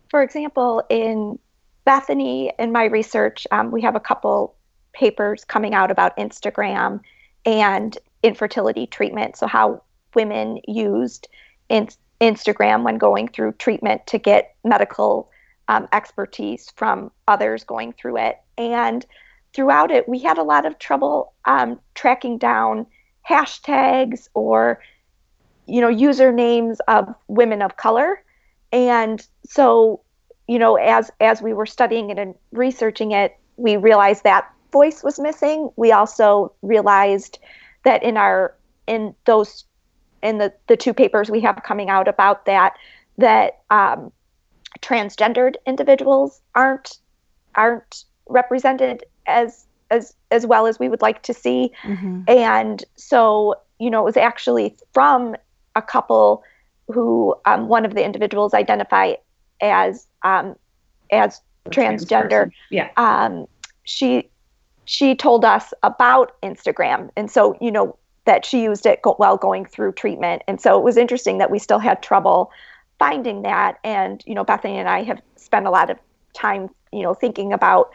For 0.09 0.21
example, 0.21 0.83
in 0.89 1.39
Bethany, 1.83 2.51
in 2.57 2.71
my 2.71 2.85
research, 2.85 3.45
um, 3.51 3.71
we 3.71 3.81
have 3.81 3.95
a 3.95 3.99
couple 3.99 4.55
papers 4.95 5.43
coming 5.43 5.73
out 5.73 5.91
about 5.91 6.17
Instagram 6.17 7.01
and 7.45 7.97
infertility 8.23 8.87
treatment. 8.87 9.37
So, 9.37 9.45
how 9.45 9.83
women 10.15 10.59
used 10.67 11.27
in- 11.69 11.89
Instagram 12.21 12.83
when 12.83 12.97
going 12.97 13.27
through 13.27 13.51
treatment 13.53 14.07
to 14.07 14.17
get 14.17 14.55
medical 14.63 15.29
um, 15.67 15.87
expertise 15.91 16.71
from 16.75 17.11
others 17.27 17.63
going 17.63 17.93
through 17.93 18.17
it. 18.17 18.39
And 18.57 19.05
throughout 19.53 19.91
it, 19.91 20.07
we 20.07 20.19
had 20.19 20.37
a 20.37 20.43
lot 20.43 20.65
of 20.65 20.79
trouble 20.79 21.33
um, 21.45 21.79
tracking 21.93 22.37
down 22.37 22.85
hashtags 23.27 24.27
or 24.33 24.79
you 25.65 25.81
know 25.81 25.89
usernames 25.89 26.77
of 26.87 27.11
women 27.27 27.63
of 27.63 27.75
color 27.75 28.21
and 28.71 29.25
so 29.43 29.99
you 30.47 30.59
know 30.59 30.75
as 30.75 31.09
as 31.19 31.41
we 31.41 31.53
were 31.53 31.65
studying 31.65 32.11
it 32.11 32.19
and 32.19 32.35
researching 32.51 33.13
it 33.13 33.35
we 33.57 33.77
realized 33.77 34.23
that 34.23 34.47
voice 34.71 35.03
was 35.03 35.19
missing 35.19 35.69
we 35.75 35.91
also 35.91 36.51
realized 36.61 37.39
that 37.83 38.03
in 38.03 38.17
our 38.17 38.53
in 38.87 39.13
those 39.25 39.65
in 40.21 40.37
the 40.37 40.53
the 40.67 40.77
two 40.77 40.93
papers 40.93 41.29
we 41.29 41.39
have 41.39 41.61
coming 41.63 41.89
out 41.89 42.07
about 42.07 42.45
that 42.45 42.73
that 43.17 43.61
um, 43.69 44.11
transgendered 44.81 45.55
individuals 45.65 46.41
aren't 46.55 46.99
aren't 47.55 48.03
represented 48.27 49.03
as 49.27 49.65
as 49.91 50.15
as 50.31 50.45
well 50.45 50.67
as 50.67 50.79
we 50.79 50.89
would 50.89 51.01
like 51.01 51.21
to 51.23 51.33
see 51.33 51.71
mm-hmm. 51.83 52.21
and 52.27 52.83
so 52.95 53.55
you 53.79 53.89
know 53.89 54.01
it 54.01 54.05
was 54.05 54.17
actually 54.17 54.75
from 54.93 55.35
a 55.75 55.81
couple 55.81 56.43
who 56.87 57.35
um, 57.45 57.67
one 57.67 57.85
of 57.85 57.93
the 57.93 58.03
individuals 58.03 58.53
identify 58.53 59.13
as 59.61 60.07
um, 60.23 60.55
as 61.11 61.41
transgender. 61.69 62.51
yeah. 62.69 62.89
Um, 62.97 63.47
she 63.83 64.29
she 64.85 65.15
told 65.15 65.43
us 65.43 65.73
about 65.83 66.39
Instagram, 66.41 67.09
and 67.15 67.29
so 67.29 67.57
you 67.59 67.71
know 67.71 67.97
that 68.25 68.45
she 68.45 68.63
used 68.63 68.85
it 68.85 69.01
go- 69.01 69.13
while 69.15 69.37
going 69.37 69.65
through 69.65 69.93
treatment, 69.93 70.43
and 70.47 70.59
so 70.61 70.77
it 70.77 70.83
was 70.83 70.97
interesting 70.97 71.37
that 71.39 71.51
we 71.51 71.59
still 71.59 71.79
had 71.79 72.01
trouble 72.01 72.51
finding 72.99 73.41
that. 73.41 73.79
And 73.83 74.23
you 74.25 74.35
know, 74.35 74.43
Bethany 74.43 74.77
and 74.77 74.87
I 74.89 75.03
have 75.03 75.21
spent 75.35 75.67
a 75.67 75.71
lot 75.71 75.89
of 75.89 75.97
time, 76.33 76.69
you 76.91 77.03
know, 77.03 77.13
thinking 77.13 77.53
about 77.53 77.91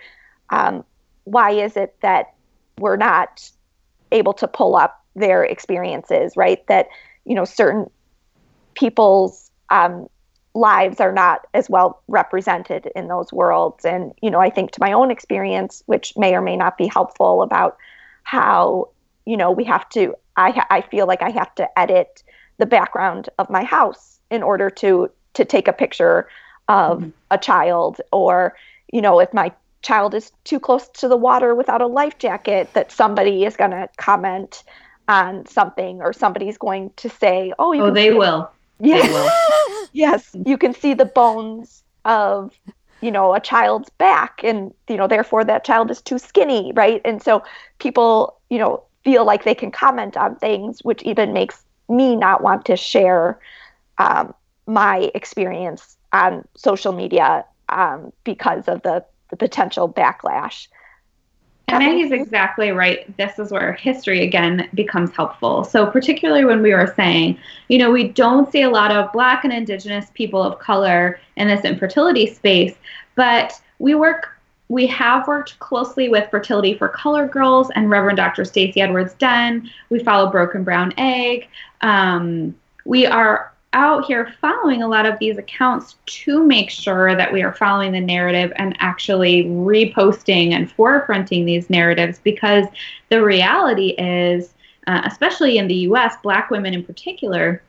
um, 0.51 0.84
why 1.24 1.53
is 1.53 1.76
it 1.76 1.95
that 2.03 2.34
we're 2.78 2.97
not 2.97 3.49
able 4.12 4.32
to 4.34 4.49
pull 4.49 4.76
up 4.76 5.05
their 5.14 5.45
experiences, 5.45 6.36
right? 6.36 6.66
That 6.66 6.88
you 7.24 7.34
know 7.34 7.45
certain 7.45 7.91
people's 8.74 9.51
um, 9.70 10.09
lives 10.55 11.01
are 11.01 11.12
not 11.12 11.46
as 11.55 11.70
well 11.70 12.03
represented 12.09 12.90
in 12.96 13.07
those 13.09 13.32
worlds 13.32 13.84
and 13.84 14.12
you 14.20 14.30
know 14.30 14.40
i 14.40 14.51
think 14.51 14.72
to 14.72 14.80
my 14.80 14.92
own 14.92 15.11
experience 15.11 15.82
which 15.86 16.12
may 16.16 16.34
or 16.34 16.40
may 16.40 16.57
not 16.57 16.76
be 16.76 16.86
helpful 16.86 17.42
about 17.42 17.76
how 18.24 18.88
you 19.26 19.36
know 19.36 19.51
we 19.51 19.62
have 19.62 19.88
to 19.88 20.14
i 20.36 20.64
i 20.70 20.80
feel 20.80 21.07
like 21.07 21.22
i 21.22 21.30
have 21.30 21.55
to 21.55 21.78
edit 21.78 22.24
the 22.59 22.66
background 22.66 23.28
of 23.38 23.48
my 23.48 23.62
house 23.62 24.18
in 24.30 24.42
order 24.42 24.68
to 24.68 25.09
to 25.34 25.44
take 25.44 25.68
a 25.68 25.72
picture 25.72 26.28
of 26.68 26.98
mm-hmm. 26.98 27.11
a 27.30 27.38
child 27.38 28.01
or 28.12 28.57
you 28.92 29.01
know 29.01 29.20
if 29.20 29.32
my 29.32 29.53
child 29.82 30.14
is 30.14 30.32
too 30.44 30.61
close 30.61 30.88
to 30.88 31.09
the 31.09 31.16
water 31.16 31.55
without 31.55 31.80
a 31.80 31.86
life 31.86 32.18
jacket 32.18 32.72
that 32.74 32.92
somebody 32.92 33.44
is 33.44 33.57
going 33.57 33.70
to 33.70 33.88
comment 33.96 34.62
on 35.09 35.44
something 35.46 36.01
or 36.01 36.12
somebody's 36.12 36.59
going 36.59 36.90
to 36.96 37.09
say, 37.09 37.53
"Oh, 37.59 37.74
oh, 37.74 37.90
they 37.90 38.12
will." 38.12 38.51
Yes. 38.81 39.33
Yes, 39.93 40.37
you 40.47 40.57
can 40.57 40.72
see 40.72 40.95
the 40.95 41.05
bones 41.05 41.83
of 42.05 42.53
you 43.01 43.11
know 43.11 43.35
a 43.35 43.41
child's 43.41 43.91
back 43.91 44.41
and 44.45 44.72
you 44.89 44.97
know 44.97 45.09
therefore 45.09 45.45
that 45.45 45.64
child 45.64 45.91
is 45.91 46.01
too 46.01 46.18
skinny 46.18 46.72
right? 46.76 47.01
And 47.05 47.20
so 47.20 47.43
people 47.81 48.39
you 48.51 48.59
know 48.59 48.85
feel 49.03 49.24
like 49.24 49.45
they 49.45 49.55
can 49.55 49.70
comment 49.72 50.16
on 50.16 50.37
things 50.37 50.81
which 50.85 51.03
even 51.03 51.33
makes 51.33 51.64
me 51.89 52.14
not 52.14 52.43
want 52.43 52.64
to 52.66 52.76
share 52.76 53.41
um, 53.99 54.33
my 54.66 55.11
experience 55.14 55.97
on 56.12 56.47
social 56.57 56.93
media 56.93 57.45
um, 57.68 58.12
because 58.24 58.68
of 58.68 58.83
the, 58.83 59.05
the 59.31 59.37
potential 59.37 59.89
backlash 59.89 60.68
and 61.70 61.84
Maggie's 61.84 62.12
exactly 62.12 62.70
right. 62.70 63.16
This 63.16 63.38
is 63.38 63.50
where 63.50 63.72
history 63.72 64.22
again 64.22 64.68
becomes 64.74 65.10
helpful. 65.12 65.64
So, 65.64 65.86
particularly 65.86 66.44
when 66.44 66.62
we 66.62 66.72
were 66.72 66.92
saying, 66.96 67.38
you 67.68 67.78
know, 67.78 67.90
we 67.90 68.08
don't 68.08 68.50
see 68.50 68.62
a 68.62 68.70
lot 68.70 68.90
of 68.90 69.12
Black 69.12 69.44
and 69.44 69.52
Indigenous 69.52 70.10
people 70.14 70.42
of 70.42 70.58
color 70.58 71.20
in 71.36 71.48
this 71.48 71.64
infertility 71.64 72.26
space, 72.26 72.74
but 73.14 73.60
we 73.78 73.94
work. 73.94 74.28
We 74.68 74.86
have 74.86 75.26
worked 75.26 75.58
closely 75.58 76.08
with 76.08 76.30
Fertility 76.30 76.74
for 76.78 76.88
Color 76.88 77.26
Girls 77.26 77.70
and 77.74 77.90
Reverend 77.90 78.18
Dr. 78.18 78.44
Stacey 78.44 78.80
Edwards 78.80 79.14
Dunn. 79.14 79.68
We 79.88 79.98
follow 79.98 80.30
Broken 80.30 80.62
Brown 80.62 80.94
Egg. 80.96 81.48
Um, 81.80 82.54
we 82.84 83.04
are 83.04 83.52
out 83.72 84.04
here 84.04 84.34
following 84.40 84.82
a 84.82 84.88
lot 84.88 85.06
of 85.06 85.18
these 85.18 85.38
accounts 85.38 85.96
to 86.06 86.44
make 86.44 86.70
sure 86.70 87.14
that 87.14 87.32
we 87.32 87.42
are 87.42 87.54
following 87.54 87.92
the 87.92 88.00
narrative 88.00 88.52
and 88.56 88.76
actually 88.80 89.44
reposting 89.44 90.52
and 90.52 90.74
forefronting 90.76 91.44
these 91.44 91.70
narratives 91.70 92.18
because 92.24 92.66
the 93.10 93.22
reality 93.22 93.90
is, 93.90 94.54
uh, 94.88 95.02
especially 95.04 95.58
in 95.58 95.68
the 95.68 95.74
US, 95.74 96.16
Black 96.22 96.50
women 96.50 96.74
in 96.74 96.84
particular, 96.84 97.62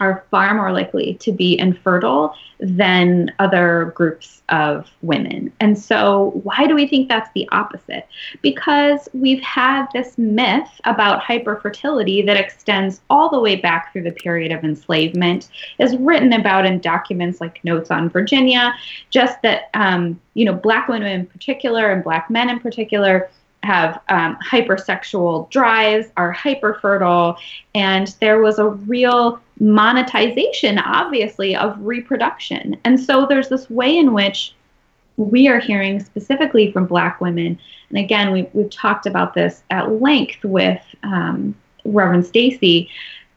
are 0.00 0.24
far 0.30 0.54
more 0.54 0.72
likely 0.72 1.14
to 1.14 1.30
be 1.30 1.58
infertile 1.58 2.34
than 2.58 3.32
other 3.38 3.92
groups 3.94 4.42
of 4.48 4.90
women. 5.02 5.52
And 5.60 5.78
so, 5.78 6.40
why 6.42 6.66
do 6.66 6.74
we 6.74 6.86
think 6.86 7.08
that's 7.08 7.30
the 7.34 7.48
opposite? 7.52 8.06
Because 8.42 9.08
we've 9.12 9.42
had 9.42 9.86
this 9.92 10.18
myth 10.18 10.68
about 10.84 11.22
hyperfertility 11.22 12.26
that 12.26 12.36
extends 12.36 13.02
all 13.08 13.30
the 13.30 13.38
way 13.38 13.56
back 13.56 13.92
through 13.92 14.02
the 14.02 14.12
period 14.12 14.50
of 14.50 14.64
enslavement, 14.64 15.48
is 15.78 15.96
written 15.96 16.32
about 16.32 16.66
in 16.66 16.80
documents 16.80 17.40
like 17.40 17.64
Notes 17.64 17.90
on 17.90 18.08
Virginia, 18.08 18.74
just 19.10 19.40
that, 19.42 19.70
um, 19.74 20.20
you 20.34 20.44
know, 20.44 20.54
Black 20.54 20.88
women 20.88 21.08
in 21.08 21.26
particular 21.26 21.92
and 21.92 22.02
Black 22.02 22.30
men 22.30 22.50
in 22.50 22.58
particular 22.58 23.30
have 23.64 24.00
um, 24.08 24.36
hypersexual 24.44 25.50
drives, 25.50 26.08
are 26.16 26.34
hyperfertile, 26.34 27.36
and 27.74 28.14
there 28.20 28.40
was 28.40 28.58
a 28.58 28.68
real 28.68 29.40
monetization, 29.60 30.78
obviously, 30.78 31.56
of 31.56 31.76
reproduction. 31.80 32.76
And 32.84 33.00
so 33.00 33.26
there's 33.26 33.48
this 33.48 33.68
way 33.70 33.96
in 33.96 34.12
which 34.12 34.54
we 35.16 35.48
are 35.48 35.60
hearing 35.60 36.00
specifically 36.00 36.72
from 36.72 36.86
Black 36.86 37.20
women, 37.20 37.58
and 37.88 37.98
again, 37.98 38.32
we, 38.32 38.48
we've 38.52 38.70
talked 38.70 39.06
about 39.06 39.34
this 39.34 39.62
at 39.70 40.00
length 40.00 40.42
with 40.44 40.82
um, 41.02 41.54
Reverend 41.84 42.26
Stacey, 42.26 42.88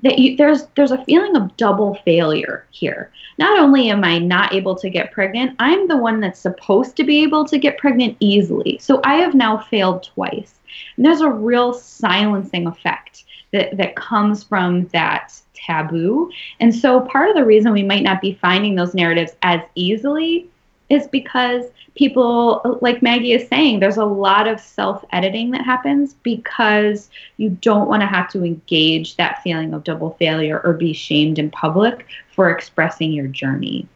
that 0.03 0.19
you, 0.19 0.37
there's 0.37 0.65
there's 0.75 0.91
a 0.91 1.03
feeling 1.05 1.35
of 1.35 1.55
double 1.57 1.95
failure 2.05 2.65
here. 2.71 3.11
Not 3.37 3.59
only 3.59 3.89
am 3.89 4.03
I 4.03 4.19
not 4.19 4.53
able 4.53 4.75
to 4.75 4.89
get 4.89 5.11
pregnant, 5.11 5.55
I'm 5.59 5.87
the 5.87 5.97
one 5.97 6.19
that's 6.19 6.39
supposed 6.39 6.95
to 6.97 7.03
be 7.03 7.23
able 7.23 7.45
to 7.45 7.57
get 7.57 7.77
pregnant 7.77 8.17
easily. 8.19 8.77
So 8.79 9.01
I 9.03 9.15
have 9.15 9.33
now 9.33 9.57
failed 9.57 10.03
twice. 10.03 10.55
And 10.95 11.05
there's 11.05 11.21
a 11.21 11.29
real 11.29 11.73
silencing 11.73 12.67
effect 12.67 13.25
that 13.51 13.77
that 13.77 13.95
comes 13.95 14.43
from 14.43 14.87
that 14.87 15.33
taboo. 15.53 16.31
And 16.59 16.73
so 16.73 17.01
part 17.01 17.29
of 17.29 17.35
the 17.35 17.45
reason 17.45 17.71
we 17.71 17.83
might 17.83 18.03
not 18.03 18.21
be 18.21 18.37
finding 18.41 18.75
those 18.75 18.93
narratives 18.93 19.35
as 19.41 19.61
easily 19.75 20.49
is 20.89 21.07
because 21.07 21.65
people, 21.95 22.79
like 22.81 23.01
Maggie 23.01 23.33
is 23.33 23.47
saying, 23.47 23.79
there's 23.79 23.97
a 23.97 24.05
lot 24.05 24.47
of 24.47 24.59
self 24.59 25.03
editing 25.11 25.51
that 25.51 25.65
happens 25.65 26.13
because 26.23 27.09
you 27.37 27.49
don't 27.49 27.87
want 27.87 28.01
to 28.01 28.07
have 28.07 28.29
to 28.31 28.43
engage 28.43 29.15
that 29.15 29.41
feeling 29.43 29.73
of 29.73 29.83
double 29.83 30.11
failure 30.11 30.61
or 30.63 30.73
be 30.73 30.93
shamed 30.93 31.39
in 31.39 31.49
public 31.51 32.05
for 32.33 32.49
expressing 32.49 33.11
your 33.11 33.27
journey. 33.27 33.87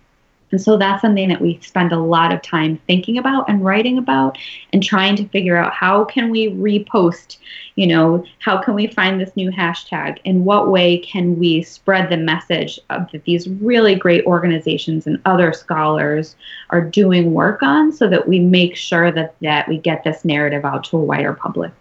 And 0.52 0.62
so 0.62 0.78
that's 0.78 1.02
something 1.02 1.30
that 1.30 1.41
we 1.41 1.60
spend 1.62 1.91
a 1.91 1.99
lot 1.99 2.34
of 2.34 2.41
time 2.41 2.78
thinking 2.88 3.18
about 3.18 3.49
and 3.49 3.64
writing 3.64 3.97
about 3.97 4.38
and 4.74 4.84
trying 4.84 5.16
to 5.16 5.28
figure 5.30 5.56
out 5.56 5.74
how 5.74 6.04
can 6.04 6.30
we 6.30 6.49
repost, 6.49 7.38
you 7.76 7.88
know, 7.88 8.24
how 8.39 8.62
can 8.62 8.74
we 8.74 8.88
find 8.88 9.20
this 9.20 9.36
new 9.36 9.49
hashtag? 9.52 10.20
In 10.26 10.43
what 10.43 10.70
way 10.70 10.99
can 10.99 11.39
we 11.39 11.64
spread 11.64 12.10
the 12.10 12.18
message 12.18 12.80
of 12.89 13.10
that 13.12 13.24
these 13.24 13.47
really 13.49 13.95
great 13.95 14.26
organizations 14.26 15.08
and 15.08 15.22
other 15.26 15.54
scholars 15.54 16.36
are 16.70 16.82
doing 16.82 17.34
work 17.34 17.64
on 17.64 17.91
so 17.91 18.10
that 18.10 18.28
we 18.28 18.39
make 18.39 18.76
sure 18.76 19.12
that, 19.12 19.36
that 19.41 19.68
we 19.68 19.78
get 19.78 20.04
this 20.04 20.26
narrative 20.26 20.66
out 20.66 20.84
to 20.86 20.97
a 20.97 21.02
wider 21.02 21.34
public? 21.34 21.72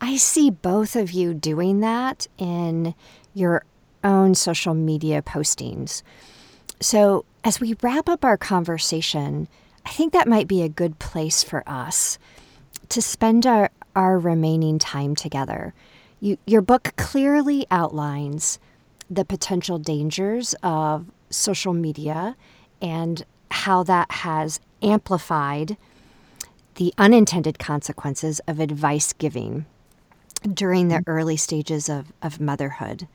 I 0.00 0.16
see 0.16 0.50
both 0.50 0.94
of 0.94 1.10
you 1.10 1.34
doing 1.34 1.80
that 1.80 2.26
in 2.38 2.94
your 3.34 3.64
own 4.04 4.34
social 4.34 4.74
media 4.74 5.22
postings. 5.22 6.02
So, 6.80 7.24
as 7.44 7.60
we 7.60 7.76
wrap 7.82 8.08
up 8.08 8.24
our 8.24 8.36
conversation, 8.36 9.48
I 9.84 9.90
think 9.90 10.12
that 10.12 10.28
might 10.28 10.48
be 10.48 10.62
a 10.62 10.68
good 10.68 10.98
place 10.98 11.42
for 11.42 11.62
us 11.66 12.18
to 12.90 13.02
spend 13.02 13.46
our, 13.46 13.70
our 13.96 14.18
remaining 14.18 14.78
time 14.78 15.14
together. 15.14 15.74
You, 16.20 16.38
your 16.46 16.60
book 16.60 16.92
clearly 16.96 17.66
outlines 17.70 18.58
the 19.10 19.24
potential 19.24 19.78
dangers 19.78 20.54
of 20.62 21.06
social 21.30 21.72
media 21.72 22.36
and 22.82 23.24
how 23.50 23.82
that 23.84 24.10
has 24.10 24.60
amplified 24.82 25.76
the 26.76 26.94
unintended 26.98 27.58
consequences 27.58 28.40
of 28.46 28.60
advice 28.60 29.12
giving 29.12 29.66
during 30.52 30.88
the 30.88 30.96
mm-hmm. 30.96 31.10
early 31.10 31.36
stages 31.36 31.88
of, 31.88 32.12
of 32.22 32.40
motherhood. 32.40 33.08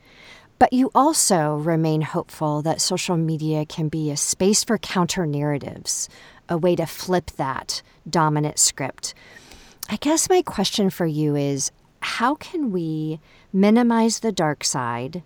But 0.58 0.72
you 0.72 0.90
also 0.94 1.56
remain 1.56 2.02
hopeful 2.02 2.62
that 2.62 2.80
social 2.80 3.16
media 3.16 3.66
can 3.66 3.88
be 3.88 4.10
a 4.10 4.16
space 4.16 4.64
for 4.64 4.78
counter 4.78 5.26
narratives, 5.26 6.08
a 6.48 6.56
way 6.56 6.76
to 6.76 6.86
flip 6.86 7.32
that 7.32 7.82
dominant 8.08 8.58
script. 8.58 9.14
I 9.88 9.96
guess 9.96 10.30
my 10.30 10.42
question 10.42 10.90
for 10.90 11.06
you 11.06 11.36
is 11.36 11.70
how 12.00 12.34
can 12.36 12.70
we 12.70 13.20
minimize 13.52 14.20
the 14.20 14.32
dark 14.32 14.64
side 14.64 15.22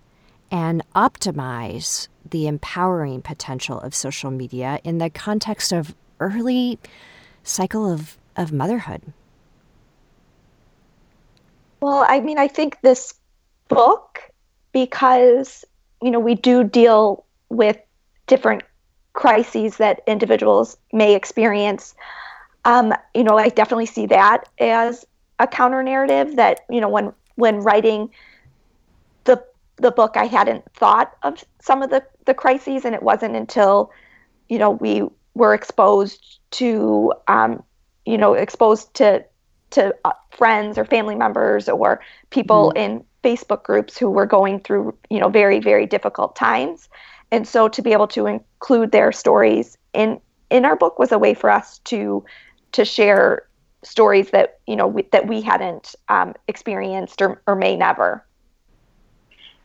and 0.51 0.83
optimize 0.95 2.09
the 2.31 2.47
empowering 2.47 3.23
potential 3.23 3.81
of 3.81 3.95
social 3.95 4.31
media 4.31 4.81
in 4.85 4.99
the 4.99 5.11
context 5.11 5.73
of 5.73 5.95
early 6.21 6.79
cycle 7.43 7.91
of, 7.91 8.17
of 8.37 8.53
motherhood? 8.53 9.03
Well, 11.81 12.05
I 12.09 12.21
mean, 12.21 12.39
I 12.39 12.49
think 12.49 12.81
this 12.81 13.15
book 13.69 14.28
because 14.85 15.65
you 16.03 16.11
know 16.11 16.21
we 16.21 16.35
do 16.35 16.65
deal 16.65 17.25
with 17.49 17.79
different 18.27 18.63
crises 19.13 19.79
that 19.79 20.01
individuals 20.07 20.77
may 20.93 21.15
experience. 21.15 21.95
Um, 22.65 22.95
you 23.15 23.25
know, 23.25 23.37
I 23.37 23.49
definitely 23.49 23.87
see 23.87 24.07
that 24.07 24.45
as 24.61 25.05
a 25.39 25.47
counter 25.47 25.83
narrative 25.83 26.37
that 26.37 26.61
you 26.71 26.81
know 26.81 26.89
when 26.89 27.13
when 27.35 27.61
writing 27.61 28.11
the 29.25 29.43
the 29.77 29.91
book 29.91 30.17
I 30.17 30.27
hadn't 30.27 30.65
thought 30.75 31.17
of 31.23 31.45
some 31.61 31.83
of 31.83 31.91
the 31.91 32.05
the 32.27 32.35
crises 32.35 32.85
and 32.85 32.95
it 32.95 33.03
wasn't 33.03 33.35
until 33.35 33.91
you 34.49 34.59
know 34.59 34.71
we 34.71 35.03
were 35.35 35.55
exposed 35.55 36.39
to 36.53 37.13
um, 37.27 37.63
you 38.07 38.19
know 38.19 38.35
exposed 38.35 38.95
to 38.95 39.25
to 39.71 39.95
uh, 40.05 40.13
friends 40.31 40.79
or 40.79 40.85
family 40.85 41.15
members 41.15 41.69
or 41.69 42.01
people 42.31 42.73
mm. 42.75 42.79
in 42.79 43.05
Facebook 43.25 43.63
groups 43.63 43.99
who 43.99 44.11
were 44.11 44.27
going 44.27 44.61
through, 44.61 44.97
you 45.11 45.19
know, 45.19 45.29
very 45.29 45.61
very 45.61 45.87
difficult 45.87 46.37
times. 46.37 46.89
And 47.31 47.47
so 47.47 47.69
to 47.69 47.83
be 47.83 47.93
able 47.93 48.09
to 48.09 48.27
include 48.27 48.93
their 48.93 49.13
stories 49.13 49.77
in 49.93 50.21
in 50.51 50.65
our 50.65 50.77
book 50.77 50.99
was 50.99 51.13
a 51.13 51.19
way 51.19 51.35
for 51.35 51.51
us 51.51 51.79
to 51.81 52.25
to 52.73 52.85
share 52.85 53.49
stories 53.83 54.31
that 54.31 54.59
you 54.67 54.77
know 54.77 54.87
we, 54.87 55.03
that 55.13 55.27
we 55.27 55.41
hadn't 55.41 55.95
um, 56.09 56.35
experienced 56.49 57.21
or, 57.23 57.41
or 57.47 57.55
may 57.55 57.77
never. 57.77 58.25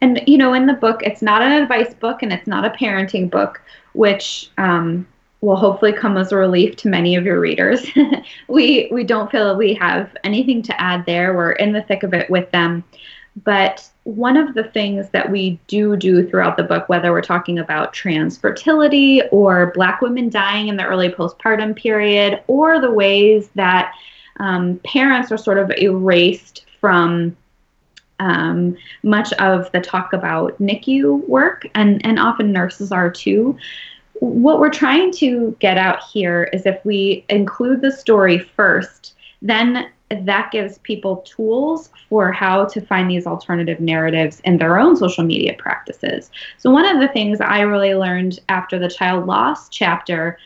And 0.02 0.22
you 0.28 0.38
know, 0.38 0.54
in 0.54 0.66
the 0.66 0.74
book, 0.74 1.02
it's 1.02 1.22
not 1.22 1.42
an 1.42 1.54
advice 1.54 1.94
book 1.94 2.22
and 2.22 2.34
it's 2.34 2.48
not 2.48 2.66
a 2.66 2.70
parenting 2.72 3.32
book, 3.32 3.62
which 3.94 4.52
um, 4.58 5.08
will 5.40 5.56
hopefully 5.56 5.94
come 5.94 6.18
as 6.18 6.32
a 6.32 6.36
relief 6.36 6.76
to 6.78 6.90
many 6.90 7.16
of 7.16 7.24
your 7.24 7.40
readers. 7.40 7.86
we 8.48 8.90
we 8.92 9.04
don't 9.04 9.32
feel 9.32 9.56
we 9.56 9.74
have 9.76 10.16
anything 10.24 10.62
to 10.64 10.82
add 10.82 11.06
there. 11.06 11.34
We're 11.34 11.54
in 11.54 11.72
the 11.72 11.84
thick 11.84 12.04
of 12.04 12.14
it 12.14 12.30
with 12.30 12.52
them. 12.52 12.84
But 13.44 13.90
one 14.04 14.38
of 14.38 14.54
the 14.54 14.66
things 14.66 15.10
that 15.10 15.32
we 15.32 15.60
do 15.68 15.98
do 15.98 16.28
throughout 16.28 16.56
the 16.56 16.64
book, 16.64 16.88
whether 16.88 17.12
we're 17.12 17.22
talking 17.22 17.58
about 17.58 17.94
trans 17.94 18.38
fertility 18.38 19.24
or 19.32 19.72
Black 19.74 20.02
women 20.02 20.30
dying 20.30 20.68
in 20.68 20.78
the 20.78 20.86
early 20.86 21.10
postpartum 21.10 21.76
period, 21.76 22.44
or 22.48 22.80
the 22.80 22.92
ways 22.92 23.50
that 23.56 23.94
um, 24.40 24.80
parents 24.84 25.32
are 25.32 25.38
sort 25.38 25.58
of 25.58 25.72
erased 25.78 26.66
from 26.80 27.36
um, 28.20 28.78
much 29.02 29.34
of 29.34 29.72
the 29.72 29.82
talk 29.82 30.14
about 30.14 30.58
NICU 30.60 31.28
work, 31.28 31.68
and, 31.76 32.06
and 32.06 32.20
often 32.20 32.52
nurses 32.52 32.92
are 32.92 33.10
too. 33.10 33.58
What 34.20 34.60
we're 34.60 34.70
trying 34.70 35.12
to 35.14 35.56
get 35.60 35.78
out 35.78 36.04
here 36.04 36.50
is 36.54 36.66
if 36.66 36.84
we 36.86 37.26
include 37.30 37.82
the 37.82 37.92
story 37.92 38.40
first, 38.40 39.16
then 39.42 39.90
that 40.10 40.52
gives 40.52 40.78
people 40.80 41.18
tools 41.18 41.90
for 42.10 42.32
how 42.32 42.66
to 42.66 42.82
find 42.82 43.10
these 43.10 43.26
alternative 43.26 43.80
narratives 43.80 44.42
in 44.42 44.58
their 44.58 44.78
own 44.78 44.96
social 44.96 45.24
media 45.24 45.54
practices. 45.58 46.30
So, 46.58 46.70
one 46.70 46.86
of 46.86 47.02
the 47.02 47.08
things 47.08 47.42
I 47.42 47.62
really 47.62 47.96
learned 47.96 48.40
after 48.50 48.78
the 48.78 48.90
child 48.90 49.26
loss 49.26 49.70
chapter, 49.70 50.38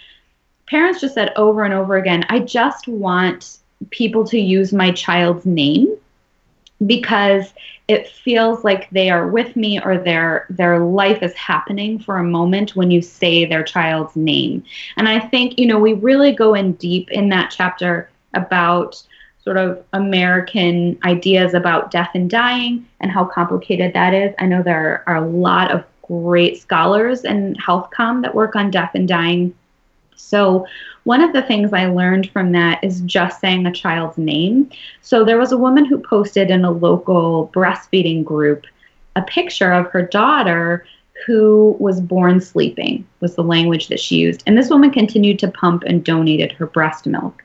parents 0.67 1.01
just 1.01 1.15
said 1.15 1.33
over 1.35 1.63
and 1.63 1.73
over 1.73 1.97
again, 1.97 2.25
I 2.29 2.39
just 2.39 2.87
want 2.87 3.59
people 3.89 4.25
to 4.25 4.39
use 4.39 4.73
my 4.73 4.91
child's 4.91 5.45
name 5.45 5.95
because 6.85 7.53
it 7.87 8.07
feels 8.09 8.63
like 8.63 8.89
they 8.89 9.09
are 9.09 9.27
with 9.27 9.55
me 9.55 9.79
or 9.81 9.97
their 9.97 10.45
their 10.49 10.79
life 10.79 11.23
is 11.23 11.33
happening 11.33 11.97
for 11.97 12.17
a 12.17 12.23
moment 12.23 12.75
when 12.75 12.91
you 12.91 13.01
say 13.01 13.45
their 13.45 13.63
child's 13.63 14.15
name. 14.15 14.63
And 14.97 15.07
I 15.07 15.19
think, 15.19 15.57
you 15.57 15.65
know, 15.65 15.79
we 15.79 15.93
really 15.93 16.33
go 16.33 16.53
in 16.53 16.73
deep 16.73 17.09
in 17.11 17.29
that 17.29 17.53
chapter 17.55 18.09
about 18.33 19.01
sort 19.47 19.55
of 19.55 19.81
American 19.93 20.99
ideas 21.05 21.53
about 21.53 21.89
death 21.89 22.09
and 22.13 22.29
dying 22.29 22.85
and 22.99 23.09
how 23.09 23.23
complicated 23.23 23.93
that 23.93 24.13
is. 24.13 24.35
I 24.39 24.45
know 24.45 24.61
there 24.61 25.05
are 25.07 25.15
a 25.15 25.25
lot 25.25 25.71
of 25.71 25.85
great 26.01 26.59
scholars 26.59 27.23
in 27.23 27.55
health 27.55 27.89
com 27.95 28.23
that 28.23 28.35
work 28.35 28.57
on 28.57 28.71
death 28.71 28.91
and 28.93 29.07
dying. 29.07 29.55
So, 30.17 30.67
one 31.05 31.21
of 31.21 31.31
the 31.31 31.43
things 31.43 31.71
I 31.71 31.85
learned 31.85 32.29
from 32.31 32.51
that 32.51 32.83
is 32.83 32.99
just 33.01 33.39
saying 33.39 33.65
a 33.65 33.71
child's 33.71 34.17
name. 34.17 34.69
So, 35.01 35.23
there 35.23 35.37
was 35.37 35.53
a 35.53 35.57
woman 35.57 35.85
who 35.85 35.99
posted 35.99 36.49
in 36.49 36.65
a 36.65 36.71
local 36.71 37.49
breastfeeding 37.55 38.25
group 38.25 38.65
a 39.15 39.21
picture 39.21 39.71
of 39.71 39.89
her 39.91 40.01
daughter 40.01 40.85
who 41.25 41.77
was 41.79 42.01
born 42.01 42.41
sleeping 42.41 43.07
was 43.21 43.35
the 43.35 43.43
language 43.43 43.87
that 43.87 43.99
she 44.01 44.17
used 44.17 44.43
and 44.45 44.57
this 44.57 44.69
woman 44.69 44.91
continued 44.91 45.39
to 45.39 45.47
pump 45.47 45.83
and 45.83 46.03
donated 46.03 46.51
her 46.51 46.67
breast 46.67 47.05
milk 47.07 47.43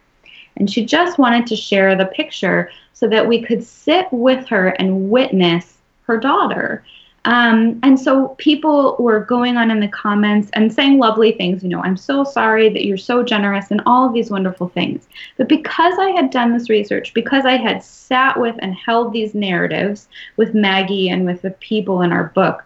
and 0.57 0.71
she 0.71 0.85
just 0.85 1.19
wanted 1.19 1.47
to 1.47 1.57
share 1.57 1.97
the 1.97 2.07
picture 2.07 2.71
so 2.93 3.09
that 3.09 3.27
we 3.27 3.43
could 3.43 3.65
sit 3.65 4.07
with 4.13 4.47
her 4.47 4.69
and 4.69 5.11
witness 5.11 5.79
her 6.07 6.19
daughter 6.19 6.85
um, 7.25 7.79
and 7.85 7.99
so 7.99 8.29
people 8.39 8.97
were 8.99 9.21
going 9.21 9.57
on 9.57 9.71
in 9.71 9.79
the 9.79 9.89
comments 9.89 10.51
and 10.55 10.73
saying 10.73 10.99
lovely 10.99 11.33
things, 11.33 11.63
you 11.63 11.69
know, 11.69 11.81
I'm 11.81 11.97
so 11.97 12.25
sorry 12.25 12.69
that 12.71 12.85
you're 12.85 12.97
so 12.97 13.23
generous 13.23 13.71
and 13.71 13.81
all 13.87 14.07
of 14.07 14.13
these 14.13 14.31
wonderful 14.31 14.69
things. 14.69 15.07
But 15.37 15.49
because 15.49 15.95
I 16.01 16.11
had 16.11 16.31
done 16.31 16.53
this 16.53 16.69
research, 16.69 17.15
because 17.15 17.45
I 17.45 17.57
had 17.57 17.85
sat 17.85 18.41
with 18.41 18.57
and 18.59 18.75
held 18.75 19.13
these 19.13 19.35
narratives 19.35 20.09
with 20.37 20.55
Maggie 20.55 21.11
and 21.11 21.25
with 21.25 21.43
the 21.43 21.53
people 21.53 22.03
in 22.03 22.13
our 22.13 22.25
book, 22.25 22.65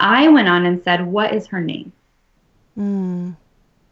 I 0.00 0.26
went 0.28 0.48
on 0.48 0.66
and 0.66 0.82
said, 0.82 1.06
What 1.06 1.32
is 1.32 1.46
her 1.46 1.60
name? 1.60 1.92
Mm. 2.76 3.36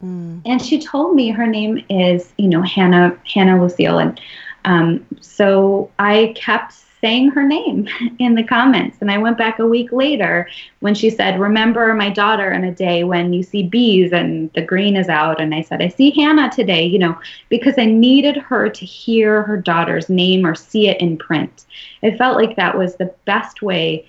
Mm. 0.05 0.41
And 0.45 0.61
she 0.61 0.79
told 0.79 1.15
me 1.15 1.29
her 1.29 1.47
name 1.47 1.83
is, 1.89 2.31
you 2.37 2.47
know, 2.47 2.61
Hannah 2.61 3.17
Hannah 3.33 3.61
Lucille. 3.61 3.99
And 3.99 4.21
um, 4.65 5.05
so 5.21 5.91
I 5.99 6.33
kept 6.35 6.73
saying 7.01 7.29
her 7.29 7.43
name 7.43 7.87
in 8.19 8.35
the 8.35 8.43
comments. 8.43 8.97
And 9.01 9.11
I 9.11 9.17
went 9.17 9.37
back 9.37 9.59
a 9.59 9.67
week 9.67 9.91
later 9.91 10.47
when 10.79 10.95
she 10.95 11.09
said, 11.09 11.39
Remember 11.39 11.93
my 11.93 12.09
daughter 12.09 12.51
in 12.51 12.63
a 12.63 12.73
day 12.73 13.03
when 13.03 13.33
you 13.33 13.43
see 13.43 13.63
bees 13.63 14.11
and 14.11 14.51
the 14.53 14.61
green 14.61 14.95
is 14.95 15.09
out. 15.09 15.41
And 15.41 15.53
I 15.53 15.61
said, 15.61 15.81
I 15.81 15.87
see 15.87 16.11
Hannah 16.11 16.51
today, 16.51 16.85
you 16.85 16.99
know, 16.99 17.17
because 17.49 17.75
I 17.77 17.85
needed 17.85 18.37
her 18.37 18.69
to 18.69 18.85
hear 18.85 19.43
her 19.43 19.57
daughter's 19.57 20.09
name 20.09 20.45
or 20.45 20.55
see 20.55 20.87
it 20.87 20.99
in 21.01 21.17
print. 21.17 21.65
I 22.03 22.15
felt 22.17 22.37
like 22.37 22.55
that 22.55 22.77
was 22.77 22.95
the 22.95 23.13
best 23.25 23.61
way 23.61 24.07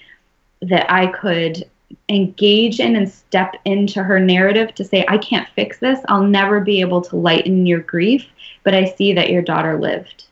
that 0.62 0.90
I 0.90 1.08
could 1.08 1.64
engage 2.08 2.80
in 2.80 2.96
and 2.96 3.10
step 3.10 3.54
into 3.64 4.02
her 4.02 4.18
narrative 4.18 4.74
to 4.74 4.84
say, 4.84 5.04
I 5.08 5.18
can't 5.18 5.48
fix 5.50 5.78
this. 5.78 6.00
I'll 6.08 6.26
never 6.26 6.60
be 6.60 6.80
able 6.80 7.00
to 7.02 7.16
lighten 7.16 7.66
your 7.66 7.80
grief, 7.80 8.26
but 8.62 8.74
I 8.74 8.84
see 8.84 9.12
that 9.12 9.30
your 9.30 9.42
daughter 9.42 9.78
lived. 9.78 10.24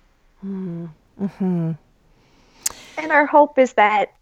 Mm-hmm. 0.44 1.72
And 2.98 3.12
our 3.12 3.26
hope 3.26 3.58
is 3.58 3.72
that, 3.74 4.12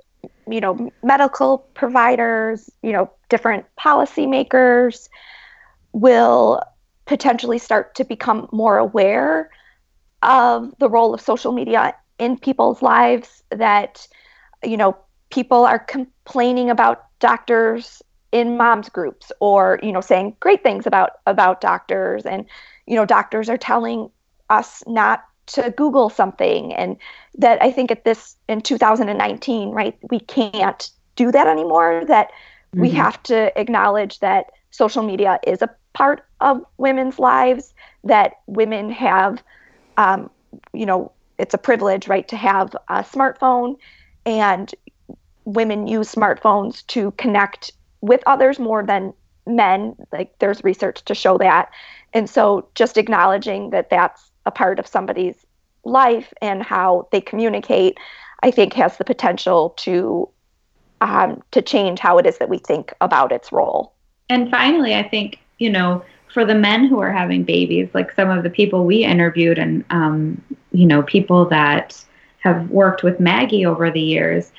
you 0.48 0.60
know, 0.60 0.90
medical 1.02 1.58
providers, 1.74 2.70
you 2.82 2.92
know, 2.92 3.10
different 3.28 3.66
policymakers 3.78 5.08
will 5.92 6.62
potentially 7.06 7.58
start 7.58 7.94
to 7.96 8.04
become 8.04 8.48
more 8.52 8.78
aware 8.78 9.50
of 10.22 10.72
the 10.78 10.88
role 10.88 11.12
of 11.12 11.20
social 11.20 11.52
media 11.52 11.94
in 12.18 12.38
people's 12.38 12.82
lives 12.82 13.42
that 13.50 14.06
you 14.62 14.76
know 14.76 14.96
people 15.32 15.64
are 15.64 15.80
complaining 15.80 16.70
about 16.70 17.06
doctors 17.18 18.02
in 18.30 18.56
moms 18.56 18.88
groups 18.88 19.32
or 19.40 19.80
you 19.82 19.92
know 19.92 20.00
saying 20.00 20.36
great 20.40 20.62
things 20.62 20.86
about 20.86 21.10
about 21.26 21.60
doctors 21.60 22.24
and 22.24 22.46
you 22.86 22.94
know 22.94 23.04
doctors 23.04 23.48
are 23.48 23.58
telling 23.58 24.08
us 24.48 24.82
not 24.86 25.24
to 25.46 25.70
Google 25.76 26.08
something. 26.08 26.72
And 26.74 26.96
that 27.36 27.62
I 27.62 27.70
think 27.70 27.90
at 27.90 28.04
this 28.04 28.36
in 28.48 28.60
2019, 28.60 29.70
right, 29.70 29.96
we 30.10 30.20
can't 30.20 30.90
do 31.16 31.32
that 31.32 31.46
anymore. 31.46 32.04
That 32.06 32.28
mm-hmm. 32.28 32.80
we 32.80 32.90
have 32.90 33.22
to 33.24 33.58
acknowledge 33.58 34.20
that 34.20 34.52
social 34.70 35.02
media 35.02 35.38
is 35.46 35.62
a 35.62 35.70
part 35.92 36.24
of 36.40 36.64
women's 36.78 37.18
lives, 37.18 37.74
that 38.04 38.34
women 38.46 38.90
have, 38.90 39.42
um, 39.96 40.30
you 40.72 40.86
know, 40.86 41.12
it's 41.38 41.54
a 41.54 41.58
privilege, 41.58 42.08
right, 42.08 42.26
to 42.28 42.36
have 42.36 42.74
a 42.88 43.02
smartphone. 43.02 43.76
And 44.24 44.72
women 45.44 45.86
use 45.86 46.12
smartphones 46.12 46.86
to 46.88 47.10
connect 47.12 47.72
with 48.00 48.22
others 48.26 48.58
more 48.58 48.84
than 48.84 49.12
men. 49.46 49.96
Like 50.12 50.38
there's 50.38 50.62
research 50.64 51.04
to 51.04 51.14
show 51.14 51.38
that. 51.38 51.70
And 52.12 52.28
so 52.28 52.68
just 52.74 52.98
acknowledging 52.98 53.70
that 53.70 53.90
that's 53.90 54.30
a 54.46 54.50
part 54.50 54.78
of 54.78 54.86
somebody's 54.86 55.46
life 55.84 56.32
and 56.40 56.62
how 56.62 57.08
they 57.12 57.20
communicate, 57.20 57.98
I 58.42 58.50
think 58.50 58.72
has 58.74 58.96
the 58.96 59.04
potential 59.04 59.70
to 59.78 60.28
um, 61.00 61.42
to 61.50 61.60
change 61.60 61.98
how 61.98 62.18
it 62.18 62.26
is 62.26 62.38
that 62.38 62.48
we 62.48 62.58
think 62.58 62.94
about 63.00 63.32
its 63.32 63.50
role. 63.50 63.92
And 64.28 64.50
finally, 64.50 64.94
I 64.94 65.02
think 65.08 65.38
you 65.58 65.70
know 65.70 66.04
for 66.32 66.44
the 66.44 66.54
men 66.54 66.86
who 66.86 67.00
are 67.00 67.12
having 67.12 67.44
babies, 67.44 67.88
like 67.92 68.12
some 68.12 68.30
of 68.30 68.42
the 68.42 68.50
people 68.50 68.84
we 68.84 69.04
interviewed, 69.04 69.58
and 69.58 69.84
um, 69.90 70.40
you 70.70 70.86
know 70.86 71.02
people 71.02 71.44
that 71.46 72.02
have 72.38 72.70
worked 72.70 73.02
with 73.02 73.20
Maggie 73.20 73.66
over 73.66 73.90
the 73.90 74.00
years, 74.00 74.52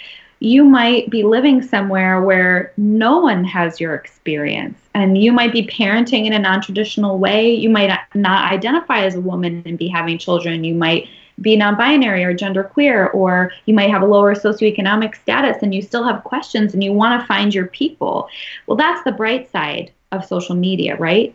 you 0.43 0.65
might 0.65 1.09
be 1.09 1.23
living 1.23 1.61
somewhere 1.61 2.21
where 2.21 2.73
no 2.75 3.19
one 3.19 3.45
has 3.45 3.79
your 3.79 3.95
experience. 3.95 4.77
And 4.93 5.17
you 5.17 5.31
might 5.31 5.53
be 5.53 5.65
parenting 5.65 6.25
in 6.25 6.33
a 6.33 6.39
non-traditional 6.39 7.17
way. 7.17 7.53
You 7.53 7.69
might 7.69 7.97
not 8.13 8.51
identify 8.51 9.05
as 9.05 9.15
a 9.15 9.21
woman 9.21 9.63
and 9.65 9.77
be 9.77 9.87
having 9.87 10.17
children. 10.17 10.65
You 10.65 10.73
might 10.73 11.07
be 11.39 11.55
non-binary 11.55 12.25
or 12.25 12.35
genderqueer 12.35 13.13
or 13.15 13.53
you 13.67 13.73
might 13.73 13.89
have 13.89 14.01
a 14.01 14.05
lower 14.05 14.35
socioeconomic 14.35 15.15
status 15.15 15.63
and 15.63 15.73
you 15.73 15.81
still 15.81 16.03
have 16.03 16.25
questions 16.25 16.73
and 16.73 16.83
you 16.83 16.91
want 16.91 17.21
to 17.21 17.25
find 17.25 17.55
your 17.55 17.67
people. 17.67 18.27
Well 18.67 18.75
that's 18.75 19.03
the 19.05 19.13
bright 19.13 19.49
side 19.49 19.93
of 20.11 20.25
social 20.25 20.55
media 20.55 20.97
right? 20.97 21.33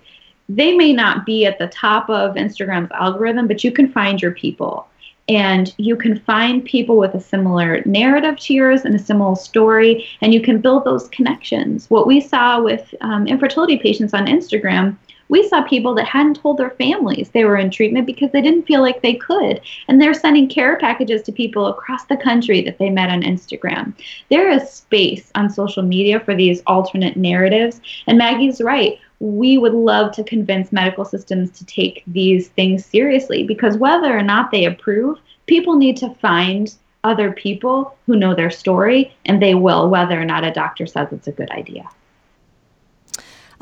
They 0.50 0.76
may 0.76 0.92
not 0.92 1.24
be 1.24 1.46
at 1.46 1.58
the 1.58 1.66
top 1.66 2.08
of 2.08 2.36
instagram's 2.36 2.92
algorithm 2.92 3.48
but 3.48 3.64
you 3.64 3.72
can 3.72 3.90
find 3.90 4.22
your 4.22 4.32
people 4.32 4.86
and 5.28 5.74
you 5.76 5.96
can 5.96 6.18
find 6.20 6.64
people 6.64 6.96
with 6.96 7.14
a 7.14 7.20
similar 7.20 7.82
narrative 7.84 8.38
to 8.38 8.54
yours 8.54 8.84
and 8.84 8.94
a 8.94 8.98
similar 8.98 9.36
story, 9.36 10.06
and 10.20 10.32
you 10.32 10.40
can 10.40 10.60
build 10.60 10.84
those 10.84 11.08
connections. 11.08 11.88
What 11.90 12.06
we 12.06 12.20
saw 12.20 12.62
with 12.62 12.94
um, 13.02 13.26
infertility 13.26 13.78
patients 13.78 14.14
on 14.14 14.26
Instagram, 14.26 14.96
we 15.28 15.46
saw 15.46 15.62
people 15.62 15.94
that 15.94 16.06
hadn't 16.06 16.40
told 16.40 16.56
their 16.56 16.70
families 16.70 17.28
they 17.28 17.44
were 17.44 17.58
in 17.58 17.70
treatment 17.70 18.06
because 18.06 18.30
they 18.32 18.40
didn't 18.40 18.66
feel 18.66 18.80
like 18.80 19.02
they 19.02 19.14
could. 19.14 19.60
And 19.86 20.00
they're 20.00 20.14
sending 20.14 20.48
care 20.48 20.78
packages 20.78 21.22
to 21.24 21.32
people 21.32 21.66
across 21.66 22.04
the 22.06 22.16
country 22.16 22.62
that 22.62 22.78
they 22.78 22.88
met 22.88 23.10
on 23.10 23.22
Instagram. 23.22 23.92
There 24.30 24.50
is 24.50 24.70
space 24.70 25.30
on 25.34 25.50
social 25.50 25.82
media 25.82 26.20
for 26.20 26.34
these 26.34 26.62
alternate 26.66 27.16
narratives. 27.16 27.80
And 28.06 28.16
Maggie's 28.16 28.62
right 28.62 28.98
we 29.20 29.58
would 29.58 29.74
love 29.74 30.12
to 30.12 30.24
convince 30.24 30.72
medical 30.72 31.04
systems 31.04 31.50
to 31.50 31.66
take 31.66 32.02
these 32.06 32.48
things 32.48 32.84
seriously 32.84 33.42
because 33.42 33.76
whether 33.76 34.16
or 34.16 34.22
not 34.22 34.50
they 34.50 34.64
approve, 34.64 35.18
people 35.46 35.76
need 35.76 35.96
to 35.96 36.14
find 36.16 36.74
other 37.04 37.32
people 37.32 37.96
who 38.06 38.16
know 38.16 38.34
their 38.34 38.50
story, 38.50 39.14
and 39.24 39.40
they 39.40 39.54
will, 39.54 39.88
whether 39.88 40.20
or 40.20 40.24
not 40.24 40.44
a 40.44 40.52
doctor 40.52 40.86
says 40.86 41.08
it's 41.12 41.28
a 41.28 41.32
good 41.32 41.50
idea. 41.50 41.88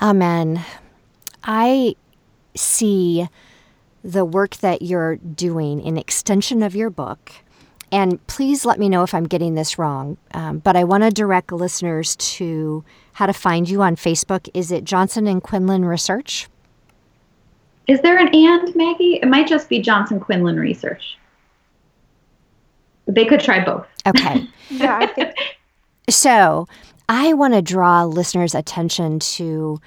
Amen. 0.01 0.65
I 1.45 1.97
see 2.55 3.29
the 4.03 4.25
work 4.25 4.57
that 4.57 4.83
you're 4.83 5.17
doing 5.17 5.81
in 5.81 5.97
extension 5.97 6.63
of 6.63 6.75
your 6.75 6.91
book 6.91 7.33
and 7.93 8.25
please 8.27 8.65
let 8.65 8.79
me 8.79 8.89
know 8.89 9.03
if 9.03 9.15
I'm 9.15 9.25
getting 9.25 9.55
this 9.55 9.79
wrong. 9.79 10.17
Um, 10.33 10.59
but 10.59 10.77
I 10.77 10.85
want 10.85 11.05
to 11.05 11.11
direct 11.11 11.53
listeners 11.53 12.17
to 12.17 12.85
how 13.13 13.27
to 13.27 13.33
find 13.33 13.69
you 13.69 13.83
on 13.83 13.97
Facebook. 13.97 14.49
Is 14.55 14.73
it 14.73 14.85
Johnson 14.85 15.27
and 15.27 15.43
Quinlan 15.43 15.85
Research? 15.85 16.49
Is 17.87 18.01
there 18.01 18.19
an 18.19 18.29
and, 18.35 18.75
Maggie? 18.75 19.21
It 19.23 19.29
might 19.29 19.47
just 19.47 19.69
be 19.69 19.81
Johnson 19.81 20.19
Quinlan 20.19 20.59
Research. 20.59 21.17
They 23.07 23.25
could 23.25 23.41
try 23.41 23.65
both. 23.65 23.87
Okay. 24.07 24.49
yeah, 24.71 24.99
I 24.99 25.07
think. 25.07 25.35
So 26.11 26.67
I 27.09 27.33
want 27.35 27.55
to 27.55 27.63
draw 27.63 28.05
listeners' 28.05 28.55
attention 28.55 29.21
to 29.21 29.81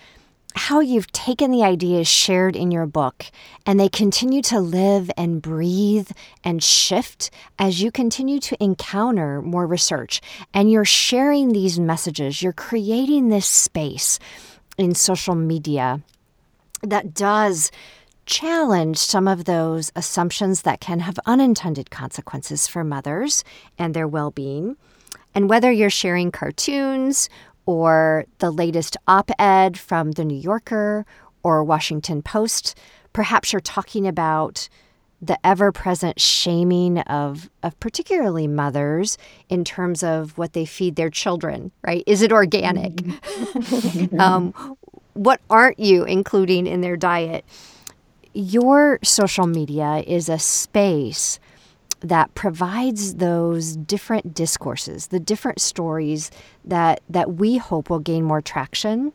how 0.60 0.82
you've 0.82 1.12
taken 1.14 1.52
the 1.52 1.64
ideas 1.64 2.06
shared 2.06 2.54
in 2.54 2.70
your 2.70 2.86
book 2.86 3.26
and 3.66 3.80
they 3.80 3.88
continue 3.88 4.42
to 4.42 4.60
live 4.60 5.10
and 5.16 5.42
breathe 5.42 6.12
and 6.44 6.62
shift 6.62 7.32
as 7.58 7.82
you 7.82 7.90
continue 7.90 8.42
to 8.42 8.62
encounter 8.62 9.42
more 9.42 9.66
research. 9.66 10.20
And 10.54 10.70
you're 10.70 10.84
sharing 10.84 11.54
these 11.54 11.80
messages, 11.80 12.42
you're 12.42 12.52
creating 12.52 13.30
this 13.30 13.48
space 13.48 14.20
in 14.78 14.96
social 14.96 15.34
media 15.34 16.02
that 16.84 17.14
does 17.14 17.72
challenge 18.26 18.98
some 18.98 19.30
of 19.30 19.46
those 19.46 19.94
assumptions 19.96 20.64
that 20.64 20.82
can 20.82 21.00
have 21.00 21.18
unintended 21.26 21.90
consequences 21.90 22.68
for 22.68 22.84
mothers 22.84 23.46
and 23.78 23.94
their 23.94 24.10
well 24.10 24.30
being. 24.30 24.76
And 25.34 25.50
whether 25.50 25.72
you're 25.72 25.90
sharing 25.90 26.32
cartoons 26.32 27.30
or 27.70 28.26
the 28.40 28.50
latest 28.50 28.98
op 29.08 29.30
ed 29.38 29.78
from 29.78 30.14
The 30.14 30.26
New 30.26 30.36
Yorker 30.36 31.06
or 31.44 31.64
Washington 31.64 32.24
Post. 32.24 32.76
Perhaps 33.14 33.54
you're 33.54 33.60
talking 33.60 34.08
about 34.08 34.68
the 35.22 35.38
ever 35.46 35.72
present 35.72 36.20
shaming 36.20 36.98
of, 37.02 37.48
of 37.62 37.80
particularly 37.80 38.48
mothers 38.48 39.20
in 39.50 39.64
terms 39.64 40.02
of 40.02 40.36
what 40.36 40.54
they 40.54 40.66
feed 40.66 40.96
their 40.96 41.12
children, 41.12 41.72
right? 41.86 42.04
Is 42.08 42.24
it 42.24 42.32
organic? 42.32 42.94
Mm-hmm. 42.96 44.20
um, 44.20 44.76
what 45.14 45.40
aren't 45.48 45.78
you 45.78 46.06
including 46.06 46.66
in 46.66 46.82
their 46.82 46.98
diet? 46.98 47.46
Your 48.34 48.98
social 49.04 49.46
media 49.46 50.04
is 50.08 50.28
a 50.28 50.40
space 50.40 51.40
that 52.02 52.34
provides 52.36 53.16
those 53.16 53.76
different 53.76 54.34
discourses, 54.34 55.08
the 55.08 55.20
different 55.20 55.60
stories 55.60 56.32
that 56.66 57.02
that 57.10 57.34
we 57.34 57.58
hope 57.58 57.90
will 57.90 58.00
gain 58.00 58.24
more 58.24 58.42
traction 58.42 59.12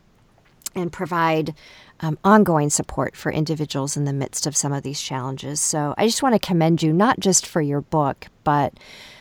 and 0.74 0.93
provide 0.93 1.55
um, 2.01 2.18
ongoing 2.24 2.68
support 2.70 3.16
for 3.16 3.30
individuals 3.30 3.97
in 3.97 4.05
the 4.05 4.12
midst 4.12 4.47
of 4.47 4.57
some 4.57 4.72
of 4.72 4.82
these 4.82 5.01
challenges. 5.01 5.61
So 5.61 5.95
I 5.97 6.07
just 6.07 6.22
want 6.22 6.35
to 6.35 6.47
commend 6.47 6.82
you 6.82 6.93
not 6.93 7.20
just 7.20 7.47
for 7.47 7.61
your 7.61 7.80
book, 7.80 8.26
but 8.43 8.74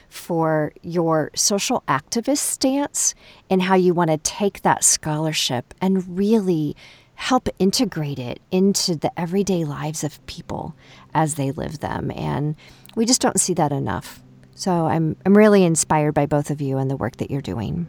for 0.09 0.74
your 0.82 1.32
social 1.36 1.84
activist 1.88 2.38
stance 2.38 3.16
and 3.49 3.61
how 3.61 3.76
you 3.76 3.93
want 3.93 4.11
to 4.11 4.18
take 4.18 4.61
that 4.61 4.84
scholarship 4.84 5.74
and 5.82 6.18
really 6.18 6.76
help 7.16 7.47
integrate 7.59 8.20
it 8.20 8.39
into 8.51 8.95
the 8.95 9.18
everyday 9.20 9.64
lives 9.64 10.03
of 10.03 10.24
people 10.26 10.76
as 11.14 11.36
they 11.36 11.51
live 11.51 11.80
them. 11.80 12.11
And 12.16 12.55
we 12.96 13.06
just 13.06 13.22
don't 13.22 13.39
see 13.39 13.54
that 13.56 13.72
enough. 13.72 14.22
So 14.56 14.86
I'm, 14.86 15.16
I'm 15.26 15.36
really 15.36 15.64
inspired 15.64 16.14
by 16.14 16.26
both 16.26 16.50
of 16.50 16.62
you 16.62 16.78
and 16.78 16.89
the 16.89 16.96
work 16.96 17.18
that 17.18 17.32
you're 17.32 17.41
doing. 17.41 17.88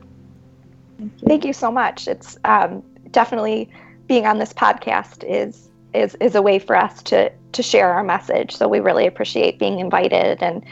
Thank 0.99 1.13
you, 1.13 1.29
Thank 1.29 1.45
you 1.45 1.53
so 1.53 1.71
much. 1.71 2.09
It's 2.09 2.39
um, 2.45 2.83
definitely 3.11 3.71
being 4.07 4.27
on 4.27 4.39
this 4.39 4.53
podcast 4.53 5.25
is 5.25 5.71
is 5.95 6.17
is 6.17 6.35
a 6.35 6.43
way 6.43 6.59
for 6.59 6.77
us 6.77 7.03
to 7.05 7.31
to 7.53 7.63
share 7.63 7.93
our 7.93 8.03
message. 8.03 8.57
So 8.57 8.69
we 8.69 8.81
really 8.81 9.07
appreciate 9.07 9.59
being 9.59 9.79
invited 9.79 10.43
and 10.43 10.65